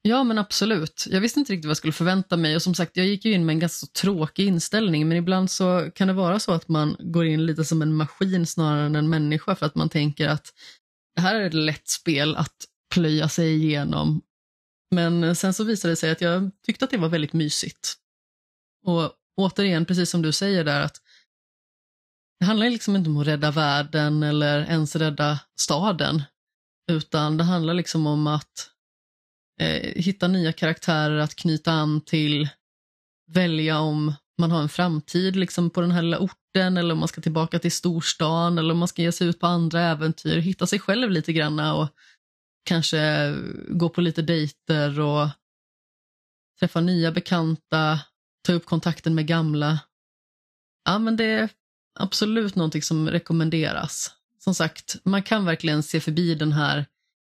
[0.01, 1.05] Ja men absolut.
[1.09, 3.31] Jag visste inte riktigt vad jag skulle förvänta mig och som sagt jag gick ju
[3.33, 6.95] in med en ganska tråkig inställning men ibland så kan det vara så att man
[6.99, 10.53] går in lite som en maskin snarare än en människa för att man tänker att
[11.15, 12.55] det här är ett lätt spel att
[12.93, 14.21] plöja sig igenom
[14.91, 17.95] men sen så visade det sig att jag tyckte att det var väldigt mysigt.
[18.85, 21.01] Och återigen, precis som du säger där, att
[22.39, 26.23] det handlar liksom inte om att rädda världen eller ens rädda staden,
[26.91, 28.69] utan det handlar liksom om att
[29.59, 32.49] eh, hitta nya karaktärer att knyta an till,
[33.27, 37.07] välja om man har en framtid liksom på den här lilla orten eller om man
[37.07, 40.67] ska tillbaka till storstan eller om man ska ge sig ut på andra äventyr, hitta
[40.67, 41.87] sig själv lite grann och
[42.65, 43.33] kanske
[43.69, 45.27] gå på lite dejter och
[46.59, 47.99] träffa nya bekanta,
[48.45, 49.79] ta upp kontakten med gamla.
[50.85, 51.49] Ja, men det är
[51.99, 54.11] absolut någonting som rekommenderas.
[54.39, 56.85] Som sagt, man kan verkligen se förbi den här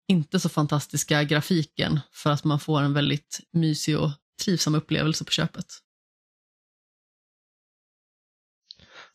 [0.07, 4.11] inte så fantastiska grafiken för att man får en väldigt mysig och
[4.43, 5.65] trivsam upplevelse på köpet.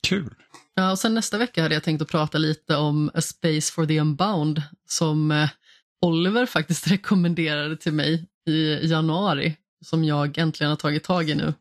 [0.09, 0.35] Kul.
[0.74, 3.86] Ja, och sen nästa vecka hade jag tänkt att prata lite om A Space for
[3.86, 5.48] the Unbound som eh,
[6.02, 11.55] Oliver faktiskt rekommenderade till mig i januari som jag äntligen har tagit tag i nu.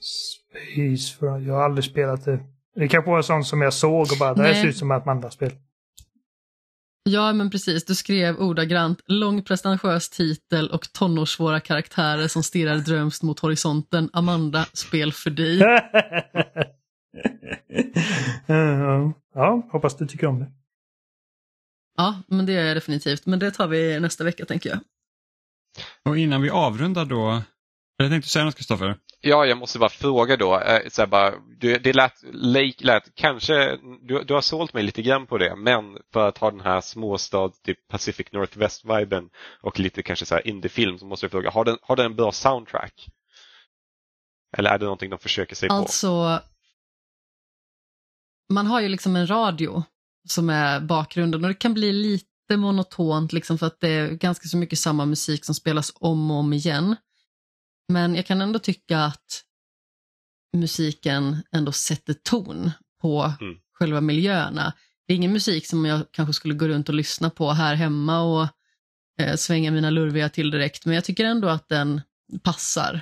[0.00, 2.40] Space för Jag har aldrig spelat det.
[2.74, 5.06] Det kanske var sånt som jag såg och bara, det här ser ut som ett
[5.06, 5.52] mandaspel.
[7.10, 7.84] Ja, men precis.
[7.84, 14.10] Du skrev ordagrant lång pretentiös titel och tonårssvåra karaktärer som stirrar drömst mot horisonten.
[14.12, 15.58] Amanda, spel för dig.
[19.34, 20.52] ja, hoppas du tycker om det.
[21.96, 23.26] Ja, men det är jag definitivt.
[23.26, 24.78] Men det tar vi nästa vecka tänker jag.
[26.04, 27.42] Och innan vi avrundar då,
[27.96, 28.96] jag tänkte säga något Kristoffer.
[29.26, 30.60] Ja, jag måste bara fråga då.
[30.60, 34.82] Eh, så här bara, du, det lät, lät, lät kanske, du, du har sålt mig
[34.82, 39.30] lite grann på det, men för att ha den här småstad, typ Pacific Northwest-viben
[39.62, 42.16] och lite kanske så här indie-film så måste jag fråga, har den, har den en
[42.16, 43.08] bra soundtrack?
[44.56, 45.74] Eller är det någonting de försöker sig på?
[45.74, 46.40] Alltså,
[48.52, 49.82] man har ju liksom en radio
[50.28, 54.48] som är bakgrunden och det kan bli lite monotont liksom för att det är ganska
[54.48, 56.96] så mycket samma musik som spelas om och om igen.
[57.88, 59.44] Men jag kan ändå tycka att
[60.56, 62.70] musiken ändå sätter ton
[63.00, 63.56] på Mm.
[63.72, 64.72] själva miljöerna.
[65.06, 68.20] Det är ingen musik som jag kanske skulle gå runt och lyssna på här hemma
[68.20, 68.48] och
[69.20, 72.00] eh, svänga mina lurviga till direkt, men jag tycker ändå att den
[72.42, 73.00] passar.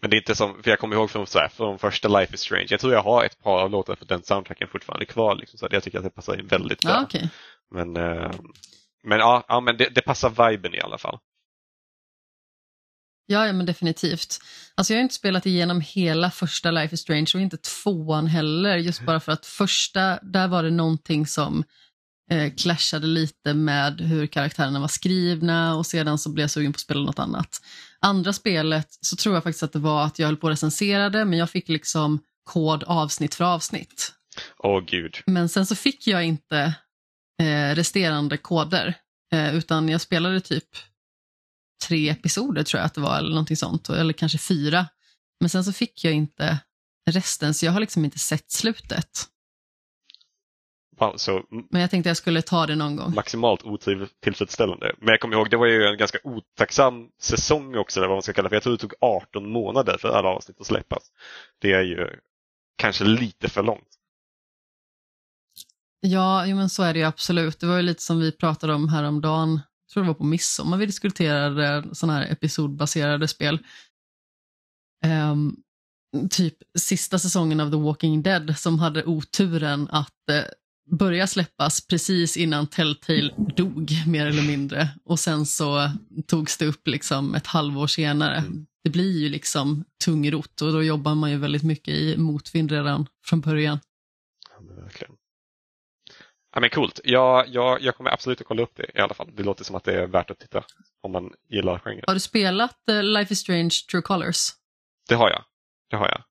[0.00, 2.34] Men det är inte som, för jag kommer ihåg från, så här, från första Life
[2.34, 5.34] is Strange, jag tror jag har ett par av låtar för den soundtracken fortfarande kvar.
[5.34, 6.90] Liksom, så jag tycker att det passar in väldigt bra.
[6.90, 7.30] Ja, okej.
[7.70, 8.30] Men, eh,
[9.02, 11.18] men, ja, ja, men det, det passar viben i alla fall.
[13.26, 14.38] Ja, ja, men definitivt.
[14.74, 18.76] Alltså jag har inte spelat igenom hela första Life is Strange och inte tvåan heller,
[18.76, 21.64] just bara för att första, där var det någonting som
[22.30, 26.76] eh, clashade lite med hur karaktärerna var skrivna och sedan så blev jag sugen på
[26.76, 27.60] att spela något annat.
[28.00, 31.10] Andra spelet så tror jag faktiskt att det var att jag höll på att recensera
[31.10, 34.12] det, men jag fick liksom kod avsnitt för avsnitt.
[34.58, 35.16] Åh gud.
[35.26, 36.74] Men sen så fick jag inte
[37.42, 38.94] eh, resterande koder,
[39.32, 40.68] eh, utan jag spelade typ
[41.88, 44.86] tre episoder tror jag att det var, eller någonting sånt, eller kanske fyra.
[45.40, 46.58] Men sen så fick jag inte
[47.10, 49.10] resten, så jag har liksom inte sett slutet.
[50.98, 53.14] Wow, så Men jag tänkte jag skulle ta det någon gång.
[53.14, 54.94] maximalt otillfredsställande.
[54.98, 58.22] Men jag kommer ihåg, det var ju en ganska otacksam säsong också, eller vad man
[58.22, 58.56] ska kalla för.
[58.56, 61.02] Jag tror det tog 18 månader för alla avsnitt att släppas.
[61.60, 62.20] Det är ju
[62.76, 63.88] kanske lite för långt.
[66.00, 67.60] Ja, jo, men så är det ju absolut.
[67.60, 69.60] Det var ju lite som vi pratade om häromdagen,
[69.96, 73.58] tror det var på midsommar vi diskuterade sådana här episodbaserade spel.
[75.04, 75.56] Ehm,
[76.30, 80.42] typ sista säsongen av The Walking Dead som hade oturen att eh,
[80.90, 84.88] börja släppas precis innan Telltale dog, mer eller mindre.
[85.04, 85.90] Och sen så
[86.26, 88.44] togs det upp liksom ett halvår senare.
[88.84, 93.06] Det blir ju liksom tungrot och då jobbar man ju väldigt mycket i motvind redan
[93.24, 93.78] från början.
[96.56, 97.00] Ja, men coolt.
[97.04, 99.30] Jag, jag, jag kommer absolut att kolla upp det i alla fall.
[99.36, 100.64] Det låter som att det är värt att titta
[101.02, 102.04] om man gillar genren.
[102.06, 104.48] Har du spelat eh, Life is Strange True Colors?
[105.08, 105.44] Det har jag.
[105.90, 106.22] Det har jag.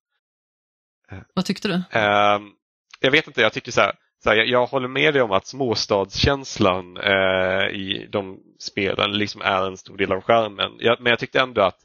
[1.34, 2.00] Vad tyckte du?
[2.00, 2.52] Ehm,
[3.00, 3.94] jag vet inte, jag tycker så här,
[4.24, 9.42] så här jag, jag håller med dig om att småstadskänslan eh, i de spelen liksom
[9.42, 10.72] är en stor del av skärmen.
[10.80, 11.80] Jag, men jag tyckte ändå att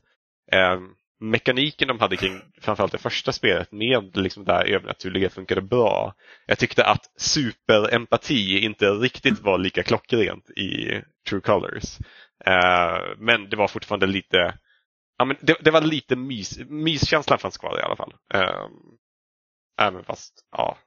[0.53, 0.81] eh,
[1.21, 6.15] mekaniken de hade kring framförallt det första spelet med liksom det här övernaturliga funkade bra.
[6.47, 11.99] Jag tyckte att superempati inte riktigt var lika klockrent i True Colors.
[12.49, 14.59] Uh, men det var fortfarande lite
[15.21, 18.15] Ja, men det, det var lite mys, myskänslan fanns kvar i alla fall.
[18.35, 18.69] Uh,
[19.81, 20.79] även fast, ja,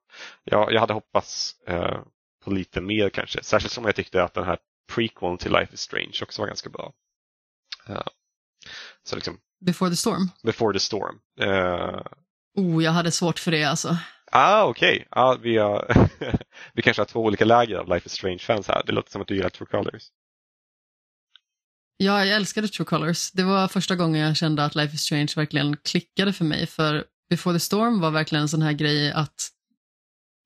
[0.43, 1.99] jag, jag hade hoppats uh,
[2.43, 3.43] på lite mer kanske.
[3.43, 4.57] Särskilt som jag tyckte att den här
[4.95, 6.93] prequeln till Life is Strange också var ganska bra.
[7.89, 8.07] Uh,
[9.03, 10.29] så liksom, Before the Storm?
[10.43, 11.19] Before the Storm.
[11.41, 12.01] Eh,
[12.55, 13.97] Oh, jag hade svårt för det alltså.
[14.31, 15.07] ah, okej.
[15.09, 16.07] Ah, vi, har
[16.73, 18.83] vi kanske har två olika läger av Life is Strange-fans här.
[18.85, 20.03] Det låter som att du gillar True Colors.
[21.97, 23.31] Ja, jag älskade True Colors.
[23.31, 26.67] Det var första gången jag kände att Life is Strange verkligen klickade för mig.
[26.67, 29.49] För Before the Storm var verkligen en sån här grej att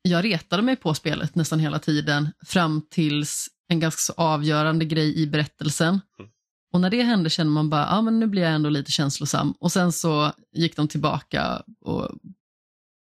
[0.01, 5.21] jag retade mig på spelet nästan hela tiden fram tills en ganska så avgörande grej
[5.21, 6.01] i berättelsen.
[6.19, 6.31] Mm.
[6.73, 8.91] Och när det hände kände man bara, ja ah, men nu blir jag ändå lite
[8.91, 9.51] känslosam.
[9.51, 12.09] Och sen så gick de tillbaka och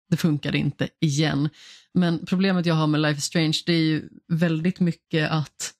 [0.09, 1.49] det funkade inte igen.
[1.93, 5.73] Men problemet jag har med Life is Strange det är ju väldigt mycket att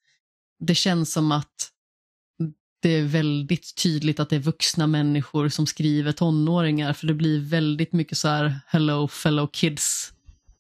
[0.59, 1.71] det känns som att
[2.81, 7.39] det är väldigt tydligt att det är vuxna människor som skriver tonåringar för det blir
[7.39, 10.13] väldigt mycket så här hello fellow kids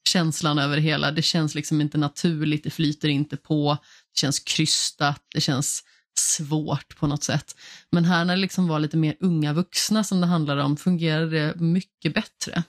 [0.07, 1.11] känslan över det hela.
[1.11, 3.77] Det känns liksom inte naturligt, det flyter inte på,
[4.13, 5.83] det känns krystat, det känns
[6.19, 7.55] svårt på något sätt.
[7.89, 11.29] Men här när det liksom var lite mer unga vuxna som det handlade om fungerade
[11.29, 12.63] det mycket bättre.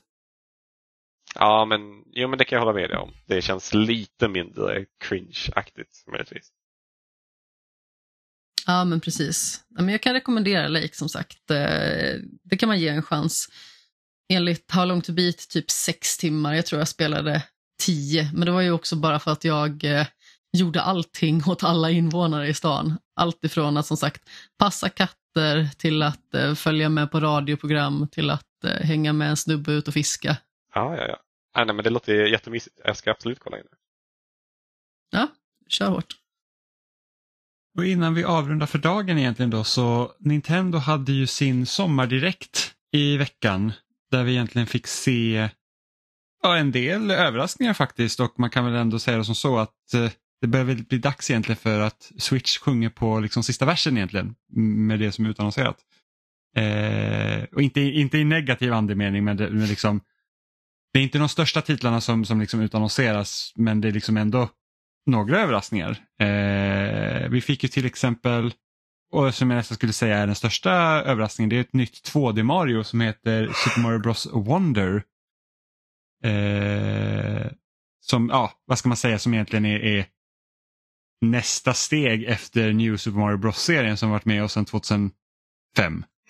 [1.35, 1.81] Ja, men,
[2.13, 3.15] jo, men det kan jag hålla med dig om.
[3.27, 6.49] Det känns lite mindre cringe-aktigt möjligtvis.
[8.67, 9.61] Ja, men precis.
[9.69, 11.51] Men jag kan rekommendera Lake som sagt.
[11.51, 13.49] Eh, Det kan man ge en chans.
[14.29, 16.55] Enligt How long to beat typ sex timmar.
[16.55, 17.43] Jag tror jag spelade
[17.83, 18.31] tio.
[18.35, 20.07] Men det var ju också bara för att jag eh,
[20.53, 22.99] gjorde allting åt alla invånare i stan.
[23.17, 28.31] Allt ifrån att som sagt passa katter till att eh, följa med på radioprogram till
[28.31, 30.37] att eh, hänga med en snubbe ut och fiska.
[30.75, 31.19] Ja, ja, ja.
[31.55, 32.81] Ah, nej, men det låter jättemysigt.
[32.85, 33.77] Jag ska absolut kolla in det.
[35.19, 35.29] Ja,
[35.69, 36.17] kör hårt.
[37.77, 43.17] Och innan vi avrundar för dagen egentligen då så Nintendo hade ju sin sommardirekt i
[43.17, 43.73] veckan
[44.11, 45.51] där vi egentligen fick se
[46.43, 49.95] ja, en del överraskningar faktiskt och man kan väl ändå säga det som så att
[49.95, 50.11] eh,
[50.43, 54.35] det börjar väl bli dags egentligen för att Switch sjunger på liksom sista versen egentligen
[54.89, 55.77] med det som är utannonserat.
[56.57, 60.01] Eh, och inte, inte i negativ andemening men, det, men liksom,
[60.93, 64.49] det är inte de största titlarna som, som liksom utannonseras men det är liksom ändå
[65.07, 65.91] några överraskningar.
[66.21, 68.53] Eh, vi fick ju till exempel,
[69.13, 72.43] och som jag nästan skulle säga är den största överraskningen, det är ett nytt 2D
[72.43, 75.03] Mario som heter Super Mario Bros Wonder.
[76.25, 77.53] Eh,
[78.01, 80.07] som, ja, vad ska man säga, som egentligen är, är
[81.23, 85.13] nästa steg efter New Super Mario Bros-serien som varit med oss sedan 2005.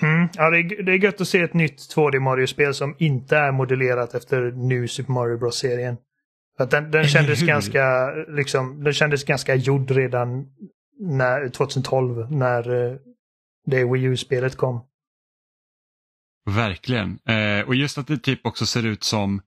[0.02, 0.28] Mm.
[0.35, 3.52] Ja, det är, det är gött att se ett nytt 2D Mario-spel som inte är
[3.52, 5.97] modellerat efter New Super Mario Bros-serien.
[6.56, 10.47] För den, den kändes ganska, liksom, den kändes ganska gjord redan
[11.01, 12.97] när, 2012 när eh,
[13.66, 14.81] det Wii U-spelet kom.
[16.51, 17.19] Verkligen.
[17.28, 19.43] Eh, och just att det typ också ser ut som,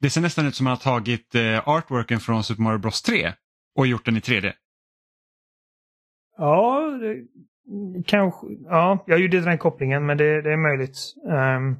[0.00, 3.02] det ser nästan ut som att man har tagit eh, artworken från Super Mario Bros
[3.02, 3.32] 3
[3.76, 4.52] och gjort den i 3D.
[6.36, 7.24] Ja, det,
[8.06, 8.46] kanske.
[8.64, 10.98] Ja, jag gjorde den kopplingen men det, det är möjligt.
[11.26, 11.76] Um,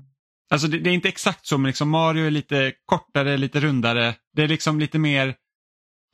[0.50, 4.14] Alltså det, det, är inte exakt så men liksom Mario är lite kortare, lite rundare.
[4.32, 5.34] Det är liksom lite mer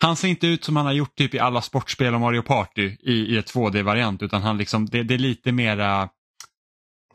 [0.03, 2.97] han ser inte ut som han har gjort typ i alla sportspel och Mario Party
[3.01, 6.09] i, i ett 2D-variant utan han liksom, det, det, är lite mera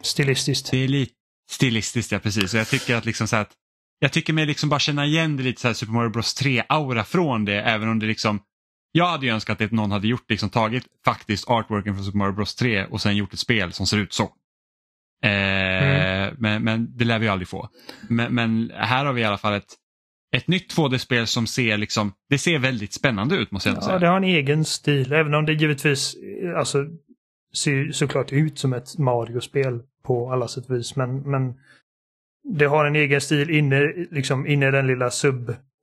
[0.02, 0.72] Stilistiskt.
[0.72, 1.14] Det är lite
[1.50, 2.54] stilistiskt, ja precis.
[2.54, 3.52] Och jag tycker att liksom så att
[4.00, 7.04] jag tycker mig liksom bara känna igen det lite så här Super Mario Bros 3-aura
[7.04, 8.40] från det även om det liksom
[8.98, 12.34] jag hade ju önskat att någon hade gjort liksom tagit faktiskt artworken från Super Mario
[12.34, 14.24] Bros 3 och sen gjort ett spel som ser ut så.
[15.24, 16.36] Eh, mm.
[16.38, 17.70] men, men det lär vi aldrig få.
[18.10, 19.74] Men, men, här har vi i alla fall ett,
[20.36, 24.00] ett nytt 2D-spel som ser liksom, det ser väldigt spännande ut måste jag ja, säga.
[24.00, 26.16] det har en egen stil, även om det givetvis
[26.58, 26.86] alltså,
[27.56, 30.96] ser såklart ut som ett Mario-spel på alla sätt och vis.
[30.96, 31.54] Men, men
[32.44, 35.12] det har en egen stil inne, liksom, inne i den lilla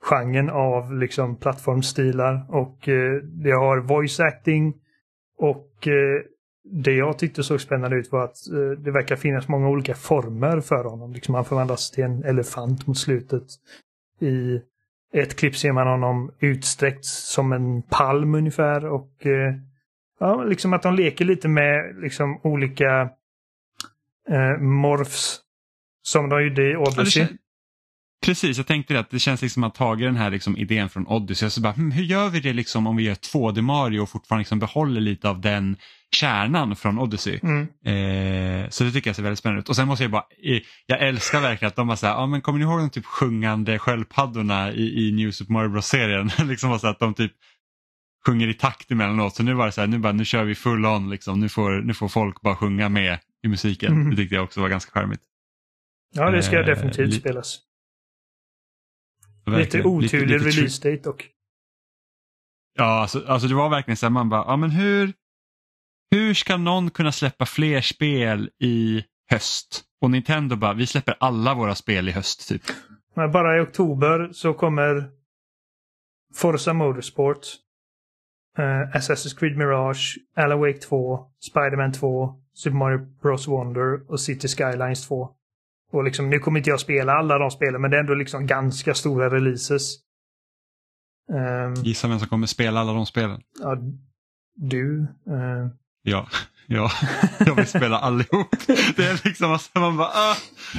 [0.09, 2.47] subgenren av liksom, plattformstilar.
[2.49, 4.75] Och eh, det har voice acting
[5.39, 6.23] och eh,
[6.65, 10.61] det jag tyckte såg spännande ut var att eh, det verkar finnas många olika former
[10.61, 11.13] för honom.
[11.13, 13.47] Liksom han förvandlas till en elefant mot slutet.
[14.21, 14.61] I
[15.15, 19.55] ett klipp ser man honom utsträckt som en palm ungefär och eh,
[20.21, 23.11] ja, liksom att de leker lite med liksom olika
[24.29, 25.41] eh, morphs
[26.03, 27.23] som de gjorde i Odyssey.
[27.23, 27.29] Ja,
[28.23, 31.07] Precis, jag tänkte det att det känns liksom att tagit den här liksom idén från
[31.07, 31.51] Odyssey.
[31.51, 34.41] Så bara, hm, hur gör vi det liksom om vi gör 2D Mario och fortfarande
[34.41, 35.77] liksom behåller lite av den
[36.15, 37.41] kärnan från Odyssey.
[37.43, 37.61] Mm.
[37.63, 39.69] Eh, så det tycker jag ser väldigt spännande ut.
[39.69, 40.25] Och sen måste jag bara,
[40.87, 43.79] jag älskar verkligen att de bara säger, ja men kommer ni ihåg de typ sjungande
[43.79, 46.31] sköldpaddorna i, i New Super Mario Bros-serien?
[46.49, 47.33] liksom så att de typ
[48.27, 49.35] sjunger i takt emellanåt.
[49.35, 51.41] Så nu var det så här, nu, bara, nu kör vi full on liksom.
[51.41, 53.93] Nu får, nu får folk bara sjunga med i musiken.
[53.93, 54.11] Mm.
[54.11, 55.21] Det tyckte jag också var ganska charmigt.
[56.15, 57.59] Ja, det ska eh, definitivt spelas.
[59.47, 61.29] Lite oturlig release date dock.
[62.75, 65.13] Ja, alltså, alltså det var verkligen så här, man bara, ja men hur,
[66.11, 69.85] hur ska någon kunna släppa fler spel i höst?
[70.01, 72.63] Och Nintendo bara, vi släpper alla våra spel i höst typ.
[73.15, 75.11] Men bara i oktober så kommer
[76.35, 77.47] Forza Motorsport,
[78.59, 84.49] uh, Assassin's Creed Mirage, Alan Wake 2, Spiderman 2, Super Mario Bros Wonder och City
[84.49, 85.31] Skylines 2.
[85.93, 88.47] Och liksom, nu kommer inte jag spela alla de spelen, men det är ändå liksom
[88.47, 89.97] ganska stora releases.
[91.33, 93.41] Um, Gissa vem som kommer spela alla de spelen?
[93.61, 93.77] Ja,
[94.57, 95.01] du.
[95.29, 95.69] Uh,
[96.03, 96.27] Ja,
[96.67, 96.91] ja,
[97.47, 98.51] jag vill spela allihop.
[98.97, 100.37] Det är liksom att man bara, ah,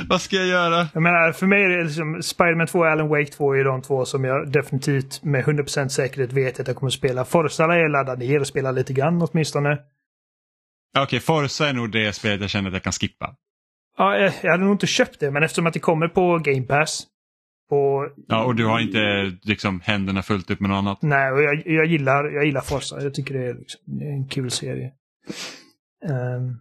[0.09, 0.87] vad ska jag göra?
[0.93, 3.81] Jag menar, för mig är det liksom Spiderman 2 och Alan Wake 2 är de
[3.81, 7.25] två som jag definitivt med 100% säkerhet vet att jag kommer spela.
[7.25, 9.73] Forza är jag laddad ner och spela lite grann åtminstone.
[10.97, 13.35] Okej, okay, Forza är nog det spelet jag känner att jag kan skippa.
[13.97, 17.07] Ja, jag hade nog inte köpt det, men eftersom att det kommer på Game Pass.
[17.69, 21.01] Och, ja, och du har inte liksom händerna fullt upp med något annat?
[21.01, 23.01] Nej, och jag, jag, gillar, jag gillar Forza.
[23.01, 24.91] Jag tycker det är, liksom, det är en kul serie.
[26.05, 26.59] Um,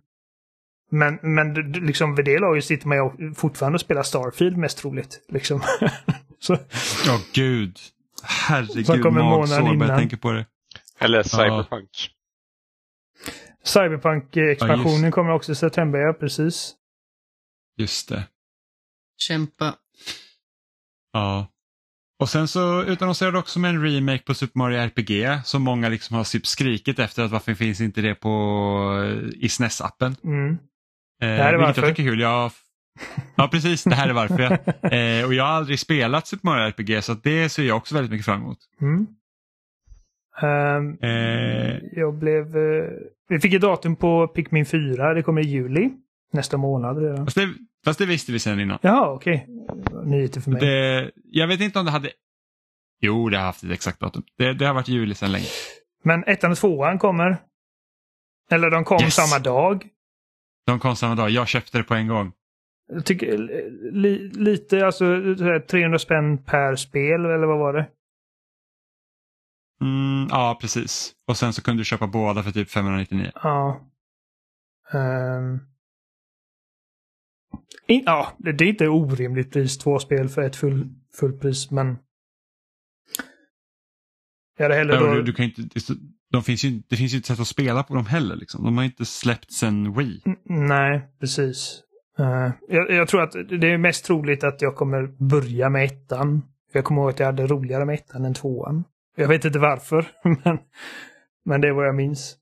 [0.91, 5.21] men, men liksom vid det laget sitter man ju fortfarande och spelar Starfield mest troligt.
[5.29, 5.61] Liksom.
[6.49, 7.79] Ja, oh, gud.
[8.23, 10.47] Herregud, magsår bara jag tänker på det.
[10.99, 11.91] Eller Cyberpunk.
[13.25, 13.33] Ja.
[13.65, 16.75] Cyberpunk-expansionen ja, kommer också i september, ja precis.
[17.77, 18.25] Just det.
[19.19, 19.75] Kämpa.
[21.13, 21.47] Ja.
[22.21, 26.17] Och sen så utannonserade också med en remake på Super Mario RPG som många liksom
[26.17, 28.31] har typ skrikit efter att varför finns inte det på
[29.37, 30.17] i SNES-appen.
[30.25, 30.51] Mm.
[30.53, 30.57] Eh,
[31.19, 31.83] det här är varför.
[31.83, 32.21] jag tycker är kul.
[32.21, 32.53] Jag,
[33.37, 34.43] ja precis, det här är varför.
[34.95, 38.11] eh, och jag har aldrig spelat Super Mario RPG så det ser jag också väldigt
[38.11, 38.59] mycket fram emot.
[38.81, 39.07] Mm.
[40.43, 42.57] Ehm, Eh, jag blev...
[42.57, 42.91] eh,
[43.29, 45.15] vi fick ett datum på Pikmin 4.
[45.15, 45.91] Det kommer i juli.
[46.33, 47.27] Nästa månad redan.
[47.27, 47.49] fast, det,
[47.85, 48.79] fast det visste vi sedan innan.
[48.83, 49.47] Jaha, okej.
[50.05, 50.61] Nyheter för mig.
[50.61, 52.11] Det, jag vet inte om det hade...
[53.01, 54.23] Jo, det har haft ett exakt datum.
[54.39, 55.47] Det, det har varit juli sedan länge.
[56.05, 57.43] Men ettan och tvåan kommer.
[58.51, 59.15] Eller de kom Yes.
[59.15, 59.89] samma dag.
[60.67, 61.31] De kom samma dag.
[61.31, 62.33] Jag köpte det på en gång.
[62.93, 65.05] Jag tycker eh, li, lite, alltså
[65.37, 67.89] så här 300 spänn per spel eller vad var det?
[69.81, 71.13] Mm, ja, precis.
[71.27, 73.31] Och sen så kunde du köpa båda för typ 599.
[73.35, 73.81] Ja.
[74.93, 75.59] Ehm.
[77.87, 81.99] In, ja, det, det är inte orimligt pris, två spel för ett full, fullpris, men...
[84.57, 85.15] Jag hade hellre Ja, då...
[85.15, 85.81] du, du kan inte, det,
[86.31, 88.37] de finns ju, det finns ju ett sätt att spela på dem heller.
[88.37, 88.65] Liksom.
[88.65, 90.23] De har inte släppt sen Wii.
[90.27, 91.83] N- Nej, precis.
[92.19, 96.43] Eh, jag, jag tror att det är mest troligt att jag kommer börja med ettan.
[96.73, 98.85] Jag kommer ihåg att jag hade roligare med ettan än tvåan.
[99.17, 100.07] Jag vet inte varför,
[100.45, 100.59] men,
[101.45, 102.37] men det är vad jag minns.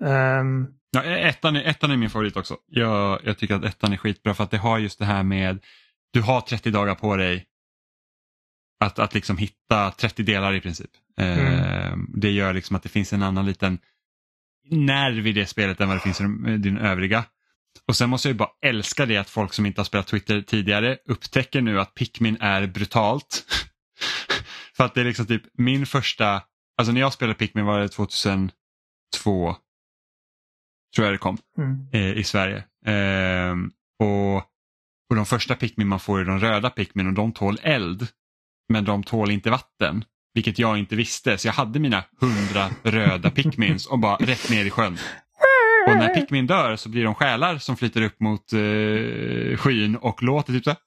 [0.00, 2.56] Ehm, Ja, ettan, är, ettan är min favorit också.
[2.66, 5.64] Jag, jag tycker att ettan är skitbra för att det har just det här med
[6.12, 7.46] du har 30 dagar på dig
[8.80, 10.90] att, att liksom hitta 30 delar i princip.
[11.18, 13.78] Eh, det gör liksom att det finns en annan liten
[14.70, 16.24] nerv i det spelet än vad det finns i
[16.58, 17.24] den övriga.
[17.88, 20.42] Och sen måste jag ju bara älska det att folk som inte har spelat Twitter
[20.42, 23.44] tidigare upptäcker nu att Pikmin är brutalt.
[24.76, 26.42] för att det är liksom typ min första,
[26.76, 29.56] alltså när jag spelade Pikmin var det 2002
[30.94, 31.86] tror jag det kom mm.
[31.92, 32.64] eh, i Sverige.
[32.86, 34.36] Ehm, och,
[35.10, 38.06] och de första Pikmin man får är de röda Pikmin och de tål eld.
[38.68, 40.04] Men de tål inte vatten.
[40.34, 41.38] Vilket jag inte visste.
[41.38, 44.98] Så jag hade mina hundra röda Pikmins och bara rätt ner i sjön.
[45.88, 50.22] Och när Pikmin dör så blir de själar som flyter upp mot eh, skyn och
[50.22, 50.78] låter typ så här.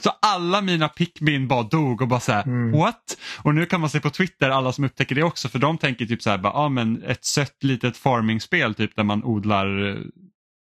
[0.00, 2.72] Så alla mina Pikmin bara dog och bara så här, Mm.
[2.78, 3.18] what?
[3.42, 6.06] Och nu kan man se på Twitter alla som upptäcker det också för de tänker
[6.06, 9.96] typ så här, bara, ah, men ett sött litet farmingspel typ där man odlar eh,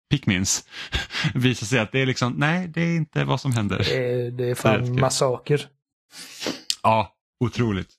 [0.10, 0.68] Pikmins.
[1.36, 3.78] Visar sig att det är liksom, nej det är inte vad som händer.
[3.78, 5.68] det, är, det är fan massaker.
[6.84, 7.90] Ja, otroligt.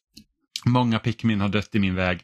[0.65, 2.20] Många Pikmin har dött i min väg.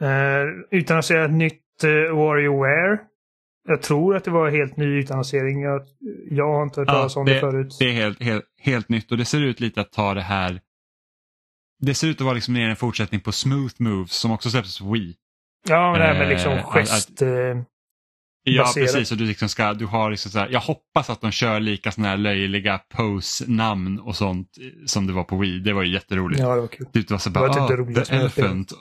[0.00, 2.98] Eh, utannonsera ett nytt uh, WarioWare.
[3.68, 5.62] Jag tror att det var helt ny utannonsering.
[5.62, 5.82] Jag,
[6.30, 7.76] jag har inte hört Ja, talas om det, förut.
[7.78, 10.60] Det är helt, helt, helt nytt och det ser ut lite att ta det här.
[11.80, 14.78] Det ser ut att vara liksom mer en fortsättning på Smooth Moves som också släpptes
[14.78, 15.14] på Wii.
[15.68, 17.22] ja, men det här med liksom eh, att- gest...
[17.22, 17.28] eh,
[18.44, 21.30] Ja precis, och du liksom ska, du har liksom så här, jag hoppas att de
[21.30, 25.58] kör lika såna här löjliga pose-namn och sånt eh, som det var på Wii.
[25.60, 26.40] Det var ju jätteroligt.
[26.40, 26.86] ja, det var kul.
[26.86, 28.72] Typ det var så Det bara, var typ ah, det roligaste the elephant.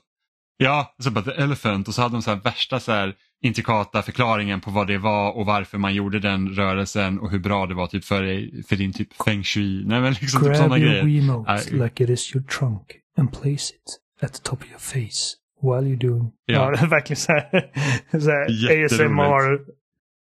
[0.64, 4.02] Ja, så bara the elephant och så hade de så här värsta så här intrikata
[4.02, 7.74] förklaringen på vad det var och varför man gjorde den rörelsen och hur bra det
[7.74, 8.24] var typ för,
[8.68, 9.84] för din typ feng shui.
[9.86, 11.04] Nej men liksom typ Grab sådana your grejer.
[11.06, 11.84] Wiimote Nej.
[11.84, 12.84] like it is your trunk
[13.18, 16.32] and place it at the top of your face while you're doing...
[16.46, 16.86] Ja, Ja.
[16.88, 17.72] verkligen så här,
[18.20, 18.86] så här.
[18.86, 19.60] ASMR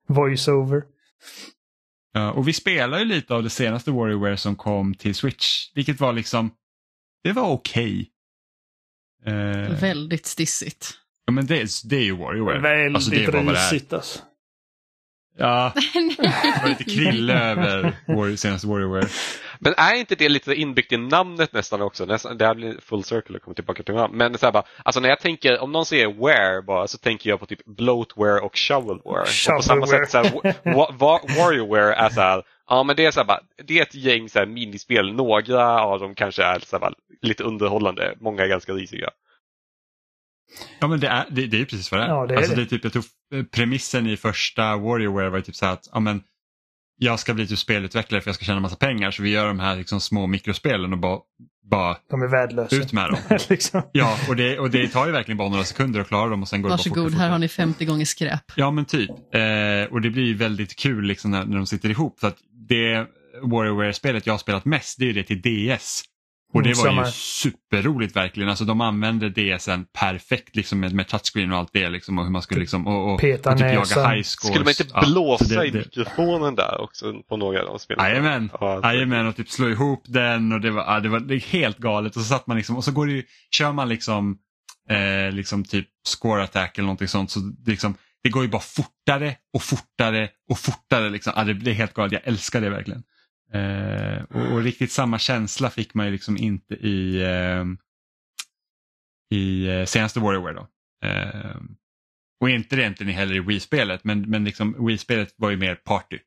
[0.09, 0.83] voiceover.
[2.13, 6.01] Ja, och vi spelar ju lite av det senaste WarioWare som kom till Switch, vilket
[6.01, 6.51] var liksom,
[7.25, 8.11] det var okej.
[9.27, 10.91] Eh, Väldigt stissigt.
[11.27, 12.59] ja, men det, är- det är ju WarioWare.
[12.61, 13.55] Väldigt Alltså, det är.
[13.55, 14.19] risigt alltså.
[15.41, 19.07] Ja, det var lite krille över War- senaste WarioWare.
[19.59, 22.05] Men är inte det lite inbyggt i namnet nästan också?
[22.05, 24.17] Nästan, det här blir full circle och kommer tillbaka till namn.
[24.17, 27.31] Men så här bara, alltså när jag tänker, om någon säger wear bara så tänker
[27.31, 29.21] jag på typ bloatware och shovelware.
[29.21, 30.07] Och på samma Shovelware.
[30.07, 33.27] sätt så här, wa, wa, Warriorware är så här, ja men det är så här
[33.27, 35.13] bara, det är ett gäng så här minispel.
[35.13, 36.93] Några av dem kanske är så här bara,
[37.23, 39.11] lite underhållande, många är ganska risiga.
[40.81, 42.09] Ja men det är, det, det är ju precis vad det är.
[42.09, 42.61] Ja, det är alltså, det.
[42.61, 43.05] det är typ, jag tror
[43.35, 46.23] eh, premissen i första WarioWare var ju typ så här att ja, men,
[46.99, 49.61] jag ska bli typ spelutvecklare för jag ska tjäna massa pengar så vi gör de
[49.61, 51.19] här liksom, små mikrospelen och bara,
[51.71, 52.77] bara De är värdelösa.
[52.77, 53.19] ut med dem.
[53.49, 53.83] liksom.
[53.93, 56.49] Ja, och det, och det tar ju verkligen bara några sekunder att klara dem och
[56.49, 58.53] sen går det bara Varsågod, fortare, här har ni 50 gånger skräp.
[58.55, 59.11] Ja men typ.
[59.11, 62.21] Eh, och det blir ju väldigt kul liksom när, när de sitter ihop.
[62.21, 62.39] För att
[62.69, 63.07] det
[63.43, 66.03] WarioWare-spelet jag har spelat mest det är ju det till DS.
[66.55, 68.49] Och det Mm, var ju superroligt verkligen.
[68.49, 72.19] Alltså de använde DSen perfekt liksom med, med touchscreen och allt det liksom.
[72.19, 74.29] Och hur man skulle liksom och, och, Peta och typ jaga high scores.
[74.53, 77.79] Skulle man inte Ja, blåsa det- i det- mikrofonen där också på några av de
[77.79, 78.05] spelen?
[78.05, 81.35] Jajamän, Ja, jajamän och typ slå ihop den och det var, ja, det var det
[81.35, 82.17] är helt galet.
[82.17, 84.39] Och så satt man liksom och så går det ju, kör man liksom,
[84.91, 88.63] eh, liksom typ score attack eller någonting sånt så det, liksom, det går ju bara
[88.63, 91.11] fortare och fortare och fortare.
[91.11, 91.33] Liksom.
[91.37, 93.03] Ja, det, det är helt galet, jag älskar det verkligen.
[93.53, 97.65] Eh, och, och riktigt samma känsla fick man ju liksom inte i, eh,
[99.35, 100.69] i eh, senaste Warrior då.
[101.09, 101.57] Eh,
[102.41, 106.19] och inte det egentligen heller i Wii-spelet men, men liksom Wii-spelet var ju mer party.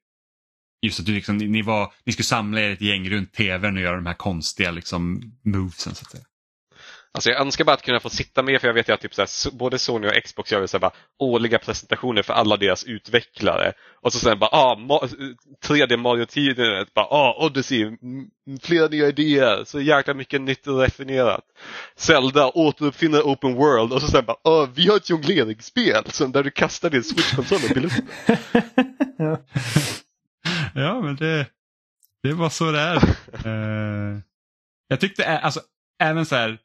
[0.82, 3.76] just att du liksom, ni, ni, var, ni skulle samla er ett gäng runt tvn
[3.76, 5.96] och göra de här konstiga liksom, movesen.
[5.96, 6.24] Så att säga.
[7.14, 9.14] Alltså jag önskar bara att kunna få sitta med för jag vet ju att typ
[9.16, 13.74] så här, både Sony och Xbox gör så bara årliga presentationer för alla deras utvecklare.
[14.02, 14.76] Och så sen bara ah,
[15.66, 17.98] 3D Mario 10 bara ah, Odyssey,
[18.62, 21.44] flera nya idéer, så jäkla mycket nytt och refinerat.
[21.96, 26.52] Zelda återuppfinner Open World och så sen bara ah, vi har ett jongleringsspel där du
[26.52, 28.08] kastar din Switch-konsol upp i luften.
[29.18, 29.38] ja.
[30.76, 31.46] ja men det,
[32.24, 32.96] det var så det är.
[33.46, 34.20] uh,
[34.88, 35.62] jag tyckte alltså
[36.00, 36.60] även så här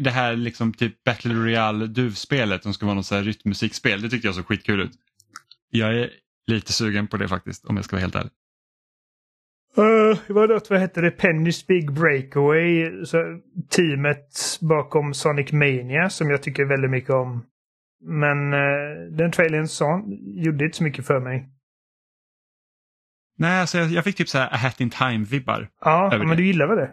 [0.00, 4.08] det här liksom typ Battle Royale DUV-spelet som ska vara något så här rytmmusikspel, det
[4.08, 4.92] tyckte jag såg skitkul ut.
[5.70, 6.10] Jag är
[6.46, 8.30] lite sugen på det faktiskt om jag ska vara helt ärlig.
[9.78, 11.10] Uh, vad, något, vad hette det?
[11.10, 13.04] Pennys Big Breakaway.
[13.04, 13.40] Så,
[13.70, 17.46] teamet bakom Sonic Mania som jag tycker väldigt mycket om.
[18.04, 21.48] Men uh, den trailern sa, gjorde inte så mycket för mig.
[23.38, 25.68] Nej, alltså jag, jag fick typ så här A Hat In Time-vibbar.
[25.80, 26.36] Ja, men det.
[26.36, 26.92] du gillar väl det?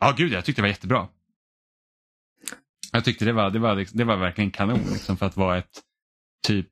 [0.00, 1.08] Ja, gud jag tyckte det var jättebra.
[2.92, 5.80] Jag tyckte det var, det var, det var verkligen kanon liksom, för att vara ett
[6.46, 6.68] typ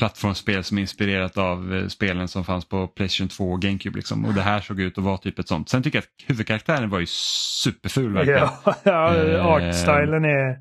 [0.00, 3.96] plattformsspel som är inspirerat av eh, spelen som fanns på Playstation 2 och GameCube.
[3.96, 4.24] Liksom.
[4.24, 5.68] Och det här såg ut att vara typ ett sånt.
[5.68, 8.38] Sen tycker jag att huvudkaraktären var ju superful verkligen.
[8.38, 10.58] Ja, ja eh, artstylen är,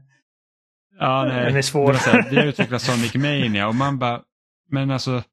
[0.99, 1.93] ja, nej, den är svår.
[1.93, 4.21] Det här, vi har utvecklat Sonic Mania och man bara,
[4.71, 5.23] men alltså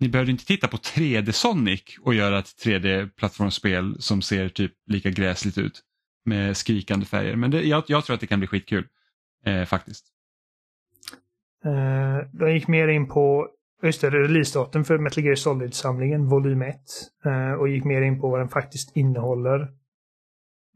[0.00, 5.10] ni behöver inte titta på 3D Sonic och göra ett 3D-plattformsspel som ser typ lika
[5.10, 5.80] gräsligt ut
[6.24, 7.36] med skrikande färger.
[7.36, 8.84] Men det, jag, jag tror att det kan bli skitkul
[9.44, 10.04] eh, faktiskt.
[11.64, 13.48] Eh, de gick mer in på
[13.82, 16.76] just det, releasedatum för Metal Gear Solid-samlingen, volym 1.
[17.24, 19.68] Eh, och gick mer in på vad den faktiskt innehåller.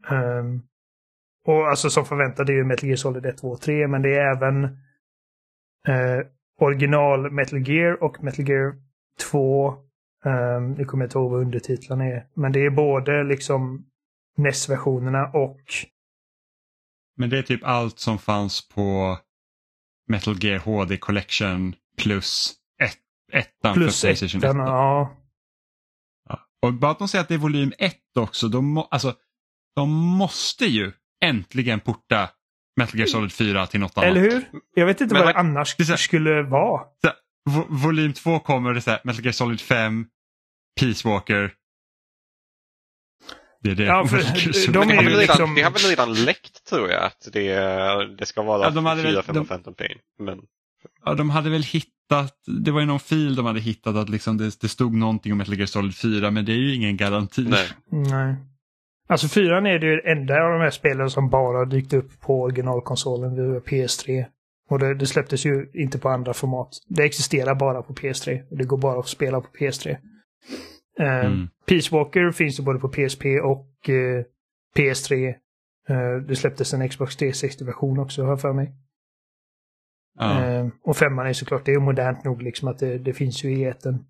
[0.09, 0.63] Um,
[1.45, 4.15] och alltså som förväntat är ju Metal Gear Solid 1, 2 och 3, men det
[4.15, 4.63] är även
[5.87, 6.25] eh,
[6.59, 8.75] original Metal Gear och Metal Gear
[9.31, 9.67] 2.
[10.25, 12.27] Um, ehm, nu kommer jag inte ihåg vad undertitlarna är.
[12.33, 13.85] Men det är både liksom
[14.37, 15.59] NES-versionerna och
[17.17, 19.17] men det är typ allt som fanns på
[20.07, 22.53] Metal Gear HD Collection plus
[22.83, 22.97] ett,
[23.31, 24.67] ettan plus för Playstation ettan, 1.
[24.67, 25.17] Ja.
[26.29, 26.39] ja.
[26.61, 29.15] Och bara att de säger att det är volym 1 också, de, må, alltså,
[29.75, 30.91] de måste ju
[31.23, 32.29] äntligen porta
[32.75, 34.09] Metal Gear Solid 4 till något annat.
[34.09, 34.45] Eller hur?
[34.73, 36.81] Jag vet inte Men, vad det annars det här, skulle vara.
[37.03, 37.13] Här,
[37.49, 40.07] vo, volym 2 kommer det så här, Metal Gear Solid 5,
[40.79, 41.53] Peace Walker,
[43.63, 43.83] det, är det.
[43.83, 44.17] Ja, för
[44.73, 45.55] de är ju liksom...
[45.55, 47.55] det har väl redan läckt tror jag att det,
[48.17, 49.97] det ska vara ja, de hade 4, 5 och 15 Pain.
[50.19, 50.39] Men...
[51.05, 54.37] Ja, de hade väl hittat, det var ju någon fil de hade hittat att liksom
[54.37, 57.47] det, det stod någonting om Metal Gear Solid 4 men det är ju ingen garanti.
[57.49, 57.67] Nej.
[57.89, 58.35] Nej.
[59.07, 62.41] Alltså 4 är det ju enda av de här spelen som bara dykt upp på
[62.41, 64.25] originalkonsolen vid PS3.
[64.69, 66.69] Och det, det, släpptes ju inte på andra format.
[66.87, 68.49] Det existerar bara på PS3.
[68.51, 69.97] Och det går bara att spela på PS3.
[70.99, 71.49] Eh, mm.
[71.67, 74.23] Peace Walker finns ju både på PSP och eh,
[74.77, 75.33] PS3.
[75.89, 78.73] Eh, det släpptes en Xbox 360-version också, har jag för mig.
[80.19, 80.69] Ja.
[80.83, 83.61] och femman är såklart, det är modernt nog liksom att det, det finns ju i
[83.61, 84.05] eten.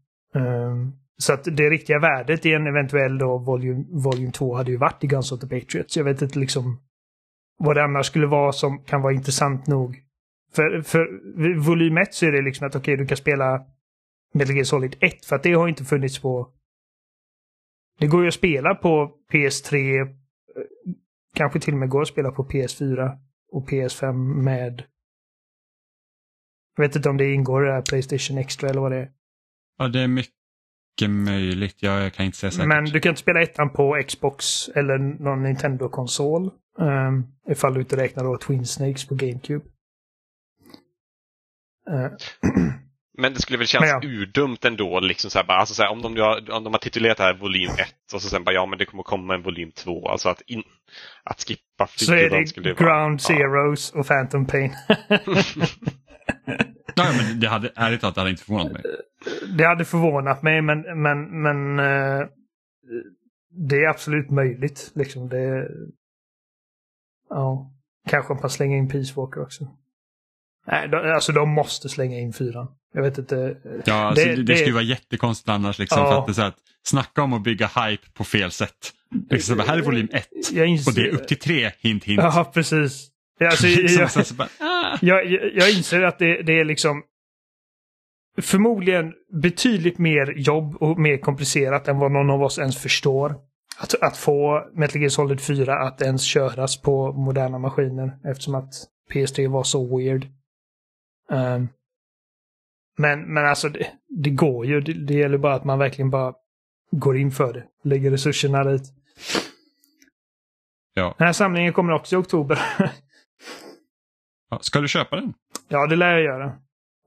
[1.17, 5.03] Så att det riktiga värdet i en eventuell då Volume, volume 2 hade ju varit
[5.03, 5.97] i Guns of the Patriots.
[5.97, 6.79] Jag vet inte liksom
[7.57, 10.01] vad det annars skulle vara som kan vara intressant nog.
[10.53, 11.07] För, för
[11.59, 13.65] volym 1 så är det liksom att okej, okay, du kan spela
[14.33, 16.49] Metal Gear Solid 1 för att det har inte funnits på
[17.99, 20.01] det går ju att spela på PS3.
[20.01, 20.07] Eh,
[21.35, 23.17] kanske till och med går att spela på PS4
[23.51, 24.13] och PS5
[24.43, 24.83] med...
[26.75, 29.11] Jag vet inte om det ingår i det här Playstation Extra eller vad det är.
[29.77, 31.83] Ja, det är mycket möjligt.
[31.83, 32.67] Jag kan inte säga säkert.
[32.67, 36.51] Men du kan inte spela ettan på Xbox eller någon Nintendo-konsol.
[36.77, 39.65] Um, ifall du inte räknar då Twin Snakes på GameCube.
[41.89, 42.07] Uh.
[43.17, 43.99] Men det skulle väl kännas ja.
[44.03, 46.79] urdumt ändå, liksom så här, bara, alltså så här, om, de har, om de har
[46.79, 47.79] titulerat det här volym 1
[48.13, 50.09] och så sen bara ja men det kommer komma en volym 2.
[50.09, 50.63] Alltså att, in,
[51.23, 53.99] att skippa Så är det skulle Ground vara, Zeros ja.
[53.99, 54.71] och Phantom Pain.
[56.97, 58.81] Nej, men det hade, ärligt talat, det hade inte förvånat mig.
[59.57, 62.27] Det hade förvånat mig men, men, men uh,
[63.69, 64.91] det är absolut möjligt.
[64.95, 65.67] Liksom det,
[67.29, 67.71] ja,
[68.09, 69.67] kanske man slänga in Peace Walker också.
[70.67, 72.67] Nej, de, alltså de måste slänga in fyran.
[72.93, 73.57] Jag vet inte.
[73.85, 75.79] Ja, alltså, det, det, det, skulle vara jättekonstigt annars.
[75.79, 76.11] Liksom, ja.
[76.11, 78.93] för att det är så att, snacka om att bygga hype på fel sätt.
[79.29, 80.91] Liksom, det här är volym 1 inser...
[80.91, 82.21] och det är upp till 3, hint hint.
[82.23, 83.09] Ja, precis.
[83.39, 84.97] Alltså, jag, bara, ah.
[85.01, 87.03] jag, jag, inser att det, det är liksom
[88.41, 93.35] förmodligen betydligt mer jobb och mer komplicerat än vad någon av oss ens förstår.
[93.77, 98.73] Att, att få Metal Gear Solid 4 att ens köras på moderna maskiner eftersom att
[99.13, 100.27] PS3 var så weird.
[101.29, 101.67] Um,
[102.97, 104.81] Men, men alltså det, det går ju.
[104.81, 106.33] Det, det gäller bara att man verkligen bara
[106.91, 107.63] går in för det.
[107.83, 108.83] Lägger resurserna dit.
[110.93, 111.15] Ja.
[111.17, 112.59] Den här samlingen kommer också i oktober.
[114.49, 115.33] Ja, Ska du köpa den?
[115.67, 116.45] ja, det lär jag göra.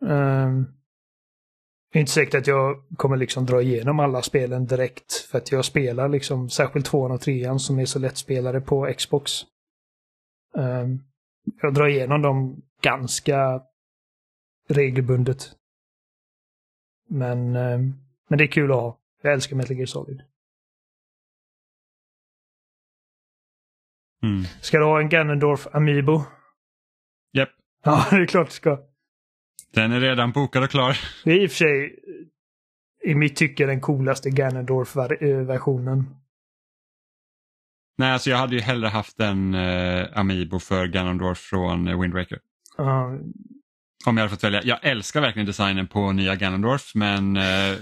[0.00, 0.66] Um,
[1.92, 5.12] det är inte säkert att jag kommer liksom dra igenom alla spelen direkt.
[5.12, 9.32] För att jag spelar liksom särskilt tvåan och trean som är så lättspelare på Xbox.
[10.54, 11.02] Um,
[11.62, 13.60] jag drar igenom dem ganska
[14.68, 15.52] regelbundet.
[17.08, 17.94] Men, um,
[18.28, 18.98] men det är kul att ha.
[19.22, 20.22] Jag älskar Metal Gear Solid.
[24.22, 24.44] Mm.
[24.60, 26.22] Ska du ha en Ganondorf Amiibo?
[27.32, 27.48] Japp.
[27.84, 28.78] Ja, det är klart du ska.
[29.72, 30.98] Den är redan bokad och klar.
[31.24, 31.98] Det är i och för sig
[33.04, 36.16] i mitt tycke den coolaste Ganondorf-versionen.
[37.98, 42.14] Nej, alltså jag hade ju hellre haft en eh, Amiibo för Ganondorf från eh, Wind
[42.14, 42.38] Waker.
[42.78, 43.18] Uh,
[44.06, 44.62] Om jag hade fått välja.
[44.64, 47.76] Jag älskar verkligen designen på nya Ganondorf men eh,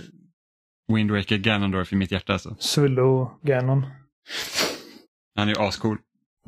[0.92, 2.56] Wind Waker Ganondorf i mitt hjärta alltså.
[2.58, 3.86] Svullo Ganon.
[5.36, 5.98] Han är ju ascool.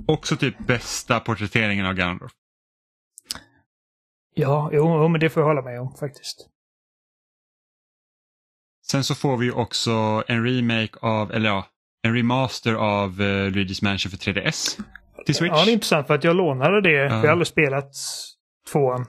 [0.06, 2.32] Också typ bästa porträtteringen av Ganondorf.
[4.34, 6.48] Ja, jo, men det får jag hålla med om faktiskt.
[8.86, 11.66] Sen så får vi ju också en remake av, eller ja,
[12.02, 14.80] en remaster av uh, Luigi's Mansion för 3DS.
[15.26, 15.52] Till Switch.
[15.52, 16.90] Ja, det är intressant för att jag lånade det.
[16.90, 17.04] Ja.
[17.04, 17.92] Jag har aldrig spelat
[18.72, 19.06] tvåan.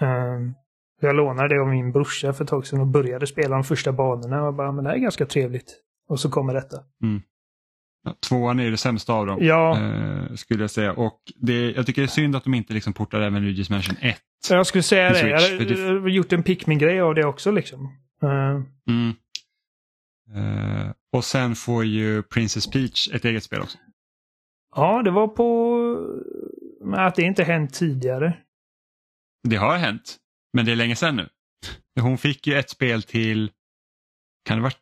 [0.00, 0.54] Um,
[1.00, 3.92] jag lånade det av min brorsa för ett tag sedan och började spela de första
[3.92, 4.42] banorna.
[4.46, 5.76] Och bara, men det här är ganska trevligt.
[6.08, 6.76] Och så kommer detta.
[8.04, 9.38] Ja, tvåan är det sämsta av dem.
[9.40, 10.92] Ja, eh, skulle jag säga.
[10.92, 13.96] Och det, jag tycker det är synd att de inte liksom portar även Luigi's Mansion
[14.00, 14.16] 1.
[14.44, 15.28] så jag skulle säga det.
[15.28, 17.80] Jag för det- gjort en Pikmin-grej av det också liksom.
[18.24, 19.12] Uh, Mm.
[20.34, 23.78] Eh, och sen får ju Princess Peach ett eget spel också.
[24.76, 25.46] ja, det var på...
[26.96, 28.36] Att det inte hänt tidigare.
[29.42, 30.16] Det har hänt,
[30.52, 31.28] men det är länge sedan nu.
[32.00, 33.50] Hon fick ju ett spel till,
[34.44, 34.72] kan det vara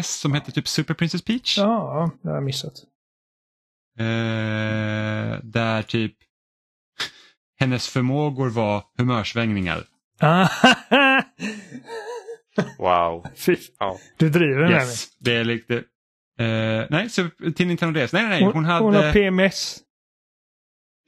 [0.00, 1.58] DS som hette typ Super Princess Peach?
[1.58, 2.74] Ja, det har jag missat.
[3.98, 6.14] Eh, där typ
[7.60, 9.84] hennes förmågor var humörsvängningar.
[10.20, 10.48] Ah,
[12.78, 13.26] Wow.
[13.78, 13.98] Ja.
[14.16, 14.80] du driver med mig.
[14.80, 15.76] Yes, det är lite...
[16.38, 17.08] Eh, nej,
[17.56, 18.12] till Nintendo DS.
[18.12, 18.42] Nej, nej, nej.
[18.44, 18.84] Hon, Hon hade...
[18.84, 19.80] hon har PMS.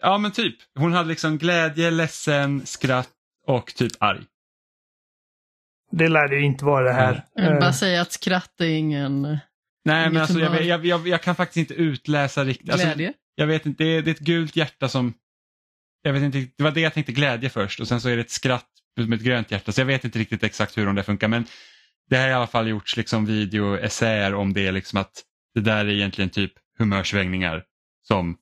[0.02, 0.56] Ja, men typ.
[0.78, 3.10] Hon hade liksom glädje, ledsen, skratt
[3.46, 4.24] och typ arg.
[5.90, 7.24] Det lär det ju inte vara det här.
[7.34, 9.38] Jag vill bara Eh, säga att skratt är ingen
[9.86, 12.70] Nej, men alltså jag, jag, jag, jag kan faktiskt inte utläsa riktigt.
[12.70, 13.12] Alltså, glädje.
[13.34, 15.14] jag vet inte, det är, det är ett gult hjärta som...
[16.02, 18.20] Jag vet inte, det var det jag tänkte glädje först och sen så är det
[18.20, 18.66] ett skratt
[18.96, 19.72] med ett grönt hjärta.
[19.72, 21.46] Så jag vet inte riktigt exakt hur det funkar men
[22.10, 25.22] det har i alla fall gjorts liksom videoessäer om det liksom att
[25.54, 27.62] det där är egentligen typ humörsvängningar
[28.02, 28.36] som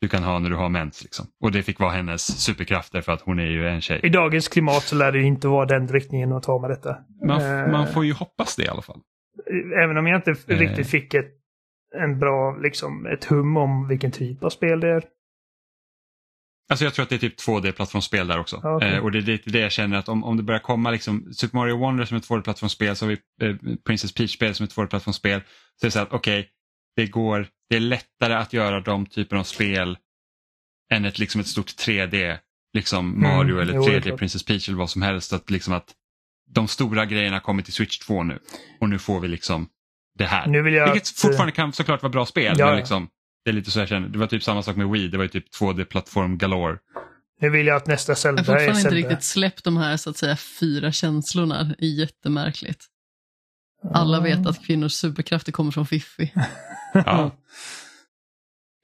[0.00, 1.02] du kan ha när du har mens.
[1.02, 1.26] Liksom.
[1.40, 4.10] Och det fick vara hennes superkrafter för att hon är ju en I tjej.
[4.10, 6.96] dagens klimat så lär det ju inte vara den riktningen att ta med detta.
[7.26, 9.00] Man, Eh, man får ju hoppas det i alla fall.
[9.84, 10.58] Även om jag inte Eh.
[10.58, 11.30] riktigt fick ett,
[12.02, 15.04] en bra, liksom, ett hum om vilken typ av spel det är.
[16.70, 18.60] Alltså jag tror att det är typ 2D-plattformsspel där också.
[18.64, 18.92] Okej.
[18.94, 21.32] eh, och det är lite det jag känner att om, om det börjar komma liksom
[21.32, 23.56] Super Mario Wonder som ett 2D-plattformsspel så har vi eh,
[23.86, 25.40] Princess Peach-spel som ett 2D-plattformsspel.
[25.40, 25.46] Så
[25.80, 26.48] det är så att okej,
[26.96, 29.98] det går, det är lättare att göra de typen av spel
[30.92, 32.38] än ett, liksom ett stort 3D,
[32.74, 34.18] liksom Mm, Mario eller det är 3D klart.
[34.18, 35.32] Princess Peach eller vad som helst.
[35.32, 35.92] Att, liksom att
[36.50, 38.38] de stora grejerna kommer till Switch 2 nu
[38.80, 39.68] och nu får vi liksom
[40.18, 40.46] det här.
[40.46, 42.56] Nu vill jag Vilket att, eh, fortfarande kan såklart vara bra spel.
[42.58, 43.08] Ja, men liksom,
[43.44, 44.08] det är lite så jag känner.
[44.08, 46.78] Det var typ samma sak med Wii, det var ju typ 2D-plattform galore.
[47.40, 48.96] Nu vill jag att nästa Jag Zelda har fortfarande är inte Zelda.
[49.08, 51.64] riktigt släppt de här så att säga fyra känslorna.
[51.64, 52.86] Det är jättemärkligt.
[53.82, 56.32] Alla vet att kvinnors superkrafter kommer från Fiffi.
[56.94, 57.30] Ja.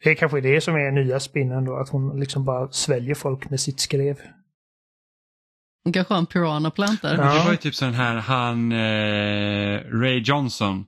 [0.04, 3.50] Det är kanske det som är nya spinnen då, att hon liksom bara sväljer folk
[3.50, 4.20] med sitt skrev.
[5.84, 7.18] Hon kanske har en piranha plant där.
[7.18, 7.34] Ja.
[7.34, 10.86] Det var ju typ sån här, han eh, Ray Johnson,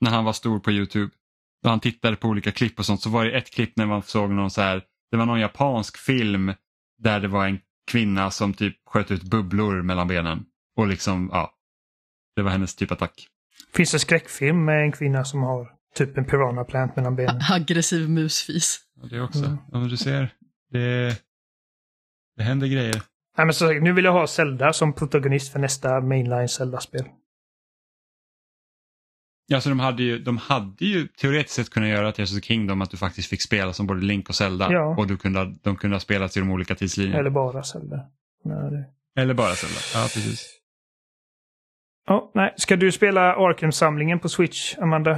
[0.00, 1.10] när han var stor på Youtube.
[1.62, 4.02] Då han tittade på olika klipp och sånt så var det ett klipp när man
[4.02, 6.52] såg någon så här, det var någon japansk film
[6.98, 7.60] där det var en
[7.90, 10.44] kvinna som typ sköt ut bubblor mellan benen.
[10.76, 11.54] Och liksom, ja.
[12.36, 13.28] Det var hennes typ attack.
[13.74, 17.40] Finns det skräckfilm med en kvinna som har typ en piranha plant mellan benen?
[17.50, 18.80] Aggressiv musfis.
[19.02, 19.44] Ja, det också.
[19.44, 19.56] Mm.
[19.72, 20.34] Ja, men du ser,
[20.70, 21.16] det,
[22.36, 23.02] det händer grejer.
[23.36, 27.04] Nej, men så, sagt, nu vill jag ha Zelda som protagonist för nästa mainline Zelda-spel.
[29.46, 32.46] Ja, så de hade ju, de hade ju teoretiskt sett kunnat göra Tears of the
[32.46, 34.72] Kingdom att du faktiskt fick spela som både Link och Zelda.
[34.72, 34.96] Ja.
[34.98, 37.18] Och du kunde, de kunde ha spelats i de olika tidslinjerna.
[37.18, 38.00] Eller bara Zelda.
[38.44, 39.20] Nej, det...
[39.20, 39.80] Eller bara Zelda.
[39.94, 40.63] Ja, precis.
[42.06, 42.54] Ja, nej.
[42.56, 45.10] Ska du spela Arkham-samlingen på Switch, Amanda?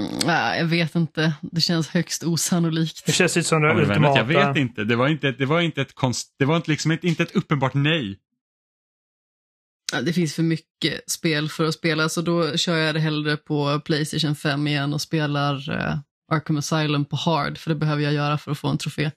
[0.00, 1.32] Mm, nej, jag vet inte.
[1.42, 3.06] Det känns högst osannolikt.
[3.06, 4.18] Det känns lite som det ultimata...
[4.18, 4.84] jag vet inte.
[4.84, 7.36] Det var inte, det var inte ett konst, det var inte liksom ett, inte ett
[7.36, 8.18] uppenbart nej.
[10.04, 13.80] Det finns för mycket spel för att spela, så då kör jag det hellre på
[13.80, 15.98] Playstation 5 igen och spelar uh,
[16.32, 19.10] Arkham Asylum på hard, för det behöver jag göra för att få en trofé.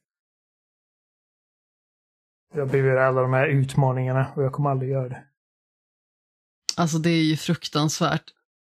[2.54, 5.24] Jag behöver alla de här utmaningarna och jag kommer aldrig göra det.
[6.80, 8.24] Alltså det är ju fruktansvärt.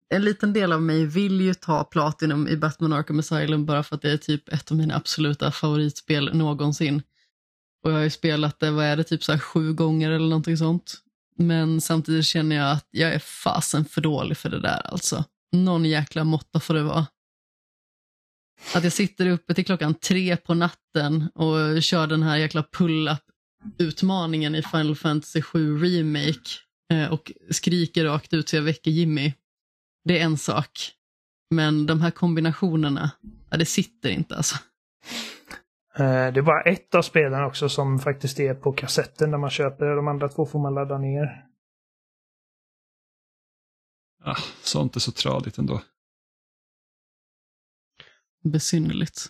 [0.09, 3.97] En liten del av mig vill ju ta Platinum i Batman Arkham Asylum bara för
[3.97, 7.03] att det är typ ett av mina absoluta favoritspel någonsin.
[7.85, 10.57] Och jag har ju spelat det, vad är det, typ så sju gånger eller någonting
[10.57, 10.95] sånt.
[11.39, 15.25] Men samtidigt känner jag att jag är fasen för dålig för det där alltså.
[15.53, 17.07] Någon jäkla måtta får det vara.
[18.75, 23.23] Att jag sitter uppe till klockan tre på natten och kör den här jäkla pull-up
[23.79, 26.51] utmaningen i Final Fantasy 7 Remake
[27.13, 29.33] och skriker rakt ut så jag väcker Jimmy.
[30.05, 30.93] Det är en sak.
[31.51, 33.11] Men de här kombinationerna,
[33.51, 34.57] ja, det sitter inte alltså.
[35.95, 39.51] Eh, det är bara ett av spelen också som faktiskt är på kassetten när man
[39.51, 39.97] köper.
[39.97, 41.47] De andra två får man ladda ner.
[44.25, 45.83] Ah, sånt är så tradigt ändå.
[48.45, 49.29] Besynnerligt.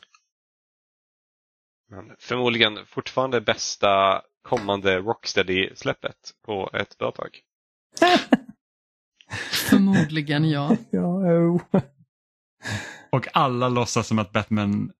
[1.90, 7.40] Men förmodligen fortfarande bästa kommande Rocksteady-släppet på ett företag.
[9.70, 10.76] Förmodligen ja.
[10.90, 11.60] ja, jo.
[13.10, 14.90] Och alla låtsas som att Batman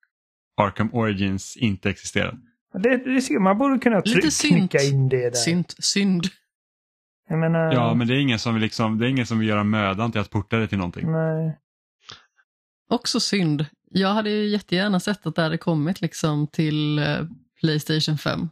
[0.57, 2.39] Arkham Origins inte existerar.
[2.75, 5.31] Det, det ser, man borde kunna Lite knycka in det där.
[5.31, 5.71] Synd.
[5.79, 6.27] Synd.
[7.29, 9.49] Jag menar, Ja, men det är ingen som vill, liksom, det är ingen som vill
[9.49, 11.13] göra mödan till att porta det till någonting.
[11.13, 11.59] Nej.
[12.91, 13.67] Också synd.
[13.91, 17.27] Jag hade ju jättegärna sett att det hade kommit liksom till eh,
[17.61, 18.49] Playstation 5.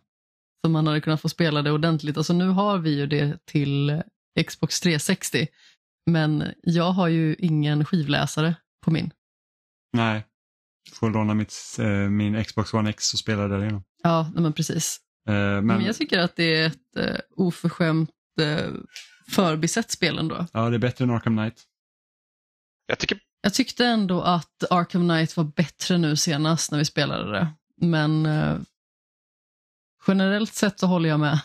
[0.65, 2.17] Så man hade kunnat få spela det ordentligt.
[2.17, 4.01] Alltså nu har vi ju det till eh,
[4.47, 5.47] Xbox 360.
[6.07, 8.55] Men jag har ju ingen skivläsare
[8.85, 9.11] på min.
[9.93, 10.27] Nej.
[10.93, 13.85] Får låna mitt, eh, min Xbox One X och spela där igenom.
[14.03, 15.01] Ja, nej, men precis.
[15.29, 18.71] Eh, men, Men jag tycker att det är ett eh, oförskämt eh,
[19.29, 20.47] förbisett spel ändå.
[20.53, 21.63] ja, det är bättre än Arkham Knight.
[22.87, 27.33] Jag tycker Jag tyckte ändå att Arkham Knight var bättre nu senast när vi spelade
[27.33, 27.49] det.
[27.81, 28.59] Men eh,
[30.07, 31.41] generellt sett så håller jag med.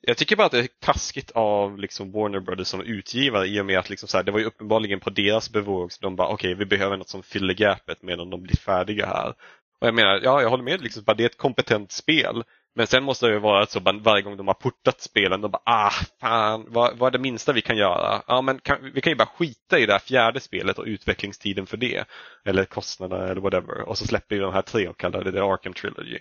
[0.00, 3.66] Jag tycker bara att det är taskigt av liksom Warner Brothers som utgivare i och
[3.66, 6.28] med att liksom så här, det var ju uppenbarligen på deras bevåg så de bara
[6.28, 9.34] okej, okay, vi behöver något som fyller gapet medan de blir färdiga här.
[9.80, 12.44] Och jag menar, ja, jag håller med, liksom, bara, det är ett kompetent spel.
[12.74, 15.62] Men sen måste det ju vara så varje gång de har portat spelen, de bara
[15.64, 15.90] ah,
[16.20, 18.22] fan, vad, vad är det minsta vi kan göra?
[18.26, 21.66] Ja, men kan, vi kan ju bara skita i det här fjärde spelet och utvecklingstiden
[21.66, 22.04] för det.
[22.44, 23.80] Eller kostnaderna eller whatever.
[23.80, 26.18] Och så släpper vi de här tre och kallar det The Arkham Trilogy.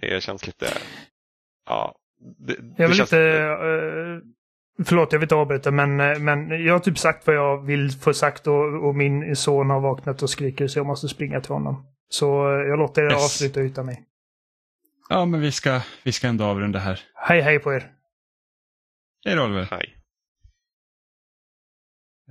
[0.00, 0.66] Det känns lite,
[1.66, 1.94] ja,
[2.38, 3.12] det, Jag vill känns...
[3.12, 3.18] inte...
[3.18, 4.20] Uh,
[4.84, 7.90] förlåt, jag vill inte avbryta, men, eh, men jag har typ sagt vad jag vill
[7.90, 11.52] få sagt och, och min son har vaknat och skriker så jag måste springa till
[11.52, 11.86] honom.
[12.08, 13.24] Så uh, jag låter er Yes.
[13.24, 14.04] avsluta utan mig.
[15.08, 17.00] Ja, men vi ska, vi ska ändå avrunda här.
[17.14, 17.92] Hej hej på er!
[19.24, 19.68] Hej då Oliver.
[19.70, 19.96] Nej.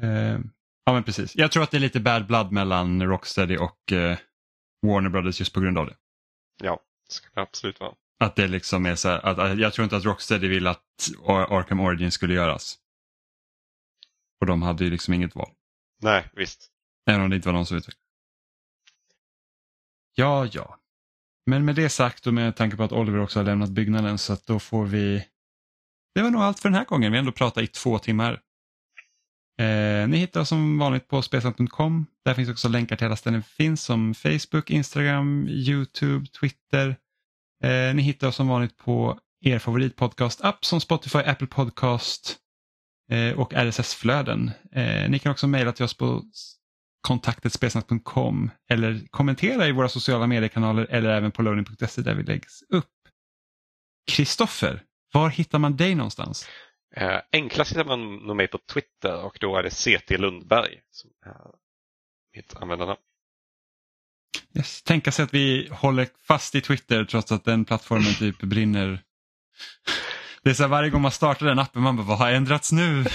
[0.01, 0.39] Eh,
[0.85, 1.35] ja, men precis.
[1.35, 4.18] Jag tror att det är lite bad blood mellan Rocksteady och eh,
[4.88, 5.95] Warner Brothers just på grund av det.
[6.63, 7.93] Ja, det ska det absolut vara.
[8.22, 11.10] Att det liksom är så här, att, att jag tror inte att Rocksteady vill att
[11.26, 12.77] Ar- Arkham Origins skulle göras.
[14.41, 15.52] Och de hade ju liksom inget val.
[16.02, 16.72] Nej, visst.
[17.10, 18.02] Även om det inte var någon som utvecklade.
[20.15, 20.80] Ja, ja.
[21.45, 24.34] Men med det sagt och med tanke på att Oliver också har lämnat byggnaden så
[24.34, 25.27] att då får vi...
[26.15, 27.11] Det var nog allt för den här gången.
[27.11, 28.41] Vi har ändå pratat i två timmar.
[29.60, 32.06] Eh, ni hittar oss som vanligt på spelsnack.com.
[32.26, 36.95] Där finns också länkar till alla ställen vi finns som Facebook, Instagram, Youtube, Twitter.
[37.63, 42.38] Eh, ni hittar oss som vanligt på er favoritpodcast-app som Spotify, Apple Podcast
[43.11, 44.51] eh, och RSS-flöden.
[44.71, 46.23] Eh, ni kan också mejla till oss på
[47.01, 52.91] kontaktetspelsnack.com eller kommentera i våra sociala mediekanaler eller även på loading.se där vi läggs upp.
[54.11, 54.83] Kristoffer,
[55.13, 56.47] var hittar man dig någonstans?
[56.95, 61.09] Eh, enklast hittar man nog mig på Twitter och då är det CT Lundberg som
[61.25, 61.51] är
[62.35, 62.99] mitt användarnamn.
[64.53, 64.84] Yes.
[64.84, 69.02] Tänka sig att vi håller fast i Twitter trots att den plattformen typ brinner.
[70.44, 72.72] Det är så här, varje gång man startar den appen man bara, vad har ändrats
[72.72, 73.06] nu?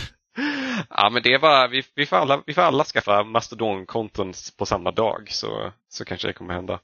[0.90, 4.90] Ja, men det bara, vi, vi, får alla, vi får alla skaffa Mastodon-konton på samma
[4.90, 6.78] dag så, så kanske det kommer hända.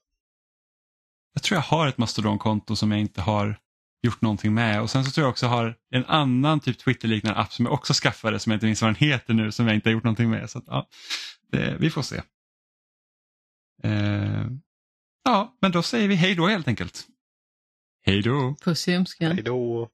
[1.35, 3.57] Jag tror jag har ett Mastodon-konto som jag inte har
[4.03, 7.41] gjort någonting med och sen så tror jag också jag har en annan typ Twitter-liknande
[7.41, 9.75] app som jag också skaffade som jag inte minns vad den heter nu som jag
[9.75, 10.51] inte har gjort någonting med.
[10.51, 10.87] Så att, ja,
[11.53, 12.23] det, vi får se.
[13.83, 14.47] Eh,
[15.25, 17.07] ja, men då säger vi hej då helt enkelt.
[18.05, 18.57] Hej då!
[18.65, 19.33] Puss i ömskan.
[19.33, 19.89] Hej då!